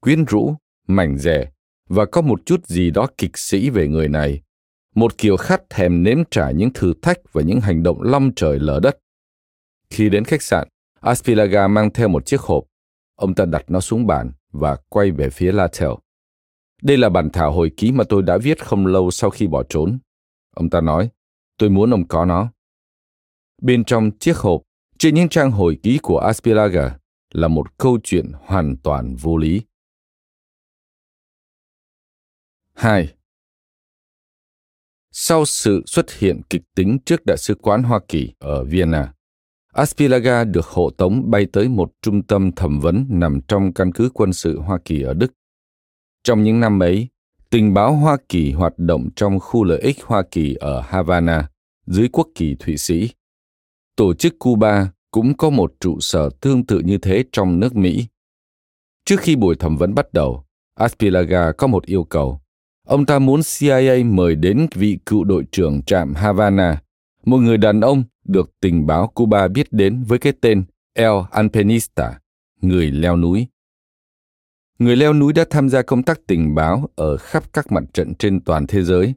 quyến 0.00 0.24
rũ, 0.24 0.54
mảnh 0.86 1.18
rẻ 1.18 1.50
và 1.90 2.06
có 2.06 2.20
một 2.20 2.46
chút 2.46 2.66
gì 2.66 2.90
đó 2.90 3.06
kịch 3.18 3.38
sĩ 3.38 3.70
về 3.70 3.88
người 3.88 4.08
này. 4.08 4.40
Một 4.94 5.18
kiểu 5.18 5.36
khát 5.36 5.70
thèm 5.70 6.02
nếm 6.02 6.18
trải 6.30 6.54
những 6.54 6.70
thử 6.74 6.94
thách 7.02 7.32
và 7.32 7.42
những 7.42 7.60
hành 7.60 7.82
động 7.82 8.02
long 8.02 8.30
trời 8.36 8.58
lở 8.58 8.80
đất. 8.82 8.98
Khi 9.90 10.08
đến 10.08 10.24
khách 10.24 10.42
sạn, 10.42 10.68
Aspilaga 11.00 11.68
mang 11.68 11.90
theo 11.92 12.08
một 12.08 12.26
chiếc 12.26 12.40
hộp. 12.40 12.64
Ông 13.16 13.34
ta 13.34 13.44
đặt 13.44 13.64
nó 13.68 13.80
xuống 13.80 14.06
bàn 14.06 14.32
và 14.52 14.76
quay 14.88 15.10
về 15.10 15.30
phía 15.30 15.52
Latel. 15.52 15.90
Đây 16.82 16.96
là 16.96 17.08
bản 17.08 17.30
thảo 17.30 17.52
hồi 17.52 17.70
ký 17.76 17.92
mà 17.92 18.04
tôi 18.08 18.22
đã 18.22 18.38
viết 18.38 18.64
không 18.64 18.86
lâu 18.86 19.10
sau 19.10 19.30
khi 19.30 19.46
bỏ 19.46 19.62
trốn. 19.62 19.98
Ông 20.56 20.70
ta 20.70 20.80
nói, 20.80 21.10
tôi 21.58 21.70
muốn 21.70 21.90
ông 21.90 22.08
có 22.08 22.24
nó. 22.24 22.52
Bên 23.62 23.84
trong 23.84 24.10
chiếc 24.18 24.36
hộp, 24.36 24.62
trên 24.98 25.14
những 25.14 25.28
trang 25.28 25.50
hồi 25.50 25.78
ký 25.82 25.98
của 26.02 26.18
Aspilaga 26.18 26.96
là 27.32 27.48
một 27.48 27.78
câu 27.78 27.98
chuyện 28.04 28.32
hoàn 28.46 28.76
toàn 28.76 29.16
vô 29.16 29.36
lý. 29.36 29.62
2. 32.80 33.08
Sau 35.12 35.44
sự 35.44 35.82
xuất 35.86 36.18
hiện 36.18 36.40
kịch 36.50 36.62
tính 36.74 36.98
trước 37.06 37.26
Đại 37.26 37.36
sứ 37.36 37.54
quán 37.54 37.82
Hoa 37.82 38.00
Kỳ 38.08 38.32
ở 38.38 38.64
Vienna, 38.64 39.12
Aspilaga 39.72 40.44
được 40.44 40.66
hộ 40.66 40.90
tống 40.90 41.30
bay 41.30 41.46
tới 41.52 41.68
một 41.68 41.92
trung 42.02 42.22
tâm 42.22 42.52
thẩm 42.52 42.80
vấn 42.80 43.06
nằm 43.08 43.40
trong 43.48 43.72
căn 43.72 43.92
cứ 43.92 44.10
quân 44.14 44.32
sự 44.32 44.60
Hoa 44.60 44.78
Kỳ 44.84 45.02
ở 45.02 45.14
Đức. 45.14 45.32
Trong 46.24 46.42
những 46.42 46.60
năm 46.60 46.82
ấy, 46.82 47.08
Tình 47.50 47.74
báo 47.74 47.94
Hoa 47.94 48.16
Kỳ 48.28 48.52
hoạt 48.52 48.72
động 48.76 49.08
trong 49.16 49.40
khu 49.40 49.64
lợi 49.64 49.80
ích 49.80 50.04
Hoa 50.04 50.22
Kỳ 50.30 50.54
ở 50.54 50.80
Havana, 50.80 51.48
dưới 51.86 52.08
quốc 52.12 52.28
kỳ 52.34 52.54
Thụy 52.54 52.76
Sĩ. 52.76 53.10
Tổ 53.96 54.14
chức 54.14 54.34
Cuba 54.38 54.92
cũng 55.10 55.36
có 55.36 55.50
một 55.50 55.74
trụ 55.80 56.00
sở 56.00 56.30
tương 56.40 56.66
tự 56.66 56.80
như 56.84 56.98
thế 56.98 57.24
trong 57.32 57.60
nước 57.60 57.76
Mỹ. 57.76 58.06
Trước 59.04 59.20
khi 59.20 59.36
buổi 59.36 59.56
thẩm 59.56 59.76
vấn 59.76 59.94
bắt 59.94 60.12
đầu, 60.12 60.44
Aspilaga 60.74 61.52
có 61.52 61.66
một 61.66 61.86
yêu 61.86 62.04
cầu. 62.04 62.39
Ông 62.90 63.06
ta 63.06 63.18
muốn 63.18 63.40
CIA 63.42 64.04
mời 64.04 64.34
đến 64.34 64.66
vị 64.74 64.98
cựu 65.06 65.24
đội 65.24 65.44
trưởng 65.52 65.82
trạm 65.82 66.14
Havana, 66.14 66.82
một 67.24 67.36
người 67.36 67.56
đàn 67.56 67.80
ông 67.80 68.04
được 68.24 68.50
tình 68.60 68.86
báo 68.86 69.06
Cuba 69.14 69.48
biết 69.48 69.66
đến 69.70 70.02
với 70.02 70.18
cái 70.18 70.32
tên 70.40 70.64
El 70.94 71.12
Alpinista, 71.30 72.18
người 72.60 72.90
leo 72.90 73.16
núi. 73.16 73.46
Người 74.78 74.96
leo 74.96 75.12
núi 75.12 75.32
đã 75.32 75.44
tham 75.50 75.68
gia 75.68 75.82
công 75.82 76.02
tác 76.02 76.20
tình 76.26 76.54
báo 76.54 76.88
ở 76.96 77.16
khắp 77.16 77.52
các 77.52 77.72
mặt 77.72 77.82
trận 77.92 78.14
trên 78.14 78.40
toàn 78.40 78.66
thế 78.66 78.82
giới. 78.82 79.14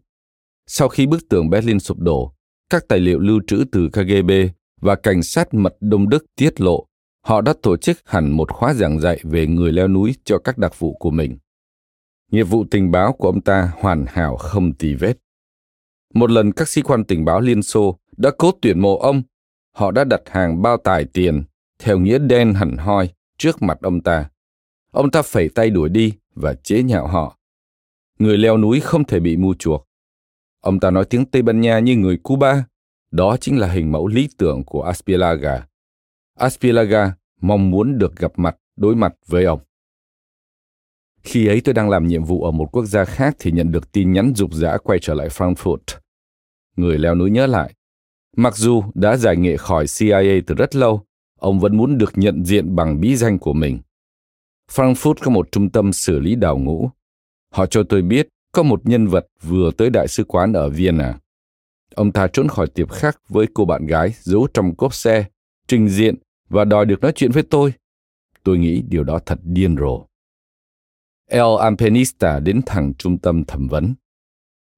Sau 0.67 0.89
khi 0.89 1.05
bức 1.05 1.29
tường 1.29 1.49
Berlin 1.49 1.79
sụp 1.79 1.99
đổ, 1.99 2.33
các 2.69 2.83
tài 2.87 2.99
liệu 2.99 3.19
lưu 3.19 3.39
trữ 3.47 3.63
từ 3.71 3.89
KGB 3.89 4.31
và 4.81 4.95
cảnh 4.95 5.23
sát 5.23 5.53
mật 5.53 5.75
Đông 5.79 6.09
Đức 6.09 6.25
tiết 6.35 6.61
lộ 6.61 6.85
họ 7.25 7.41
đã 7.41 7.53
tổ 7.61 7.77
chức 7.77 7.97
hẳn 8.05 8.31
một 8.31 8.51
khóa 8.51 8.73
giảng 8.73 8.99
dạy 8.99 9.19
về 9.23 9.47
người 9.47 9.71
leo 9.71 9.87
núi 9.87 10.15
cho 10.23 10.37
các 10.37 10.57
đặc 10.57 10.79
vụ 10.79 10.93
của 10.93 11.11
mình. 11.11 11.37
Nghiệp 12.33 12.43
vụ 12.43 12.65
tình 12.71 12.91
báo 12.91 13.13
của 13.13 13.27
ông 13.27 13.41
ta 13.41 13.71
hoàn 13.79 14.05
hảo 14.07 14.37
không 14.37 14.73
tì 14.73 14.95
vết. 14.95 15.13
Một 16.13 16.31
lần 16.31 16.51
các 16.51 16.67
sĩ 16.67 16.81
quan 16.81 17.03
tình 17.03 17.25
báo 17.25 17.41
Liên 17.41 17.63
Xô 17.63 17.99
đã 18.17 18.31
cố 18.37 18.51
tuyển 18.61 18.79
mộ 18.79 18.97
ông, 18.97 19.21
họ 19.75 19.91
đã 19.91 20.03
đặt 20.03 20.21
hàng 20.25 20.61
bao 20.61 20.77
tài 20.77 21.05
tiền, 21.05 21.43
theo 21.79 21.99
nghĩa 21.99 22.19
đen 22.19 22.53
hẳn 22.53 22.77
hoi, 22.77 23.09
trước 23.37 23.61
mặt 23.61 23.77
ông 23.81 24.01
ta. 24.01 24.29
Ông 24.91 25.11
ta 25.11 25.21
phẩy 25.21 25.49
tay 25.49 25.69
đuổi 25.69 25.89
đi 25.89 26.13
và 26.35 26.53
chế 26.53 26.83
nhạo 26.83 27.07
họ. 27.07 27.37
Người 28.19 28.37
leo 28.37 28.57
núi 28.57 28.79
không 28.79 29.03
thể 29.03 29.19
bị 29.19 29.37
mua 29.37 29.53
chuộc. 29.53 29.87
Ông 30.61 30.79
ta 30.79 30.91
nói 30.91 31.05
tiếng 31.05 31.25
Tây 31.25 31.41
Ban 31.41 31.61
Nha 31.61 31.79
như 31.79 31.95
người 31.95 32.17
Cuba. 32.23 32.65
Đó 33.11 33.37
chính 33.37 33.59
là 33.59 33.67
hình 33.67 33.91
mẫu 33.91 34.07
lý 34.07 34.29
tưởng 34.37 34.63
của 34.63 34.83
Aspilaga. 34.83 35.67
Aspilaga 36.39 37.15
mong 37.41 37.69
muốn 37.71 37.97
được 37.97 38.15
gặp 38.15 38.31
mặt, 38.35 38.57
đối 38.75 38.95
mặt 38.95 39.13
với 39.27 39.45
ông. 39.45 39.59
Khi 41.23 41.47
ấy 41.47 41.61
tôi 41.61 41.73
đang 41.73 41.89
làm 41.89 42.07
nhiệm 42.07 42.23
vụ 42.23 42.43
ở 42.43 42.51
một 42.51 42.65
quốc 42.71 42.85
gia 42.85 43.05
khác 43.05 43.35
thì 43.39 43.51
nhận 43.51 43.71
được 43.71 43.91
tin 43.91 44.11
nhắn 44.11 44.33
dục 44.35 44.53
dã 44.53 44.77
quay 44.77 44.99
trở 45.01 45.13
lại 45.13 45.27
Frankfurt. 45.27 45.99
Người 46.75 46.97
leo 46.97 47.15
núi 47.15 47.31
nhớ 47.31 47.47
lại. 47.47 47.73
Mặc 48.37 48.55
dù 48.55 48.83
đã 48.93 49.17
giải 49.17 49.37
nghệ 49.37 49.57
khỏi 49.57 49.85
CIA 49.99 50.41
từ 50.47 50.55
rất 50.55 50.75
lâu, 50.75 51.01
ông 51.39 51.59
vẫn 51.59 51.77
muốn 51.77 51.97
được 51.97 52.11
nhận 52.15 52.45
diện 52.45 52.75
bằng 52.75 52.99
bí 53.01 53.15
danh 53.15 53.39
của 53.39 53.53
mình. 53.53 53.79
Frankfurt 54.71 55.13
có 55.21 55.31
một 55.31 55.51
trung 55.51 55.69
tâm 55.69 55.93
xử 55.93 56.19
lý 56.19 56.35
đào 56.35 56.57
ngũ. 56.57 56.89
Họ 57.53 57.65
cho 57.65 57.83
tôi 57.83 58.01
biết 58.01 58.27
có 58.51 58.63
một 58.63 58.81
nhân 58.85 59.07
vật 59.07 59.27
vừa 59.41 59.71
tới 59.77 59.89
đại 59.89 60.07
sứ 60.07 60.23
quán 60.23 60.53
ở 60.53 60.69
Vienna. 60.69 61.19
Ông 61.95 62.11
ta 62.11 62.27
trốn 62.27 62.47
khỏi 62.47 62.67
tiệc 62.67 62.89
khác 62.89 63.17
với 63.29 63.47
cô 63.53 63.65
bạn 63.65 63.85
gái 63.85 64.13
giấu 64.19 64.47
trong 64.53 64.75
cốp 64.75 64.93
xe, 64.93 65.25
trình 65.67 65.89
diện 65.89 66.15
và 66.49 66.65
đòi 66.65 66.85
được 66.85 67.01
nói 67.01 67.11
chuyện 67.15 67.31
với 67.31 67.43
tôi. 67.43 67.73
Tôi 68.43 68.57
nghĩ 68.57 68.81
điều 68.87 69.03
đó 69.03 69.19
thật 69.25 69.39
điên 69.43 69.75
rồ. 69.77 70.05
El 71.33 71.57
Ampenista 71.59 72.39
đến 72.39 72.61
thẳng 72.65 72.93
trung 72.97 73.17
tâm 73.17 73.43
thẩm 73.43 73.67
vấn. 73.67 73.95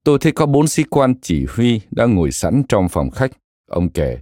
Tôi 0.03 0.19
thấy 0.19 0.31
có 0.31 0.45
bốn 0.45 0.67
sĩ 0.67 0.83
quan 0.83 1.13
chỉ 1.21 1.45
huy 1.49 1.81
đang 1.91 2.15
ngồi 2.15 2.31
sẵn 2.31 2.63
trong 2.69 2.89
phòng 2.89 3.09
khách. 3.09 3.31
Ông 3.69 3.89
kể, 3.89 4.19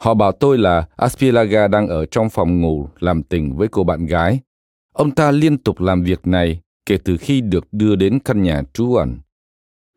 họ 0.00 0.14
bảo 0.14 0.32
tôi 0.32 0.58
là 0.58 0.88
Aspilaga 0.96 1.68
đang 1.68 1.88
ở 1.88 2.06
trong 2.06 2.30
phòng 2.30 2.60
ngủ 2.60 2.88
làm 3.00 3.22
tình 3.22 3.56
với 3.56 3.68
cô 3.68 3.84
bạn 3.84 4.06
gái. 4.06 4.40
Ông 4.92 5.10
ta 5.10 5.30
liên 5.30 5.58
tục 5.58 5.80
làm 5.80 6.02
việc 6.02 6.26
này 6.26 6.60
kể 6.86 6.98
từ 7.04 7.16
khi 7.16 7.40
được 7.40 7.66
đưa 7.72 7.96
đến 7.96 8.18
căn 8.24 8.42
nhà 8.42 8.62
trú 8.72 8.94
ẩn. 8.94 9.18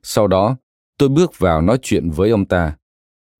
Sau 0.04 0.28
đó, 0.28 0.58
tôi 0.98 1.10
bước 1.10 1.40
vào 1.40 1.62
nói 1.62 1.78
chuyện 1.82 2.10
với 2.10 2.30
ông 2.30 2.46
ta. 2.46 2.78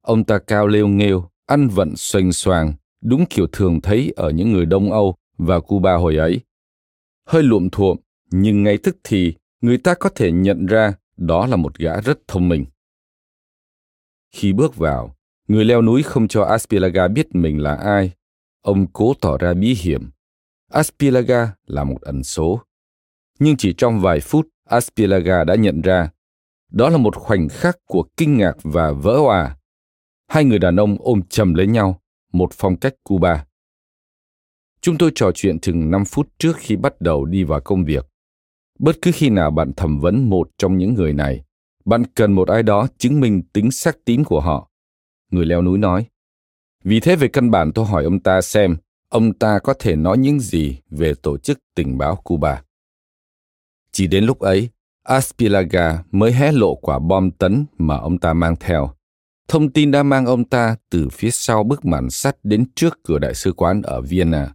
Ông 0.02 0.24
ta 0.24 0.40
cao 0.40 0.68
lêu 0.68 0.88
nghêu, 0.88 1.30
ăn 1.46 1.68
vận 1.68 1.96
xoành 1.96 2.34
xoàng, 2.34 2.74
đúng 3.02 3.26
kiểu 3.26 3.48
thường 3.52 3.82
thấy 3.82 4.14
ở 4.16 4.30
những 4.30 4.52
người 4.52 4.66
Đông 4.66 4.92
Âu 4.92 5.16
và 5.38 5.60
Cuba 5.60 5.96
hồi 5.96 6.16
ấy. 6.16 6.42
Hơi 7.28 7.44
luộm 7.44 7.70
thuộm, 7.70 7.98
nhưng 8.32 8.64
ngay 8.64 8.78
tức 8.78 8.98
thì 9.04 9.34
người 9.62 9.78
ta 9.78 9.94
có 9.94 10.10
thể 10.10 10.32
nhận 10.32 10.66
ra 10.66 10.94
đó 11.18 11.48
là 11.48 11.56
một 11.56 11.78
gã 11.78 12.02
rất 12.02 12.20
thông 12.28 12.50
minh. 12.50 12.66
Khi 14.32 14.54
bước 14.54 14.76
vào, 14.76 15.16
người 15.48 15.66
leo 15.66 15.82
núi 15.82 16.04
không 16.04 16.28
cho 16.28 16.44
Aspilaga 16.44 17.08
biết 17.08 17.36
mình 17.36 17.62
là 17.62 17.76
ai. 17.76 18.12
Ông 18.62 18.88
cố 18.94 19.14
tỏ 19.22 19.38
ra 19.38 19.54
bí 19.54 19.74
hiểm. 19.74 20.10
Aspilaga 20.72 21.54
là 21.68 21.84
một 21.84 22.02
ẩn 22.02 22.24
số. 22.24 22.62
Nhưng 23.40 23.58
chỉ 23.58 23.74
trong 23.78 24.00
vài 24.00 24.20
phút, 24.20 24.48
Aspilaga 24.70 25.44
đã 25.44 25.56
nhận 25.56 25.82
ra 25.82 26.10
đó 26.72 26.90
là 26.90 26.98
một 26.98 27.16
khoảnh 27.16 27.50
khắc 27.50 27.78
của 27.86 28.04
kinh 28.18 28.38
ngạc 28.38 28.54
và 28.64 28.92
vỡ 28.92 29.18
òa. 29.18 29.58
Hai 30.28 30.46
người 30.46 30.60
đàn 30.60 30.76
ông 30.76 30.98
ôm 31.00 31.22
chầm 31.30 31.54
lấy 31.54 31.68
nhau, 31.68 32.02
một 32.34 32.50
phong 32.54 32.78
cách 32.78 32.94
Cuba. 33.04 33.46
Chúng 34.82 34.98
tôi 34.98 35.12
trò 35.16 35.32
chuyện 35.36 35.60
chừng 35.60 35.92
5 35.92 36.06
phút 36.06 36.30
trước 36.38 36.58
khi 36.58 36.76
bắt 36.76 37.02
đầu 37.02 37.26
đi 37.26 37.44
vào 37.44 37.62
công 37.62 37.86
việc. 37.86 38.06
Bất 38.80 39.02
cứ 39.02 39.12
khi 39.14 39.30
nào 39.30 39.52
bạn 39.52 39.74
thẩm 39.74 40.00
vấn 40.00 40.30
một 40.30 40.50
trong 40.58 40.78
những 40.78 40.94
người 40.94 41.14
này, 41.14 41.44
bạn 41.86 42.04
cần 42.16 42.32
một 42.32 42.48
ai 42.48 42.64
đó 42.64 42.88
chứng 42.98 43.20
minh 43.20 43.42
tính 43.54 43.72
xác 43.72 43.98
tín 44.06 44.24
của 44.24 44.40
họ. 44.40 44.70
Người 45.32 45.46
leo 45.46 45.62
núi 45.62 45.78
nói. 45.78 46.06
Vì 46.84 47.00
thế 47.00 47.16
về 47.16 47.28
căn 47.28 47.52
bản 47.52 47.72
tôi 47.72 47.86
hỏi 47.86 48.04
ông 48.04 48.20
ta 48.20 48.42
xem 48.42 48.78
ông 49.10 49.34
ta 49.34 49.60
có 49.60 49.74
thể 49.80 49.96
nói 49.96 50.18
những 50.18 50.40
gì 50.40 50.80
về 50.90 51.14
tổ 51.22 51.38
chức 51.38 51.60
tình 51.76 51.98
báo 51.98 52.16
Cuba. 52.16 52.62
Chỉ 53.92 54.08
đến 54.08 54.24
lúc 54.24 54.40
ấy, 54.40 54.70
Aspilaga 55.04 56.04
mới 56.12 56.34
hé 56.34 56.52
lộ 56.52 56.76
quả 56.76 57.00
bom 57.00 57.32
tấn 57.32 57.66
mà 57.78 57.98
ông 57.98 58.18
ta 58.18 58.34
mang 58.34 58.56
theo. 58.60 58.94
Thông 59.48 59.70
tin 59.70 59.92
đã 59.92 60.04
mang 60.04 60.26
ông 60.26 60.44
ta 60.44 60.76
từ 60.90 61.10
phía 61.10 61.32
sau 61.32 61.64
bức 61.64 61.86
màn 61.86 62.10
sắt 62.10 62.38
đến 62.44 62.66
trước 62.76 63.00
cửa 63.04 63.20
đại 63.20 63.34
sứ 63.34 63.54
quán 63.54 63.82
ở 63.82 64.02
Vienna. 64.02 64.54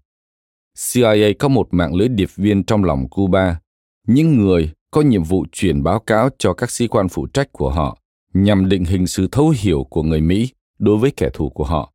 CIA 0.92 1.32
có 1.38 1.48
một 1.48 1.68
mạng 1.70 1.94
lưới 1.94 2.08
điệp 2.08 2.30
viên 2.36 2.64
trong 2.64 2.84
lòng 2.84 3.08
Cuba, 3.08 3.60
những 4.06 4.38
người 4.38 4.72
có 4.90 5.00
nhiệm 5.00 5.24
vụ 5.24 5.46
chuyển 5.52 5.82
báo 5.82 6.00
cáo 6.00 6.28
cho 6.38 6.54
các 6.54 6.70
sĩ 6.70 6.88
quan 6.88 7.08
phụ 7.08 7.26
trách 7.26 7.52
của 7.52 7.70
họ 7.70 7.98
nhằm 8.34 8.68
định 8.68 8.84
hình 8.84 9.06
sự 9.06 9.28
thấu 9.32 9.54
hiểu 9.58 9.86
của 9.90 10.02
người 10.02 10.20
Mỹ 10.20 10.52
đối 10.78 10.98
với 10.98 11.12
kẻ 11.16 11.30
thù 11.34 11.50
của 11.50 11.64
họ. 11.64 11.92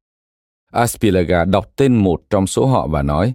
Aspilaga 0.72 1.46
đọc 1.46 1.72
tên 1.76 1.96
một 1.96 2.22
trong 2.30 2.48
số 2.48 2.66
họ 2.66 2.88
và 2.88 3.02
nói, 3.02 3.34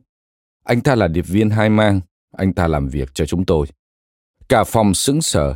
anh 0.65 0.81
ta 0.81 0.95
là 0.95 1.09
điệp 1.09 1.27
viên 1.29 1.51
hai 1.51 1.71
mang, 1.71 2.01
anh 2.33 2.53
ta 2.53 2.69
làm 2.69 2.89
việc 2.89 3.15
cho 3.15 3.27
chúng 3.27 3.45
tôi. 3.45 3.67
Cả 4.49 4.65
phòng 4.65 4.95
sững 4.95 5.23
sờ, 5.23 5.55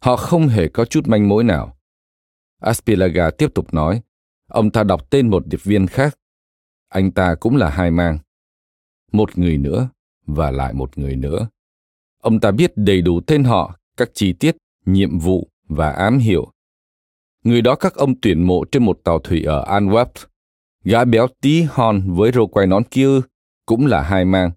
họ 0.00 0.16
không 0.16 0.48
hề 0.48 0.68
có 0.68 0.84
chút 0.84 1.08
manh 1.08 1.28
mối 1.28 1.44
nào. 1.44 1.76
Aspilaga 2.60 3.30
tiếp 3.30 3.54
tục 3.54 3.74
nói, 3.74 4.02
ông 4.48 4.70
ta 4.70 4.84
đọc 4.84 5.10
tên 5.10 5.30
một 5.30 5.46
điệp 5.46 5.62
viên 5.62 5.86
khác. 5.86 6.18
Anh 6.88 7.10
ta 7.10 7.34
cũng 7.34 7.56
là 7.56 7.70
hai 7.70 7.90
mang. 7.90 8.18
Một 9.12 9.38
người 9.38 9.58
nữa 9.58 9.88
và 10.26 10.50
lại 10.50 10.72
một 10.72 10.98
người 10.98 11.16
nữa. 11.16 11.48
Ông 12.20 12.40
ta 12.40 12.50
biết 12.50 12.72
đầy 12.76 13.02
đủ 13.02 13.20
tên 13.20 13.44
họ, 13.44 13.78
các 13.96 14.10
chi 14.14 14.32
tiết, 14.32 14.56
nhiệm 14.86 15.18
vụ 15.18 15.48
và 15.68 15.90
ám 15.90 16.18
hiệu. 16.18 16.52
Người 17.44 17.62
đó 17.62 17.74
các 17.74 17.94
ông 17.94 18.20
tuyển 18.20 18.42
mộ 18.42 18.64
trên 18.64 18.84
một 18.84 19.00
tàu 19.04 19.18
thủy 19.18 19.44
ở 19.44 19.64
Antwerp. 19.80 20.06
Gã 20.84 21.04
béo 21.04 21.26
tí 21.40 21.62
hon 21.62 22.14
với 22.14 22.32
râu 22.32 22.46
quai 22.46 22.66
nón 22.66 22.84
kia 22.84 23.20
cũng 23.66 23.86
là 23.86 24.02
hai 24.02 24.24
mang. 24.24 24.50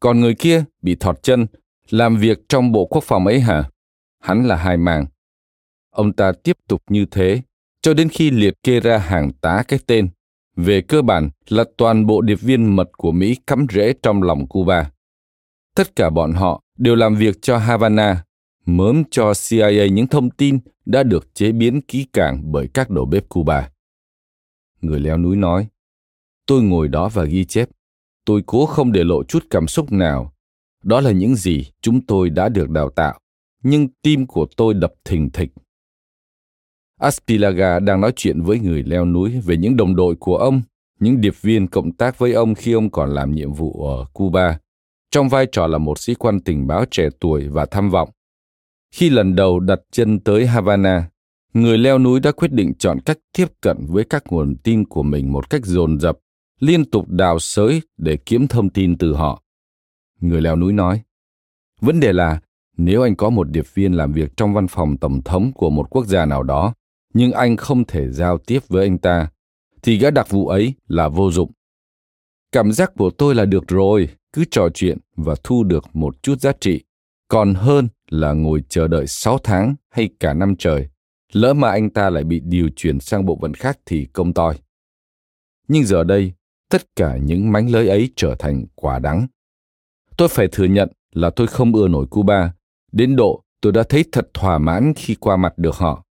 Còn 0.00 0.20
người 0.20 0.34
kia 0.34 0.64
bị 0.82 0.94
thọt 0.94 1.22
chân, 1.22 1.46
làm 1.90 2.16
việc 2.16 2.38
trong 2.48 2.72
bộ 2.72 2.84
quốc 2.84 3.04
phòng 3.04 3.26
ấy 3.26 3.40
hả? 3.40 3.70
Hắn 4.20 4.46
là 4.46 4.56
hai 4.56 4.76
mang. 4.76 5.06
Ông 5.90 6.12
ta 6.12 6.32
tiếp 6.42 6.56
tục 6.68 6.82
như 6.90 7.06
thế, 7.10 7.42
cho 7.82 7.94
đến 7.94 8.08
khi 8.08 8.30
liệt 8.30 8.54
kê 8.62 8.80
ra 8.80 8.98
hàng 8.98 9.30
tá 9.40 9.62
cái 9.68 9.78
tên. 9.86 10.08
Về 10.56 10.80
cơ 10.80 11.02
bản 11.02 11.30
là 11.48 11.64
toàn 11.76 12.06
bộ 12.06 12.20
điệp 12.20 12.40
viên 12.40 12.76
mật 12.76 12.88
của 12.92 13.12
Mỹ 13.12 13.36
cắm 13.46 13.66
rễ 13.70 13.94
trong 14.02 14.22
lòng 14.22 14.48
Cuba. 14.48 14.90
Tất 15.74 15.96
cả 15.96 16.10
bọn 16.10 16.32
họ 16.32 16.62
đều 16.78 16.94
làm 16.96 17.14
việc 17.14 17.42
cho 17.42 17.58
Havana, 17.58 18.24
mớm 18.66 19.02
cho 19.10 19.32
CIA 19.48 19.88
những 19.88 20.06
thông 20.06 20.30
tin 20.30 20.58
đã 20.86 21.02
được 21.02 21.34
chế 21.34 21.52
biến 21.52 21.80
kỹ 21.80 22.06
càng 22.12 22.52
bởi 22.52 22.68
các 22.74 22.90
đầu 22.90 23.06
bếp 23.06 23.28
Cuba. 23.28 23.70
Người 24.80 25.00
leo 25.00 25.18
núi 25.18 25.36
nói, 25.36 25.66
tôi 26.46 26.62
ngồi 26.62 26.88
đó 26.88 27.08
và 27.08 27.24
ghi 27.24 27.44
chép. 27.44 27.68
Tôi 28.24 28.42
cố 28.46 28.66
không 28.66 28.92
để 28.92 29.04
lộ 29.04 29.24
chút 29.24 29.46
cảm 29.50 29.66
xúc 29.66 29.92
nào. 29.92 30.32
Đó 30.82 31.00
là 31.00 31.10
những 31.10 31.34
gì 31.34 31.66
chúng 31.82 32.06
tôi 32.06 32.30
đã 32.30 32.48
được 32.48 32.70
đào 32.70 32.90
tạo, 32.90 33.18
nhưng 33.62 33.88
tim 34.02 34.26
của 34.26 34.46
tôi 34.56 34.74
đập 34.74 34.92
thình 35.04 35.30
thịch. 35.30 35.50
Aspilaga 37.00 37.80
đang 37.80 38.00
nói 38.00 38.12
chuyện 38.16 38.42
với 38.42 38.58
người 38.58 38.82
leo 38.82 39.04
núi 39.04 39.40
về 39.40 39.56
những 39.56 39.76
đồng 39.76 39.96
đội 39.96 40.14
của 40.14 40.36
ông, 40.36 40.62
những 41.00 41.20
điệp 41.20 41.34
viên 41.40 41.66
cộng 41.66 41.92
tác 41.92 42.18
với 42.18 42.32
ông 42.32 42.54
khi 42.54 42.72
ông 42.72 42.90
còn 42.90 43.14
làm 43.14 43.34
nhiệm 43.34 43.52
vụ 43.52 43.86
ở 43.88 44.04
Cuba 44.12 44.58
trong 45.14 45.28
vai 45.28 45.46
trò 45.52 45.66
là 45.66 45.78
một 45.78 45.98
sĩ 45.98 46.14
quan 46.14 46.40
tình 46.40 46.66
báo 46.66 46.84
trẻ 46.90 47.08
tuổi 47.20 47.48
và 47.48 47.66
tham 47.66 47.90
vọng. 47.90 48.10
Khi 48.94 49.10
lần 49.10 49.34
đầu 49.34 49.60
đặt 49.60 49.78
chân 49.90 50.20
tới 50.20 50.46
Havana, 50.46 51.10
người 51.52 51.78
leo 51.78 51.98
núi 51.98 52.20
đã 52.20 52.32
quyết 52.32 52.52
định 52.52 52.74
chọn 52.78 53.00
cách 53.00 53.18
tiếp 53.36 53.46
cận 53.60 53.76
với 53.88 54.04
các 54.04 54.24
nguồn 54.30 54.56
tin 54.56 54.84
của 54.84 55.02
mình 55.02 55.32
một 55.32 55.50
cách 55.50 55.60
dồn 55.64 56.00
dập, 56.00 56.18
liên 56.60 56.90
tục 56.90 57.08
đào 57.08 57.38
sới 57.38 57.82
để 57.96 58.16
kiếm 58.16 58.46
thông 58.46 58.70
tin 58.70 58.98
từ 58.98 59.14
họ. 59.14 59.42
Người 60.20 60.42
leo 60.42 60.56
núi 60.56 60.72
nói, 60.72 61.02
vấn 61.80 62.00
đề 62.00 62.12
là 62.12 62.40
nếu 62.76 63.02
anh 63.02 63.16
có 63.16 63.30
một 63.30 63.50
điệp 63.50 63.74
viên 63.74 63.92
làm 63.92 64.12
việc 64.12 64.36
trong 64.36 64.54
văn 64.54 64.68
phòng 64.68 64.96
tổng 64.96 65.22
thống 65.22 65.52
của 65.52 65.70
một 65.70 65.90
quốc 65.90 66.06
gia 66.06 66.24
nào 66.24 66.42
đó, 66.42 66.74
nhưng 67.14 67.32
anh 67.32 67.56
không 67.56 67.84
thể 67.84 68.10
giao 68.10 68.38
tiếp 68.38 68.60
với 68.68 68.86
anh 68.86 68.98
ta, 68.98 69.28
thì 69.82 69.98
gã 69.98 70.10
đặc 70.10 70.30
vụ 70.30 70.48
ấy 70.48 70.74
là 70.88 71.08
vô 71.08 71.30
dụng. 71.30 71.50
Cảm 72.52 72.72
giác 72.72 72.92
của 72.96 73.10
tôi 73.10 73.34
là 73.34 73.44
được 73.44 73.68
rồi, 73.68 74.08
cứ 74.34 74.44
trò 74.50 74.68
chuyện 74.74 74.98
và 75.16 75.34
thu 75.44 75.64
được 75.64 75.84
một 75.92 76.22
chút 76.22 76.40
giá 76.40 76.52
trị, 76.60 76.84
còn 77.28 77.54
hơn 77.54 77.88
là 78.10 78.32
ngồi 78.32 78.64
chờ 78.68 78.88
đợi 78.88 79.06
6 79.06 79.38
tháng 79.38 79.74
hay 79.90 80.08
cả 80.20 80.34
năm 80.34 80.54
trời. 80.58 80.88
Lỡ 81.32 81.54
mà 81.54 81.70
anh 81.70 81.90
ta 81.90 82.10
lại 82.10 82.24
bị 82.24 82.40
điều 82.44 82.68
chuyển 82.76 83.00
sang 83.00 83.26
bộ 83.26 83.38
phận 83.42 83.54
khác 83.54 83.78
thì 83.86 84.06
công 84.12 84.32
toi. 84.32 84.58
Nhưng 85.68 85.84
giờ 85.84 86.04
đây, 86.04 86.32
tất 86.70 86.96
cả 86.96 87.16
những 87.16 87.52
mánh 87.52 87.70
lới 87.70 87.88
ấy 87.88 88.10
trở 88.16 88.34
thành 88.38 88.64
quả 88.74 88.98
đắng. 88.98 89.26
Tôi 90.16 90.28
phải 90.28 90.48
thừa 90.52 90.64
nhận 90.64 90.92
là 91.12 91.30
tôi 91.30 91.46
không 91.46 91.72
ưa 91.74 91.88
nổi 91.88 92.06
Cuba, 92.10 92.52
đến 92.92 93.16
độ 93.16 93.42
tôi 93.60 93.72
đã 93.72 93.82
thấy 93.82 94.04
thật 94.12 94.28
thỏa 94.34 94.58
mãn 94.58 94.92
khi 94.96 95.14
qua 95.14 95.36
mặt 95.36 95.52
được 95.56 95.74
họ. 95.74 96.04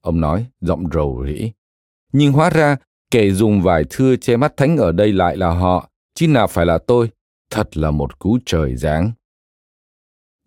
Ông 0.00 0.20
nói, 0.20 0.46
giọng 0.60 0.84
rầu 0.92 1.24
rĩ. 1.26 1.52
Nhưng 2.12 2.32
hóa 2.32 2.50
ra, 2.50 2.76
kẻ 3.10 3.30
dùng 3.30 3.62
vải 3.62 3.84
thưa 3.90 4.16
che 4.16 4.36
mắt 4.36 4.56
thánh 4.56 4.76
ở 4.76 4.92
đây 4.92 5.12
lại 5.12 5.36
là 5.36 5.50
họ, 5.50 5.90
chứ 6.14 6.28
nào 6.28 6.46
phải 6.46 6.66
là 6.66 6.78
tôi. 6.78 7.10
Thật 7.52 7.76
là 7.76 7.90
một 7.90 8.18
cú 8.18 8.38
trời 8.46 8.76
giáng. 8.76 9.12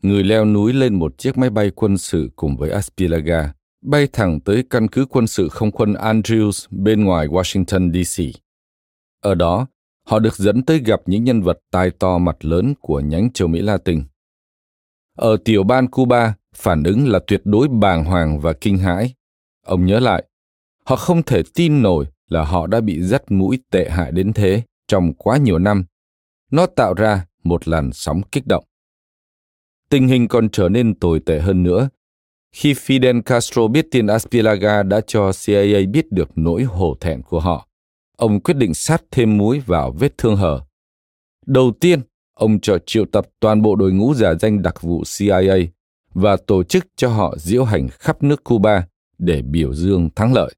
Người 0.01 0.23
leo 0.23 0.45
núi 0.45 0.73
lên 0.73 0.99
một 0.99 1.17
chiếc 1.17 1.37
máy 1.37 1.49
bay 1.49 1.71
quân 1.75 1.97
sự 1.97 2.29
cùng 2.35 2.57
với 2.57 2.69
Aspilaga, 2.69 3.53
bay 3.81 4.07
thẳng 4.13 4.39
tới 4.39 4.63
căn 4.69 4.87
cứ 4.87 5.05
quân 5.05 5.27
sự 5.27 5.49
không 5.49 5.71
quân 5.71 5.93
Andrews 5.93 6.67
bên 6.69 7.03
ngoài 7.03 7.27
Washington, 7.27 7.91
D.C. 7.93 8.41
Ở 9.21 9.35
đó, 9.35 9.67
họ 10.07 10.19
được 10.19 10.35
dẫn 10.35 10.63
tới 10.63 10.79
gặp 10.79 11.01
những 11.05 11.23
nhân 11.23 11.41
vật 11.41 11.59
tai 11.71 11.91
to 11.91 12.17
mặt 12.17 12.45
lớn 12.45 12.73
của 12.79 12.99
nhánh 12.99 13.31
châu 13.33 13.47
Mỹ 13.47 13.61
Latin. 13.61 14.03
Ở 15.17 15.37
tiểu 15.45 15.63
ban 15.63 15.87
Cuba, 15.87 16.33
phản 16.55 16.83
ứng 16.83 17.07
là 17.07 17.19
tuyệt 17.27 17.41
đối 17.43 17.67
bàng 17.67 18.05
hoàng 18.05 18.39
và 18.39 18.53
kinh 18.53 18.77
hãi. 18.77 19.13
Ông 19.65 19.85
nhớ 19.85 19.99
lại, 19.99 20.23
họ 20.85 20.95
không 20.95 21.23
thể 21.23 21.43
tin 21.55 21.81
nổi 21.81 22.05
là 22.29 22.43
họ 22.43 22.67
đã 22.67 22.81
bị 22.81 23.01
dắt 23.01 23.31
mũi 23.31 23.59
tệ 23.71 23.89
hại 23.89 24.11
đến 24.11 24.33
thế 24.33 24.63
trong 24.87 25.13
quá 25.13 25.37
nhiều 25.37 25.59
năm 25.59 25.85
nó 26.55 26.65
tạo 26.65 26.93
ra 26.93 27.25
một 27.43 27.67
làn 27.67 27.89
sóng 27.93 28.21
kích 28.31 28.47
động. 28.47 28.63
Tình 29.89 30.07
hình 30.07 30.27
còn 30.27 30.49
trở 30.49 30.69
nên 30.69 30.99
tồi 30.99 31.19
tệ 31.25 31.39
hơn 31.39 31.63
nữa 31.63 31.89
khi 32.55 32.73
Fidel 32.73 33.21
Castro 33.21 33.67
biết 33.67 33.87
tin 33.91 34.07
Aspilaga 34.07 34.83
đã 34.83 35.01
cho 35.07 35.31
CIA 35.45 35.85
biết 35.91 36.11
được 36.11 36.29
nỗi 36.35 36.63
hổ 36.63 36.95
thẹn 36.99 37.21
của 37.21 37.39
họ. 37.39 37.67
Ông 38.17 38.39
quyết 38.39 38.57
định 38.57 38.73
sát 38.73 39.03
thêm 39.11 39.37
muối 39.37 39.61
vào 39.65 39.91
vết 39.91 40.17
thương 40.17 40.35
hở. 40.35 40.61
Đầu 41.45 41.71
tiên, 41.79 42.01
ông 42.33 42.59
cho 42.59 42.77
triệu 42.85 43.05
tập 43.05 43.25
toàn 43.39 43.61
bộ 43.61 43.75
đội 43.75 43.91
ngũ 43.91 44.13
giả 44.13 44.33
danh 44.33 44.61
đặc 44.61 44.81
vụ 44.81 45.03
CIA 45.17 45.55
và 46.13 46.37
tổ 46.47 46.63
chức 46.63 46.87
cho 46.95 47.09
họ 47.09 47.35
diễu 47.37 47.63
hành 47.63 47.87
khắp 47.91 48.23
nước 48.23 48.43
Cuba 48.43 48.87
để 49.17 49.41
biểu 49.41 49.73
dương 49.73 50.09
thắng 50.15 50.33
lợi. 50.33 50.53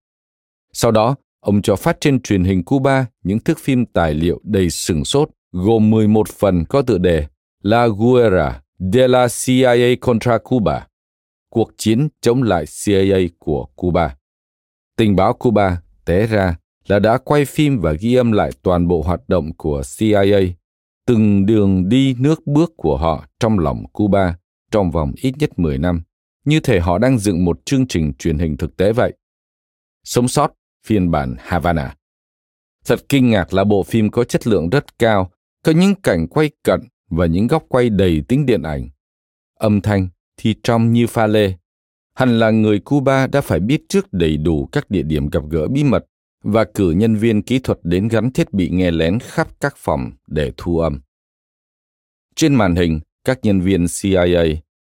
Sau 0.74 0.92
đó, 0.92 1.16
ông 1.40 1.62
cho 1.62 1.76
phát 1.76 1.98
trên 2.02 2.22
truyền 2.22 2.44
hình 2.44 2.64
Cuba 2.64 3.06
những 3.24 3.40
thước 3.40 3.60
phim 3.60 3.86
tài 3.86 4.14
liệu 4.14 4.40
đầy 4.44 4.70
sừng 4.70 5.06
sốt 5.06 5.30
gồm 5.58 5.90
11 5.90 6.30
phần 6.30 6.66
có 6.66 6.82
tựa 6.82 6.98
đề 6.98 7.28
La 7.64 7.88
Guerra 7.88 8.62
de 8.80 9.08
la 9.08 9.28
CIA 9.46 9.96
contra 10.02 10.38
Cuba, 10.38 10.88
cuộc 11.50 11.72
chiến 11.78 12.08
chống 12.22 12.44
lại 12.44 12.66
CIA 12.86 13.28
của 13.40 13.66
Cuba. 13.76 14.16
Tình 14.98 15.16
báo 15.16 15.34
Cuba 15.34 15.82
té 16.06 16.28
ra 16.28 16.56
là 16.88 17.00
đã 17.00 17.18
quay 17.18 17.46
phim 17.46 17.80
và 17.80 17.94
ghi 17.94 18.16
âm 18.16 18.32
lại 18.32 18.52
toàn 18.64 18.88
bộ 18.88 19.02
hoạt 19.02 19.30
động 19.30 19.54
của 19.58 19.82
CIA, 19.98 20.40
từng 21.06 21.46
đường 21.46 21.90
đi 21.90 22.16
nước 22.20 22.48
bước 22.48 22.74
của 22.78 22.98
họ 22.98 23.26
trong 23.40 23.60
lòng 23.60 23.84
Cuba 23.94 24.38
trong 24.72 24.92
vòng 24.92 25.12
ít 25.22 25.34
nhất 25.40 25.60
10 25.60 25.78
năm, 25.78 26.02
như 26.46 26.60
thể 26.60 26.80
họ 26.80 26.98
đang 26.98 27.20
dựng 27.20 27.46
một 27.46 27.66
chương 27.66 27.88
trình 27.88 28.14
truyền 28.14 28.38
hình 28.38 28.58
thực 28.58 28.78
tế 28.78 28.94
vậy. 28.94 29.14
Sống 30.04 30.28
sót 30.28 30.54
phiên 30.86 31.12
bản 31.12 31.36
Havana. 31.40 31.96
Thật 32.86 33.00
kinh 33.10 33.30
ngạc 33.30 33.54
là 33.54 33.64
bộ 33.64 33.84
phim 33.84 34.10
có 34.10 34.24
chất 34.24 34.48
lượng 34.48 34.70
rất 34.70 35.00
cao, 35.00 35.32
có 35.68 35.74
những 35.74 35.96
cảnh 35.96 36.28
quay 36.28 36.50
cận 36.64 36.80
và 37.10 37.26
những 37.26 37.48
góc 37.48 37.66
quay 37.70 37.90
đầy 37.90 38.24
tính 38.28 38.46
điện 38.46 38.64
ảnh. 38.64 38.90
Âm 39.60 39.82
thanh 39.82 40.08
thì 40.38 40.56
trong 40.64 40.94
như 40.94 41.08
pha 41.08 41.28
lê. 41.28 41.54
Hẳn 42.14 42.40
là 42.40 42.52
người 42.52 42.80
Cuba 42.80 43.28
đã 43.28 43.42
phải 43.42 43.60
biết 43.60 43.82
trước 43.90 44.14
đầy 44.14 44.38
đủ 44.38 44.70
các 44.72 44.90
địa 44.90 45.02
điểm 45.02 45.30
gặp 45.30 45.44
gỡ 45.50 45.68
bí 45.68 45.84
mật 45.84 46.06
và 46.44 46.66
cử 46.74 46.92
nhân 46.92 47.16
viên 47.16 47.42
kỹ 47.42 47.60
thuật 47.60 47.80
đến 47.84 48.08
gắn 48.08 48.32
thiết 48.32 48.54
bị 48.54 48.70
nghe 48.70 48.92
lén 48.92 49.20
khắp 49.20 49.48
các 49.60 49.74
phòng 49.78 50.12
để 50.28 50.52
thu 50.58 50.80
âm. 50.80 51.00
Trên 52.36 52.56
màn 52.56 52.76
hình, 52.76 53.00
các 53.24 53.40
nhân 53.44 53.62
viên 53.62 53.86
CIA 54.02 54.44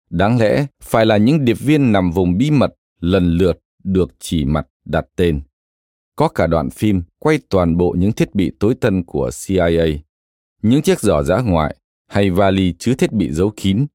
đáng 0.10 0.40
lẽ 0.40 0.66
phải 0.82 1.06
là 1.06 1.18
những 1.18 1.46
điệp 1.46 1.60
viên 1.60 1.92
nằm 1.92 2.12
vùng 2.12 2.38
bí 2.38 2.52
mật 2.52 2.74
lần 3.00 3.38
lượt 3.38 3.60
được 3.84 4.12
chỉ 4.20 4.46
mặt 4.46 4.68
đặt 4.86 5.06
tên. 5.16 5.42
Có 6.16 6.28
cả 6.28 6.48
đoạn 6.48 6.70
phim 6.70 7.02
quay 7.20 7.40
toàn 7.50 7.78
bộ 7.78 7.96
những 7.98 8.12
thiết 8.12 8.36
bị 8.36 8.52
tối 8.60 8.76
tân 8.82 9.04
của 9.04 9.30
CIA, 9.46 9.86
những 10.64 10.82
chiếc 10.82 11.00
giỏ 11.00 11.24
giã 11.24 11.42
ngoại 11.42 11.76
hay 12.08 12.32
vali 12.32 12.74
chứa 12.80 12.94
thiết 12.94 13.12
bị 13.12 13.32
giấu 13.32 13.52
kín. 13.56 13.86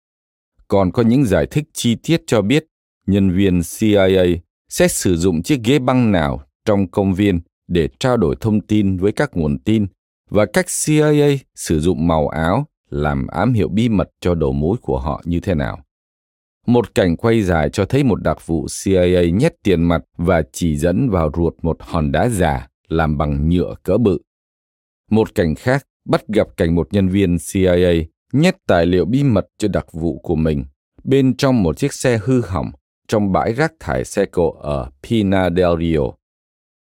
Còn 0.69 0.93
có 0.93 1.03
những 1.03 1.25
giải 1.25 1.47
thích 1.51 1.65
chi 1.73 1.97
tiết 2.03 2.23
cho 2.27 2.43
biết 2.43 2.67
nhân 3.07 3.31
viên 3.31 3.61
CIA 3.79 4.25
sẽ 4.69 4.89
sử 4.89 5.17
dụng 5.17 5.43
chiếc 5.43 5.61
ghế 5.65 5.79
băng 5.79 6.13
nào 6.13 6.43
trong 6.65 6.91
công 6.91 7.15
viên 7.15 7.41
để 7.69 7.89
trao 7.99 8.17
đổi 8.17 8.37
thông 8.41 8.61
tin 8.61 8.97
với 8.97 9.13
các 9.13 9.31
nguồn 9.37 9.59
tin 9.59 9.87
và 10.31 10.47
cách 10.47 10.67
CIA 10.87 11.37
sử 11.55 11.81
dụng 11.81 12.07
màu 12.07 12.29
áo 12.29 12.67
làm 12.91 13.27
ám 13.27 13.53
hiệu 13.53 13.69
bí 13.69 13.89
mật 13.89 14.11
cho 14.21 14.35
đầu 14.35 14.53
mối 14.53 14.77
của 14.83 14.99
họ 14.99 15.23
như 15.25 15.41
thế 15.41 15.55
nào. 15.55 15.79
Một 16.67 16.95
cảnh 16.95 17.17
quay 17.17 17.43
dài 17.43 17.71
cho 17.71 17.85
thấy 17.85 18.05
một 18.05 18.23
đặc 18.23 18.47
vụ 18.47 18.67
CIA 18.85 19.31
nhét 19.33 19.53
tiền 19.63 19.83
mặt 19.83 20.03
và 20.17 20.43
chỉ 20.53 20.77
dẫn 20.77 21.11
vào 21.11 21.31
ruột 21.37 21.55
một 21.63 21.77
hòn 21.81 22.13
đá 22.13 22.29
già 22.29 22.69
làm 22.89 23.19
bằng 23.19 23.49
nhựa 23.49 23.75
cỡ 23.83 23.99
bự. 23.99 24.19
Một 25.11 25.35
cảnh 25.35 25.55
khác 25.55 25.87
bắt 26.09 26.29
gặp 26.29 26.47
cảnh 26.57 26.75
một 26.75 26.89
nhân 26.93 27.09
viên 27.09 27.37
CIA 27.53 28.05
nhét 28.33 28.57
tài 28.67 28.87
liệu 28.87 29.05
bí 29.05 29.25
mật 29.25 29.47
cho 29.59 29.69
đặc 29.69 29.87
vụ 29.93 30.19
của 30.19 30.37
mình 30.37 30.65
bên 31.05 31.37
trong 31.37 31.63
một 31.63 31.79
chiếc 31.79 31.93
xe 31.93 32.19
hư 32.25 32.41
hỏng 32.41 32.71
trong 33.09 33.33
bãi 33.33 33.55
rác 33.55 33.73
thải 33.81 34.05
xe 34.05 34.25
cộ 34.25 34.51
ở 34.51 34.91
Pina 35.03 35.51
del 35.57 35.81
Rio. 35.81 36.01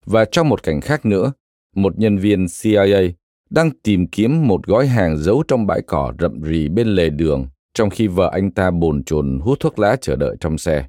Và 0.06 0.26
trong 0.26 0.50
một 0.50 0.64
cảnh 0.64 0.82
khác 0.82 1.06
nữa, 1.06 1.34
một 1.76 2.00
nhân 2.00 2.18
viên 2.18 2.46
CIA 2.62 3.12
đang 3.50 3.72
tìm 3.84 4.08
kiếm 4.08 4.48
một 4.48 4.68
gói 4.68 4.88
hàng 4.88 5.18
giấu 5.18 5.44
trong 5.48 5.68
bãi 5.68 5.82
cỏ 5.88 6.14
rậm 6.20 6.42
rì 6.42 6.70
bên 6.70 6.88
lề 6.88 7.10
đường 7.10 7.48
trong 7.74 7.90
khi 7.90 8.08
vợ 8.08 8.30
anh 8.34 8.52
ta 8.52 8.72
bồn 8.72 9.04
chồn 9.04 9.40
hút 9.40 9.60
thuốc 9.60 9.80
lá 9.80 9.96
chờ 10.02 10.16
đợi 10.16 10.36
trong 10.40 10.58
xe. 10.58 10.88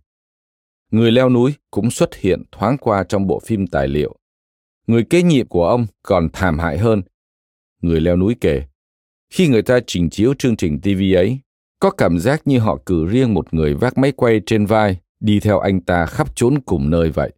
Người 0.90 1.12
leo 1.12 1.28
núi 1.28 1.54
cũng 1.70 1.90
xuất 1.90 2.14
hiện 2.14 2.42
thoáng 2.52 2.78
qua 2.78 3.04
trong 3.08 3.26
bộ 3.26 3.40
phim 3.46 3.66
tài 3.66 3.88
liệu. 3.88 4.16
Người 4.86 5.04
kế 5.04 5.22
nhiệm 5.22 5.46
của 5.46 5.68
ông 5.68 5.86
còn 6.02 6.28
thảm 6.32 6.58
hại 6.58 6.78
hơn. 6.78 7.02
Người 7.86 8.00
leo 8.00 8.16
núi 8.16 8.36
kể, 8.40 8.62
khi 9.30 9.48
người 9.48 9.62
ta 9.62 9.78
trình 9.86 10.10
chiếu 10.10 10.34
chương 10.34 10.56
trình 10.56 10.80
TV 10.80 11.16
ấy, 11.16 11.38
có 11.80 11.90
cảm 11.90 12.18
giác 12.18 12.42
như 12.44 12.58
họ 12.58 12.78
cử 12.86 13.06
riêng 13.06 13.34
một 13.34 13.54
người 13.54 13.74
vác 13.74 13.98
máy 13.98 14.12
quay 14.12 14.40
trên 14.46 14.66
vai 14.66 15.00
đi 15.20 15.40
theo 15.40 15.58
anh 15.58 15.80
ta 15.80 16.06
khắp 16.06 16.36
trốn 16.36 16.60
cùng 16.66 16.90
nơi 16.90 17.10
vậy. 17.10 17.32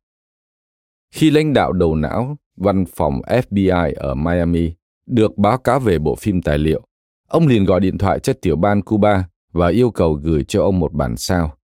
Khi 1.14 1.30
lãnh 1.30 1.52
đạo 1.52 1.72
đầu 1.72 1.94
não 1.94 2.36
văn 2.56 2.84
phòng 2.96 3.20
FBI 3.26 3.92
ở 3.96 4.14
Miami 4.14 4.72
được 5.06 5.38
báo 5.38 5.58
cáo 5.58 5.80
về 5.80 5.98
bộ 5.98 6.14
phim 6.14 6.42
tài 6.42 6.58
liệu, 6.58 6.82
ông 7.28 7.46
liền 7.46 7.64
gọi 7.64 7.80
điện 7.80 7.98
thoại 7.98 8.18
cho 8.18 8.32
tiểu 8.32 8.56
ban 8.56 8.82
Cuba 8.82 9.28
và 9.52 9.68
yêu 9.68 9.90
cầu 9.90 10.12
gửi 10.12 10.44
cho 10.44 10.62
ông 10.62 10.78
một 10.78 10.92
bản 10.92 11.16
sao. 11.16 11.56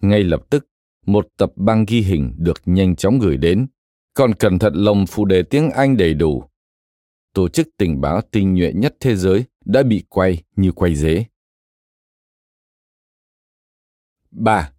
Ngay 0.00 0.24
lập 0.24 0.42
tức, 0.50 0.66
một 1.06 1.28
tập 1.36 1.52
băng 1.56 1.84
ghi 1.88 2.00
hình 2.00 2.34
được 2.38 2.58
nhanh 2.64 2.96
chóng 2.96 3.18
gửi 3.18 3.36
đến, 3.36 3.66
còn 4.14 4.34
cẩn 4.34 4.58
thận 4.58 4.74
lồng 4.74 5.06
phụ 5.06 5.24
đề 5.24 5.42
tiếng 5.42 5.70
Anh 5.70 5.96
đầy 5.96 6.14
đủ. 6.14 6.47
Tổ 7.32 7.48
chức 7.48 7.68
tình 7.76 8.00
báo 8.00 8.20
tinh 8.20 8.54
nhuệ 8.54 8.72
nhất 8.72 8.96
thế 9.00 9.16
giới 9.16 9.44
đã 9.64 9.82
bị 9.82 10.04
quay 10.08 10.42
như 10.56 10.72
quay 10.72 10.94
dế. 10.94 11.24
3. 14.30 14.72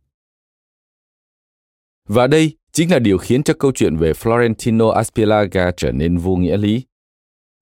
Và 2.07 2.27
đây 2.27 2.57
chính 2.71 2.91
là 2.91 2.99
điều 2.99 3.17
khiến 3.17 3.43
cho 3.43 3.53
câu 3.53 3.71
chuyện 3.75 3.97
về 3.97 4.11
Florentino 4.11 4.89
Aspilaga 4.89 5.71
trở 5.77 5.91
nên 5.91 6.17
vô 6.17 6.35
nghĩa 6.35 6.57
lý. 6.57 6.83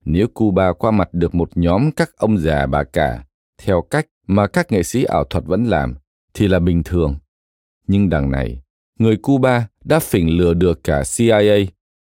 Nếu 0.06 0.28
Cuba 0.28 0.74
qua 0.74 0.92
mặt 0.92 1.10
được 1.12 1.36
một 1.36 1.58
nhóm 1.58 1.92
các 1.92 2.10
ông 2.18 2.38
già 2.38 2.66
bà 2.66 2.84
cả 2.84 3.26
theo 3.58 3.82
cách 3.82 4.08
mà 4.28 4.48
các 4.48 4.72
nghệ 4.72 4.84
sĩ 4.84 5.04
ảo 5.04 5.24
thuật 5.24 5.46
vẫn 5.46 5.66
làm 5.66 5.96
thì 6.34 6.48
là 6.48 6.60
bình 6.60 6.84
thường. 6.84 7.16
Nhưng 7.88 8.10
đằng 8.10 8.32
này, 8.32 8.62
người 9.00 9.18
Cuba 9.18 9.68
đã 9.84 10.00
phỉnh 10.00 10.38
lừa 10.38 10.54
được 10.54 10.84
cả 10.84 11.04
CIA, 11.18 11.58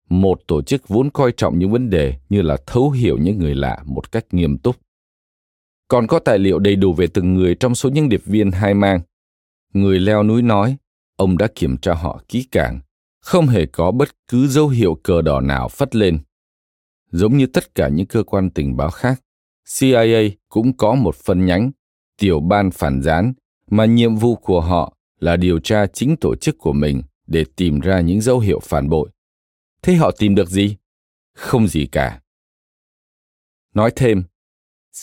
một 0.09 0.39
tổ 0.47 0.61
chức 0.61 0.87
vốn 0.87 1.09
coi 1.09 1.31
trọng 1.31 1.59
những 1.59 1.71
vấn 1.71 1.89
đề 1.89 2.13
như 2.29 2.41
là 2.41 2.57
thấu 2.65 2.91
hiểu 2.91 3.17
những 3.17 3.39
người 3.39 3.55
lạ 3.55 3.83
một 3.85 4.11
cách 4.11 4.25
nghiêm 4.31 4.57
túc. 4.57 4.75
Còn 5.87 6.07
có 6.07 6.19
tài 6.19 6.39
liệu 6.39 6.59
đầy 6.59 6.75
đủ 6.75 6.93
về 6.93 7.07
từng 7.07 7.33
người 7.33 7.55
trong 7.55 7.75
số 7.75 7.89
những 7.89 8.09
điệp 8.09 8.21
viên 8.25 8.51
hai 8.51 8.73
mang. 8.73 8.99
Người 9.73 9.99
leo 9.99 10.23
núi 10.23 10.41
nói, 10.41 10.77
ông 11.15 11.37
đã 11.37 11.47
kiểm 11.55 11.77
tra 11.77 11.93
họ 11.93 12.21
kỹ 12.27 12.47
càng, 12.51 12.79
không 13.21 13.47
hề 13.47 13.65
có 13.65 13.91
bất 13.91 14.09
cứ 14.27 14.47
dấu 14.47 14.67
hiệu 14.67 14.95
cờ 15.03 15.21
đỏ 15.21 15.41
nào 15.41 15.69
phất 15.69 15.95
lên. 15.95 16.19
Giống 17.11 17.37
như 17.37 17.45
tất 17.45 17.75
cả 17.75 17.87
những 17.87 18.05
cơ 18.05 18.23
quan 18.23 18.49
tình 18.49 18.77
báo 18.77 18.89
khác, 18.89 19.21
CIA 19.79 20.29
cũng 20.49 20.77
có 20.77 20.95
một 20.95 21.15
phân 21.15 21.45
nhánh 21.45 21.71
tiểu 22.17 22.39
ban 22.39 22.71
phản 22.71 23.01
gián 23.01 23.33
mà 23.69 23.85
nhiệm 23.85 24.15
vụ 24.15 24.35
của 24.35 24.61
họ 24.61 24.93
là 25.19 25.37
điều 25.37 25.59
tra 25.59 25.87
chính 25.87 26.15
tổ 26.17 26.35
chức 26.35 26.57
của 26.57 26.73
mình 26.73 27.01
để 27.27 27.45
tìm 27.55 27.79
ra 27.79 28.01
những 28.01 28.21
dấu 28.21 28.39
hiệu 28.39 28.59
phản 28.59 28.89
bội. 28.89 29.09
Thế 29.85 29.95
họ 29.95 30.11
tìm 30.11 30.35
được 30.35 30.49
gì? 30.49 30.75
Không 31.35 31.67
gì 31.67 31.85
cả. 31.85 32.19
Nói 33.73 33.91
thêm, 33.95 34.23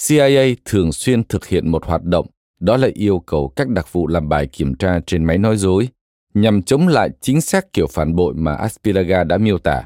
CIA 0.07 0.55
thường 0.65 0.93
xuyên 0.93 1.25
thực 1.25 1.47
hiện 1.47 1.69
một 1.69 1.85
hoạt 1.85 2.05
động, 2.05 2.27
đó 2.61 2.77
là 2.77 2.89
yêu 2.95 3.19
cầu 3.19 3.53
các 3.57 3.69
đặc 3.69 3.93
vụ 3.93 4.07
làm 4.07 4.29
bài 4.29 4.47
kiểm 4.47 4.75
tra 4.75 5.01
trên 5.07 5.25
máy 5.25 5.39
nói 5.39 5.57
dối, 5.57 5.89
nhằm 6.35 6.63
chống 6.63 6.89
lại 6.89 7.11
chính 7.21 7.41
xác 7.41 7.73
kiểu 7.73 7.87
phản 7.87 8.17
bội 8.17 8.35
mà 8.35 8.55
Aspiraga 8.55 9.25
đã 9.25 9.39
miêu 9.39 9.59
tả. 9.59 9.83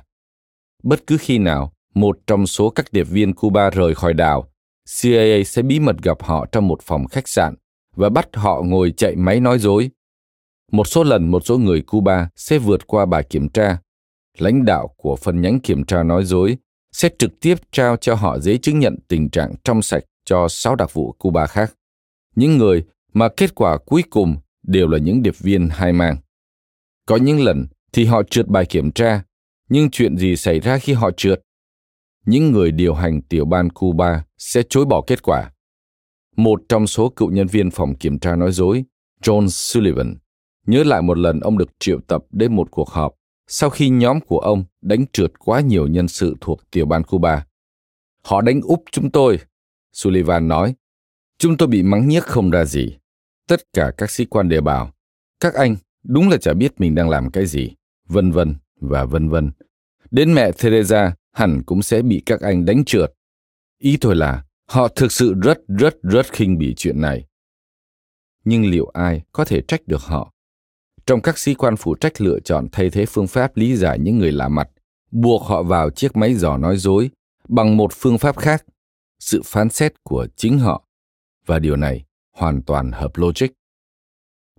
Bất 0.82 1.06
cứ 1.06 1.16
khi 1.20 1.38
nào 1.38 1.72
một 1.94 2.18
trong 2.26 2.46
số 2.46 2.70
các 2.70 2.92
điệp 2.92 3.04
viên 3.04 3.34
Cuba 3.34 3.70
rời 3.70 3.94
khỏi 3.94 4.14
đảo 4.14 4.50
CIA 5.00 5.44
sẽ 5.44 5.62
bí 5.62 5.80
mật 5.80 5.96
gặp 6.02 6.22
họ 6.22 6.46
trong 6.52 6.68
một 6.68 6.82
phòng 6.82 7.06
khách 7.08 7.28
sạn 7.28 7.54
và 7.96 8.08
bắt 8.08 8.28
họ 8.34 8.62
ngồi 8.62 8.94
chạy 8.96 9.16
máy 9.16 9.40
nói 9.40 9.58
dối. 9.58 9.90
Một 10.72 10.86
số 10.86 11.04
lần 11.04 11.30
một 11.30 11.46
số 11.46 11.58
người 11.58 11.82
Cuba 11.82 12.28
sẽ 12.36 12.58
vượt 12.58 12.86
qua 12.86 13.06
bài 13.06 13.26
kiểm 13.30 13.48
tra. 13.48 13.78
Lãnh 14.42 14.64
đạo 14.64 14.94
của 14.96 15.16
phần 15.16 15.40
nhánh 15.40 15.60
kiểm 15.60 15.84
tra 15.84 16.02
nói 16.02 16.24
dối 16.24 16.56
sẽ 16.92 17.08
trực 17.18 17.40
tiếp 17.40 17.54
trao 17.72 17.96
cho 17.96 18.14
họ 18.14 18.38
giấy 18.38 18.58
chứng 18.58 18.78
nhận 18.78 18.96
tình 19.08 19.30
trạng 19.30 19.54
trong 19.64 19.82
sạch 19.82 20.04
cho 20.24 20.48
sáu 20.48 20.76
đặc 20.76 20.94
vụ 20.94 21.12
Cuba 21.12 21.46
khác. 21.46 21.74
Những 22.36 22.58
người 22.58 22.84
mà 23.12 23.28
kết 23.36 23.54
quả 23.54 23.78
cuối 23.86 24.02
cùng 24.10 24.36
đều 24.62 24.88
là 24.88 24.98
những 24.98 25.22
điệp 25.22 25.38
viên 25.38 25.68
hai 25.68 25.92
mang. 25.92 26.16
Có 27.06 27.16
những 27.16 27.40
lần 27.44 27.66
thì 27.92 28.04
họ 28.04 28.22
trượt 28.30 28.48
bài 28.48 28.66
kiểm 28.66 28.90
tra, 28.90 29.22
nhưng 29.68 29.90
chuyện 29.90 30.16
gì 30.16 30.36
xảy 30.36 30.60
ra 30.60 30.78
khi 30.78 30.92
họ 30.92 31.10
trượt? 31.16 31.42
những 32.26 32.52
người 32.52 32.70
điều 32.70 32.94
hành 32.94 33.22
tiểu 33.22 33.44
ban 33.44 33.70
Cuba 33.70 34.24
sẽ 34.38 34.62
chối 34.68 34.84
bỏ 34.84 35.02
kết 35.06 35.22
quả. 35.22 35.50
Một 36.36 36.62
trong 36.68 36.86
số 36.86 37.08
cựu 37.08 37.30
nhân 37.30 37.46
viên 37.46 37.70
phòng 37.70 37.94
kiểm 37.94 38.18
tra 38.18 38.36
nói 38.36 38.52
dối, 38.52 38.84
John 39.22 39.48
Sullivan, 39.48 40.16
nhớ 40.66 40.84
lại 40.84 41.02
một 41.02 41.18
lần 41.18 41.40
ông 41.40 41.58
được 41.58 41.70
triệu 41.78 42.00
tập 42.00 42.24
đến 42.30 42.56
một 42.56 42.70
cuộc 42.70 42.88
họp 42.88 43.14
sau 43.46 43.70
khi 43.70 43.88
nhóm 43.88 44.20
của 44.20 44.38
ông 44.38 44.64
đánh 44.82 45.04
trượt 45.12 45.32
quá 45.38 45.60
nhiều 45.60 45.86
nhân 45.86 46.08
sự 46.08 46.36
thuộc 46.40 46.70
tiểu 46.70 46.86
ban 46.86 47.02
Cuba. 47.04 47.46
Họ 48.22 48.40
đánh 48.40 48.60
úp 48.60 48.84
chúng 48.92 49.10
tôi, 49.10 49.38
Sullivan 49.92 50.48
nói. 50.48 50.74
Chúng 51.38 51.56
tôi 51.56 51.68
bị 51.68 51.82
mắng 51.82 52.08
nhiếc 52.08 52.24
không 52.24 52.50
ra 52.50 52.64
gì. 52.64 52.96
Tất 53.48 53.60
cả 53.72 53.92
các 53.96 54.10
sĩ 54.10 54.24
quan 54.24 54.48
đều 54.48 54.62
bảo, 54.62 54.92
các 55.40 55.54
anh 55.54 55.76
đúng 56.04 56.28
là 56.28 56.36
chả 56.36 56.54
biết 56.54 56.80
mình 56.80 56.94
đang 56.94 57.08
làm 57.08 57.30
cái 57.30 57.46
gì, 57.46 57.74
vân 58.08 58.32
vân 58.32 58.54
và 58.80 59.04
vân 59.04 59.28
vân. 59.28 59.50
Đến 60.10 60.34
mẹ 60.34 60.52
Teresa 60.52 61.14
hẳn 61.32 61.62
cũng 61.66 61.82
sẽ 61.82 62.02
bị 62.02 62.22
các 62.26 62.40
anh 62.40 62.64
đánh 62.64 62.84
trượt. 62.84 63.12
Ý 63.78 63.96
tôi 64.00 64.16
là, 64.16 64.44
họ 64.68 64.88
thực 64.88 65.12
sự 65.12 65.34
rất 65.42 65.58
rất 65.68 65.96
rất 66.02 66.32
khinh 66.32 66.58
bỉ 66.58 66.74
chuyện 66.76 67.00
này. 67.00 67.26
Nhưng 68.44 68.70
liệu 68.70 68.86
ai 68.94 69.22
có 69.32 69.44
thể 69.44 69.62
trách 69.68 69.80
được 69.86 70.00
họ? 70.00 70.32
Trong 71.06 71.20
các 71.22 71.38
sĩ 71.38 71.54
quan 71.54 71.76
phụ 71.76 71.94
trách 71.94 72.20
lựa 72.20 72.40
chọn 72.40 72.68
thay 72.72 72.90
thế 72.90 73.06
phương 73.06 73.26
pháp 73.26 73.56
lý 73.56 73.76
giải 73.76 73.98
những 73.98 74.18
người 74.18 74.32
lạ 74.32 74.48
mặt, 74.48 74.68
buộc 75.10 75.42
họ 75.42 75.62
vào 75.62 75.90
chiếc 75.90 76.16
máy 76.16 76.34
dò 76.34 76.56
nói 76.56 76.76
dối 76.76 77.10
bằng 77.48 77.76
một 77.76 77.92
phương 77.92 78.18
pháp 78.18 78.36
khác, 78.36 78.64
sự 79.18 79.42
phán 79.44 79.68
xét 79.68 79.92
của 80.02 80.26
chính 80.36 80.58
họ. 80.58 80.84
Và 81.46 81.58
điều 81.58 81.76
này 81.76 82.04
hoàn 82.32 82.62
toàn 82.62 82.92
hợp 82.92 83.16
logic. 83.16 83.46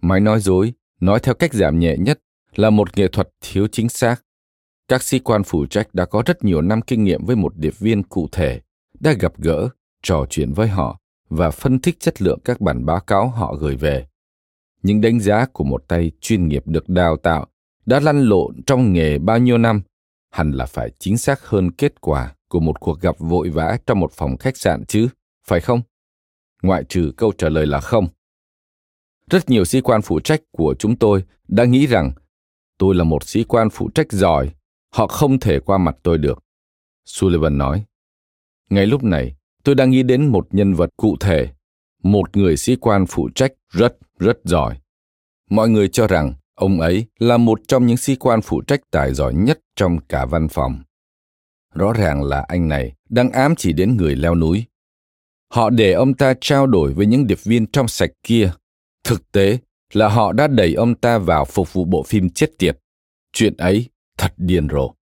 Máy 0.01 0.19
nói 0.19 0.39
dối 0.39 0.73
nói 0.99 1.19
theo 1.19 1.35
cách 1.35 1.53
giảm 1.53 1.79
nhẹ 1.79 1.95
nhất, 1.97 2.19
là 2.55 2.69
một 2.69 2.97
nghệ 2.97 3.07
thuật 3.07 3.29
thiếu 3.41 3.67
chính 3.71 3.89
xác. 3.89 4.23
Các 4.87 5.03
sĩ 5.03 5.19
quan 5.19 5.43
phụ 5.43 5.65
trách 5.65 5.93
đã 5.93 6.05
có 6.05 6.23
rất 6.25 6.43
nhiều 6.43 6.61
năm 6.61 6.81
kinh 6.81 7.03
nghiệm 7.03 7.25
với 7.25 7.35
một 7.35 7.57
điệp 7.57 7.79
viên 7.79 8.03
cụ 8.03 8.27
thể, 8.31 8.61
đã 8.99 9.13
gặp 9.13 9.33
gỡ, 9.37 9.69
trò 10.03 10.25
chuyện 10.29 10.53
với 10.53 10.67
họ 10.67 10.99
và 11.29 11.51
phân 11.51 11.79
tích 11.79 11.99
chất 11.99 12.21
lượng 12.21 12.39
các 12.45 12.61
bản 12.61 12.85
báo 12.85 12.99
cáo 12.99 13.29
họ 13.29 13.55
gửi 13.55 13.75
về. 13.75 14.07
Những 14.87 15.01
đánh 15.01 15.19
giá 15.19 15.45
của 15.45 15.63
một 15.63 15.83
tay 15.87 16.11
chuyên 16.21 16.47
nghiệp 16.47 16.63
được 16.65 16.89
đào 16.89 17.17
tạo 17.17 17.47
đã 17.85 17.99
lăn 17.99 18.21
lộn 18.21 18.63
trong 18.65 18.93
nghề 18.93 19.19
bao 19.19 19.39
nhiêu 19.39 19.57
năm 19.57 19.81
hẳn 20.31 20.51
là 20.51 20.65
phải 20.65 20.91
chính 20.99 21.17
xác 21.17 21.45
hơn 21.45 21.71
kết 21.71 22.01
quả 22.01 22.35
của 22.49 22.59
một 22.59 22.79
cuộc 22.79 23.01
gặp 23.01 23.15
vội 23.19 23.49
vã 23.49 23.77
trong 23.85 23.99
một 23.99 24.11
phòng 24.11 24.37
khách 24.37 24.57
sạn 24.57 24.85
chứ, 24.85 25.07
phải 25.47 25.59
không? 25.59 25.81
Ngoại 26.63 26.83
trừ 26.83 27.11
câu 27.17 27.31
trả 27.37 27.49
lời 27.49 27.65
là 27.65 27.79
không. 27.79 28.07
Rất 29.31 29.49
nhiều 29.49 29.65
sĩ 29.65 29.81
quan 29.81 30.01
phụ 30.01 30.19
trách 30.19 30.41
của 30.51 30.75
chúng 30.79 30.95
tôi 30.95 31.23
đã 31.47 31.65
nghĩ 31.65 31.87
rằng 31.87 32.11
tôi 32.77 32.95
là 32.95 33.03
một 33.03 33.23
sĩ 33.23 33.43
quan 33.43 33.69
phụ 33.69 33.89
trách 33.89 34.11
giỏi, 34.11 34.53
họ 34.93 35.07
không 35.07 35.39
thể 35.39 35.59
qua 35.59 35.77
mặt 35.77 35.97
tôi 36.03 36.17
được. 36.17 36.43
Sullivan 37.05 37.57
nói. 37.57 37.83
Ngay 38.69 38.85
lúc 38.85 39.03
này, 39.03 39.35
tôi 39.63 39.75
đang 39.75 39.89
nghĩ 39.89 40.03
đến 40.03 40.27
một 40.27 40.47
nhân 40.51 40.73
vật 40.73 40.89
cụ 40.97 41.17
thể, 41.19 41.49
một 42.03 42.37
người 42.37 42.57
sĩ 42.57 42.75
quan 42.75 43.05
phụ 43.05 43.29
trách 43.35 43.51
rất, 43.69 43.97
rất 44.19 44.37
giỏi. 44.43 44.77
Mọi 45.49 45.69
người 45.69 45.87
cho 45.87 46.07
rằng 46.07 46.33
ông 46.55 46.79
ấy 46.79 47.05
là 47.19 47.37
một 47.37 47.59
trong 47.67 47.85
những 47.85 47.97
sĩ 47.97 48.15
quan 48.15 48.41
phụ 48.41 48.61
trách 48.61 48.81
tài 48.91 49.13
giỏi 49.13 49.33
nhất 49.33 49.59
trong 49.75 49.99
cả 50.09 50.25
văn 50.25 50.47
phòng. 50.47 50.83
Rõ 51.73 51.93
ràng 51.93 52.23
là 52.23 52.45
anh 52.47 52.67
này 52.67 52.93
đang 53.09 53.31
ám 53.31 53.55
chỉ 53.55 53.73
đến 53.73 53.97
người 53.97 54.15
leo 54.15 54.35
núi. 54.35 54.65
Họ 55.49 55.69
để 55.69 55.93
ông 55.93 56.13
ta 56.13 56.33
trao 56.41 56.67
đổi 56.67 56.93
với 56.93 57.05
những 57.05 57.27
điệp 57.27 57.43
viên 57.43 57.67
trong 57.67 57.87
sạch 57.87 58.11
kia. 58.23 58.51
Thực 59.03 59.31
tế 59.31 59.57
là 59.93 60.07
họ 60.07 60.31
đã 60.31 60.47
đẩy 60.47 60.73
ông 60.73 60.95
ta 60.95 61.17
vào 61.17 61.45
phục 61.45 61.73
vụ 61.73 61.85
bộ 61.85 62.03
phim 62.03 62.29
chết 62.29 62.49
tiệt. 62.57 62.77
Chuyện 63.33 63.57
ấy 63.57 63.89
thật 64.17 64.33
điên 64.37 64.67
rồ. 64.69 64.93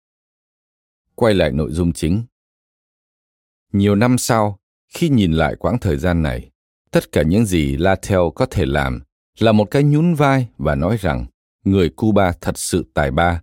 Quay 1.15 1.35
lại 1.35 1.53
nội 1.53 1.71
dung 1.73 1.93
chính. 1.93 2.23
Nhiều 3.73 3.95
năm 3.95 4.19
sau, 4.19 4.59
khi 4.95 5.09
nhìn 5.09 5.33
lại 5.33 5.57
quãng 5.59 5.79
thời 5.81 5.97
gian 5.97 6.23
này, 6.23 6.51
tất 6.95 7.13
cả 7.13 7.23
những 7.23 7.45
gì 7.45 7.77
Latel 7.77 8.21
có 8.35 8.47
thể 8.47 8.67
làm 8.67 9.01
là 9.39 9.53
một 9.53 9.71
cái 9.71 9.83
nhún 9.83 10.15
vai 10.15 10.49
và 10.59 10.75
nói 10.75 10.97
rằng 11.01 11.27
người 11.65 11.89
Cuba 11.89 12.33
thật 12.41 12.59
sự 12.59 12.85
tài 12.95 13.11
ba. 13.11 13.43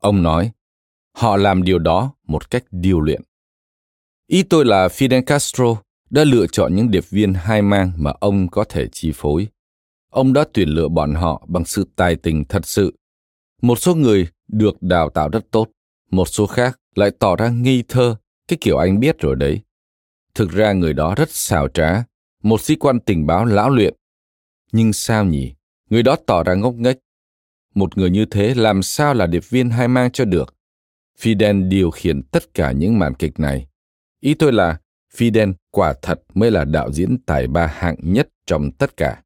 Ông 0.00 0.22
nói, 0.22 0.50
họ 1.16 1.36
làm 1.36 1.62
điều 1.62 1.78
đó 1.78 2.14
một 2.26 2.50
cách 2.50 2.64
điều 2.70 3.00
luyện. 3.00 3.22
Ý 4.26 4.42
tôi 4.42 4.64
là 4.64 4.88
Fidel 4.88 5.22
Castro 5.22 5.76
đã 6.10 6.24
lựa 6.24 6.46
chọn 6.46 6.74
những 6.76 6.90
điệp 6.90 7.04
viên 7.10 7.34
hai 7.34 7.62
mang 7.62 7.92
mà 7.96 8.12
ông 8.20 8.48
có 8.48 8.64
thể 8.64 8.88
chi 8.92 9.12
phối. 9.14 9.48
Ông 10.10 10.32
đã 10.32 10.44
tuyển 10.52 10.68
lựa 10.68 10.88
bọn 10.88 11.14
họ 11.14 11.46
bằng 11.48 11.64
sự 11.64 11.88
tài 11.96 12.16
tình 12.16 12.44
thật 12.44 12.66
sự. 12.66 12.94
Một 13.62 13.78
số 13.78 13.94
người 13.94 14.28
được 14.48 14.82
đào 14.82 15.10
tạo 15.10 15.28
rất 15.28 15.50
tốt, 15.50 15.68
một 16.10 16.28
số 16.28 16.46
khác 16.46 16.80
lại 16.94 17.10
tỏ 17.18 17.36
ra 17.36 17.48
nghi 17.48 17.82
thơ, 17.88 18.16
cái 18.48 18.58
kiểu 18.60 18.78
anh 18.78 19.00
biết 19.00 19.18
rồi 19.18 19.36
đấy. 19.36 19.60
Thực 20.34 20.50
ra 20.50 20.72
người 20.72 20.92
đó 20.92 21.14
rất 21.14 21.30
xào 21.30 21.68
trá, 21.68 22.04
một 22.42 22.60
sĩ 22.60 22.76
quan 22.76 23.00
tình 23.00 23.26
báo 23.26 23.44
lão 23.44 23.70
luyện. 23.70 23.94
Nhưng 24.72 24.92
sao 24.92 25.24
nhỉ? 25.24 25.54
Người 25.90 26.02
đó 26.02 26.16
tỏ 26.26 26.42
ra 26.42 26.54
ngốc 26.54 26.74
nghếch. 26.74 26.96
Một 27.74 27.98
người 27.98 28.10
như 28.10 28.24
thế 28.24 28.54
làm 28.54 28.82
sao 28.82 29.14
là 29.14 29.26
điệp 29.26 29.42
viên 29.48 29.70
hai 29.70 29.88
mang 29.88 30.10
cho 30.10 30.24
được? 30.24 30.54
Fidel 31.18 31.68
điều 31.68 31.90
khiển 31.90 32.22
tất 32.22 32.54
cả 32.54 32.72
những 32.72 32.98
màn 32.98 33.14
kịch 33.14 33.40
này. 33.40 33.66
Ý 34.20 34.34
tôi 34.34 34.52
là 34.52 34.80
Fidel 35.16 35.52
quả 35.70 35.94
thật 36.02 36.20
mới 36.34 36.50
là 36.50 36.64
đạo 36.64 36.92
diễn 36.92 37.18
tài 37.26 37.46
ba 37.46 37.66
hạng 37.66 37.96
nhất 38.02 38.28
trong 38.46 38.72
tất 38.72 38.96
cả. 38.96 39.22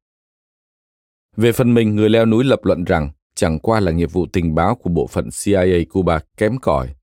Về 1.35 1.51
phần 1.51 1.73
mình, 1.73 1.95
người 1.95 2.09
leo 2.09 2.25
núi 2.25 2.43
lập 2.43 2.59
luận 2.63 2.83
rằng 2.83 3.09
chẳng 3.35 3.59
qua 3.59 3.79
là 3.79 3.91
nghiệp 3.91 4.11
vụ 4.11 4.25
tình 4.33 4.55
báo 4.55 4.75
của 4.75 4.89
bộ 4.89 5.07
phận 5.07 5.29
CIA 5.43 5.83
Cuba 5.89 6.19
kém 6.37 6.57
cỏi. 6.57 6.95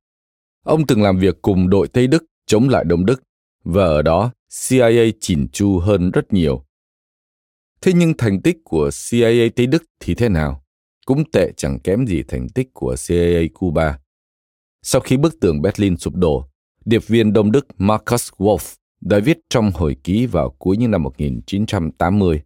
Ông 0.64 0.86
từng 0.86 1.02
làm 1.02 1.18
việc 1.18 1.42
cùng 1.42 1.70
đội 1.70 1.88
Tây 1.88 2.06
Đức 2.06 2.24
chống 2.46 2.68
lại 2.68 2.84
Đông 2.84 3.06
Đức, 3.06 3.22
và 3.64 3.84
ở 3.84 4.02
đó 4.02 4.32
CIA 4.60 5.10
chỉn 5.20 5.48
chu 5.52 5.78
hơn 5.78 6.10
rất 6.10 6.32
nhiều. 6.32 6.64
Thế 7.80 7.92
nhưng 7.92 8.14
thành 8.18 8.42
tích 8.42 8.56
của 8.64 8.90
CIA 9.10 9.48
Tây 9.56 9.66
Đức 9.66 9.84
thì 10.00 10.14
thế 10.14 10.28
nào? 10.28 10.64
Cũng 11.06 11.30
tệ 11.32 11.52
chẳng 11.56 11.78
kém 11.80 12.06
gì 12.06 12.22
thành 12.28 12.48
tích 12.48 12.68
của 12.72 12.96
CIA 13.08 13.48
Cuba. 13.54 13.98
Sau 14.82 15.00
khi 15.00 15.16
bức 15.16 15.40
tường 15.40 15.62
Berlin 15.62 15.96
sụp 15.96 16.14
đổ, 16.14 16.44
điệp 16.84 17.06
viên 17.06 17.32
Đông 17.32 17.52
Đức 17.52 17.66
Marcus 17.78 18.30
Wolf 18.36 18.76
đã 19.00 19.18
viết 19.18 19.38
trong 19.50 19.70
hồi 19.74 19.96
ký 20.04 20.26
vào 20.26 20.50
cuối 20.58 20.76
những 20.76 20.90
năm 20.90 21.02
1980. 21.02 22.42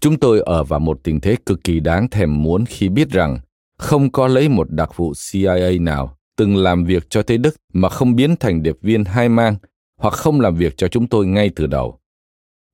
Chúng 0.00 0.20
tôi 0.20 0.40
ở 0.40 0.64
vào 0.64 0.80
một 0.80 1.00
tình 1.02 1.20
thế 1.20 1.36
cực 1.46 1.64
kỳ 1.64 1.80
đáng 1.80 2.08
thèm 2.08 2.42
muốn 2.42 2.64
khi 2.66 2.88
biết 2.88 3.10
rằng 3.10 3.38
không 3.78 4.12
có 4.12 4.28
lấy 4.28 4.48
một 4.48 4.70
đặc 4.70 4.96
vụ 4.96 5.12
CIA 5.14 5.78
nào 5.80 6.16
từng 6.36 6.56
làm 6.56 6.84
việc 6.84 7.10
cho 7.10 7.22
Tây 7.22 7.38
Đức 7.38 7.56
mà 7.72 7.88
không 7.88 8.16
biến 8.16 8.36
thành 8.36 8.62
điệp 8.62 8.76
viên 8.82 9.04
hai 9.04 9.28
mang 9.28 9.56
hoặc 10.04 10.14
không 10.14 10.40
làm 10.40 10.54
việc 10.54 10.74
cho 10.76 10.88
chúng 10.88 11.06
tôi 11.06 11.26
ngay 11.26 11.50
từ 11.56 11.66
đầu. 11.66 11.98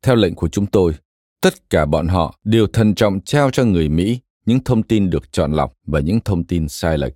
Theo 0.03 0.15
lệnh 0.15 0.35
của 0.35 0.49
chúng 0.49 0.67
tôi, 0.67 0.95
tất 1.41 1.71
cả 1.71 1.87
bọn 1.87 2.09
họ 2.09 2.39
đều 2.45 2.67
thận 2.67 2.95
trọng 2.95 3.21
trao 3.21 3.51
cho 3.51 3.65
người 3.65 3.89
Mỹ 3.89 4.21
những 4.47 4.65
thông 4.65 4.83
tin 4.83 5.11
được 5.11 5.33
chọn 5.33 5.53
lọc 5.53 5.73
và 5.87 6.01
những 6.01 6.21
thông 6.21 6.45
tin 6.45 6.69
sai 6.69 6.99
lệch. 6.99 7.13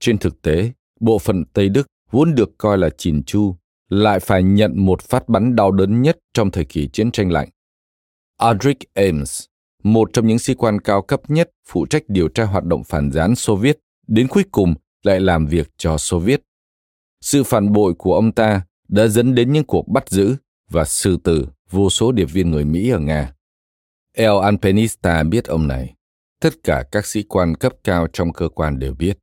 Trên 0.00 0.18
thực 0.18 0.42
tế, 0.42 0.72
bộ 1.00 1.18
phận 1.18 1.44
Tây 1.52 1.68
Đức 1.68 1.86
vốn 2.10 2.34
được 2.34 2.58
coi 2.58 2.78
là 2.78 2.90
chỉn 2.98 3.22
chu, 3.22 3.56
lại 3.88 4.20
phải 4.20 4.42
nhận 4.42 4.72
một 4.86 5.02
phát 5.02 5.28
bắn 5.28 5.56
đau 5.56 5.72
đớn 5.72 6.02
nhất 6.02 6.18
trong 6.34 6.50
thời 6.50 6.64
kỳ 6.64 6.88
chiến 6.88 7.10
tranh 7.10 7.30
lạnh. 7.30 7.48
Aldrich 8.36 8.78
Ames, 8.94 9.44
một 9.82 10.10
trong 10.12 10.26
những 10.26 10.38
sĩ 10.38 10.54
quan 10.54 10.80
cao 10.80 11.02
cấp 11.02 11.20
nhất 11.28 11.50
phụ 11.66 11.86
trách 11.86 12.02
điều 12.08 12.28
tra 12.28 12.44
hoạt 12.44 12.64
động 12.64 12.84
phản 12.84 13.12
gián 13.12 13.34
Xô 13.34 13.56
Viết, 13.56 13.78
đến 14.06 14.28
cuối 14.28 14.44
cùng 14.50 14.74
lại 15.02 15.20
làm 15.20 15.46
việc 15.46 15.70
cho 15.76 15.98
Xô 15.98 16.18
Viết. 16.18 16.42
Sự 17.24 17.44
phản 17.44 17.72
bội 17.72 17.94
của 17.98 18.14
ông 18.14 18.32
ta 18.32 18.62
đã 18.88 19.06
dẫn 19.06 19.34
đến 19.34 19.52
những 19.52 19.64
cuộc 19.64 19.88
bắt 19.88 20.08
giữ 20.08 20.36
và 20.70 20.84
xử 20.84 21.16
tử 21.16 21.48
vô 21.70 21.90
số 21.90 22.12
điệp 22.12 22.24
viên 22.24 22.50
người 22.50 22.64
Mỹ 22.64 22.90
ở 22.90 22.98
Nga. 22.98 23.34
El 24.12 24.30
Alpenista 24.42 25.22
biết 25.22 25.44
ông 25.44 25.68
này. 25.68 25.94
Tất 26.40 26.54
cả 26.64 26.84
các 26.92 27.06
sĩ 27.06 27.22
quan 27.22 27.54
cấp 27.54 27.72
cao 27.84 28.06
trong 28.12 28.32
cơ 28.32 28.48
quan 28.48 28.78
đều 28.78 28.94
biết. 28.94 29.18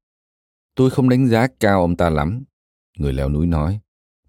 Tôi 0.76 0.89
không 0.89 1.10
đánh 1.10 1.28
giá 1.28 1.47
cao 1.60 1.82
ông 1.82 1.95
ta 1.95 2.10
lắm, 2.10 2.43
người 2.97 3.14
leo 3.14 3.30
núi 3.30 3.45
nói, 3.47 3.80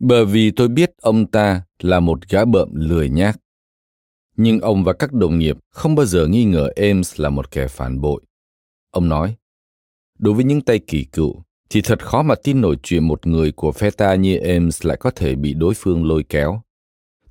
bởi 0.00 0.24
vì 0.24 0.50
tôi 0.50 0.68
biết 0.68 0.90
ông 1.00 1.26
ta 1.26 1.62
là 1.78 2.00
một 2.00 2.28
gã 2.28 2.44
bợm 2.44 2.68
lười 2.72 3.10
nhác. 3.10 3.40
Nhưng 4.36 4.60
ông 4.60 4.84
và 4.84 4.92
các 4.92 5.12
đồng 5.12 5.38
nghiệp 5.38 5.56
không 5.70 5.94
bao 5.94 6.06
giờ 6.06 6.26
nghi 6.26 6.44
ngờ 6.44 6.68
Ames 6.76 7.20
là 7.20 7.30
một 7.30 7.50
kẻ 7.50 7.68
phản 7.68 8.00
bội. 8.00 8.22
Ông 8.90 9.08
nói, 9.08 9.36
đối 10.18 10.34
với 10.34 10.44
những 10.44 10.60
tay 10.60 10.80
kỳ 10.86 11.04
cựu, 11.04 11.42
thì 11.72 11.80
thật 11.82 12.06
khó 12.06 12.22
mà 12.22 12.34
tin 12.34 12.60
nổi 12.60 12.76
chuyện 12.82 13.04
một 13.08 13.26
người 13.26 13.52
của 13.52 13.72
phe 13.72 13.90
ta 13.90 14.14
như 14.14 14.36
Ames 14.36 14.86
lại 14.86 14.96
có 14.96 15.10
thể 15.10 15.34
bị 15.34 15.54
đối 15.54 15.74
phương 15.74 16.06
lôi 16.06 16.24
kéo. 16.28 16.62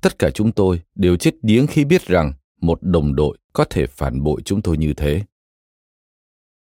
Tất 0.00 0.18
cả 0.18 0.30
chúng 0.30 0.52
tôi 0.52 0.80
đều 0.94 1.16
chết 1.16 1.34
điếng 1.42 1.66
khi 1.66 1.84
biết 1.84 2.06
rằng 2.06 2.32
một 2.60 2.78
đồng 2.82 3.14
đội 3.14 3.38
có 3.52 3.64
thể 3.64 3.86
phản 3.86 4.22
bội 4.22 4.42
chúng 4.44 4.62
tôi 4.62 4.76
như 4.76 4.94
thế. 4.94 5.22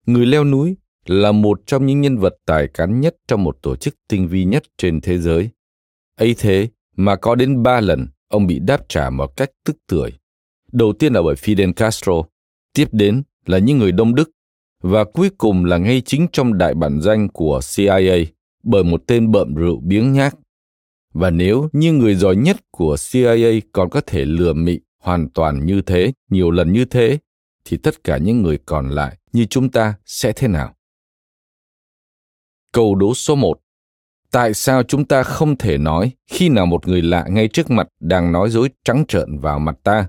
Người 0.06 0.26
leo 0.26 0.44
núi 0.44 0.76
là 1.06 1.32
một 1.32 1.60
trong 1.66 1.86
những 1.86 2.00
nhân 2.00 2.18
vật 2.18 2.34
tài 2.46 2.68
cán 2.68 3.00
nhất 3.00 3.16
trong 3.28 3.44
một 3.44 3.58
tổ 3.62 3.76
chức 3.76 3.94
tinh 4.08 4.28
vi 4.28 4.44
nhất 4.44 4.62
trên 4.78 5.00
thế 5.00 5.18
giới. 5.18 5.50
ấy 6.16 6.34
thế 6.38 6.68
mà 6.96 7.16
có 7.16 7.34
đến 7.34 7.62
ba 7.62 7.80
lần 7.80 8.08
ông 8.28 8.46
bị 8.46 8.58
đáp 8.58 8.88
trả 8.88 9.10
một 9.10 9.36
cách 9.36 9.50
tức 9.64 9.76
tưởi. 9.88 10.12
Đầu 10.72 10.92
tiên 10.92 11.12
là 11.12 11.22
bởi 11.22 11.34
Fidel 11.34 11.72
Castro, 11.72 12.22
tiếp 12.72 12.88
đến 12.92 13.22
là 13.46 13.58
những 13.58 13.78
người 13.78 13.92
Đông 13.92 14.14
Đức, 14.14 14.30
và 14.80 15.04
cuối 15.04 15.30
cùng 15.38 15.64
là 15.64 15.78
ngay 15.78 16.00
chính 16.00 16.26
trong 16.32 16.58
đại 16.58 16.74
bản 16.74 17.00
danh 17.00 17.28
của 17.28 17.60
CIA 17.76 18.24
bởi 18.62 18.84
một 18.84 19.02
tên 19.06 19.32
bợm 19.32 19.54
rượu 19.54 19.80
biếng 19.80 20.12
nhác. 20.12 20.36
Và 21.12 21.30
nếu 21.30 21.68
như 21.72 21.92
người 21.92 22.14
giỏi 22.14 22.36
nhất 22.36 22.56
của 22.70 22.96
CIA 23.10 23.60
còn 23.72 23.90
có 23.90 24.00
thể 24.06 24.24
lừa 24.24 24.52
mị 24.52 24.80
hoàn 24.98 25.28
toàn 25.30 25.66
như 25.66 25.82
thế, 25.82 26.12
nhiều 26.30 26.50
lần 26.50 26.72
như 26.72 26.84
thế, 26.84 27.18
thì 27.64 27.76
tất 27.76 28.04
cả 28.04 28.16
những 28.16 28.42
người 28.42 28.58
còn 28.66 28.88
lại 28.88 29.16
như 29.32 29.44
chúng 29.44 29.70
ta 29.70 29.94
sẽ 30.04 30.32
thế 30.32 30.48
nào? 30.48 30.74
Câu 32.72 32.94
đố 32.94 33.14
số 33.14 33.34
1 33.34 33.60
Tại 34.30 34.54
sao 34.54 34.82
chúng 34.82 35.04
ta 35.04 35.22
không 35.22 35.56
thể 35.56 35.78
nói 35.78 36.12
khi 36.26 36.48
nào 36.48 36.66
một 36.66 36.88
người 36.88 37.02
lạ 37.02 37.26
ngay 37.28 37.48
trước 37.48 37.70
mặt 37.70 37.88
đang 38.00 38.32
nói 38.32 38.50
dối 38.50 38.70
trắng 38.84 39.04
trợn 39.08 39.38
vào 39.38 39.58
mặt 39.58 39.76
ta? 39.82 40.08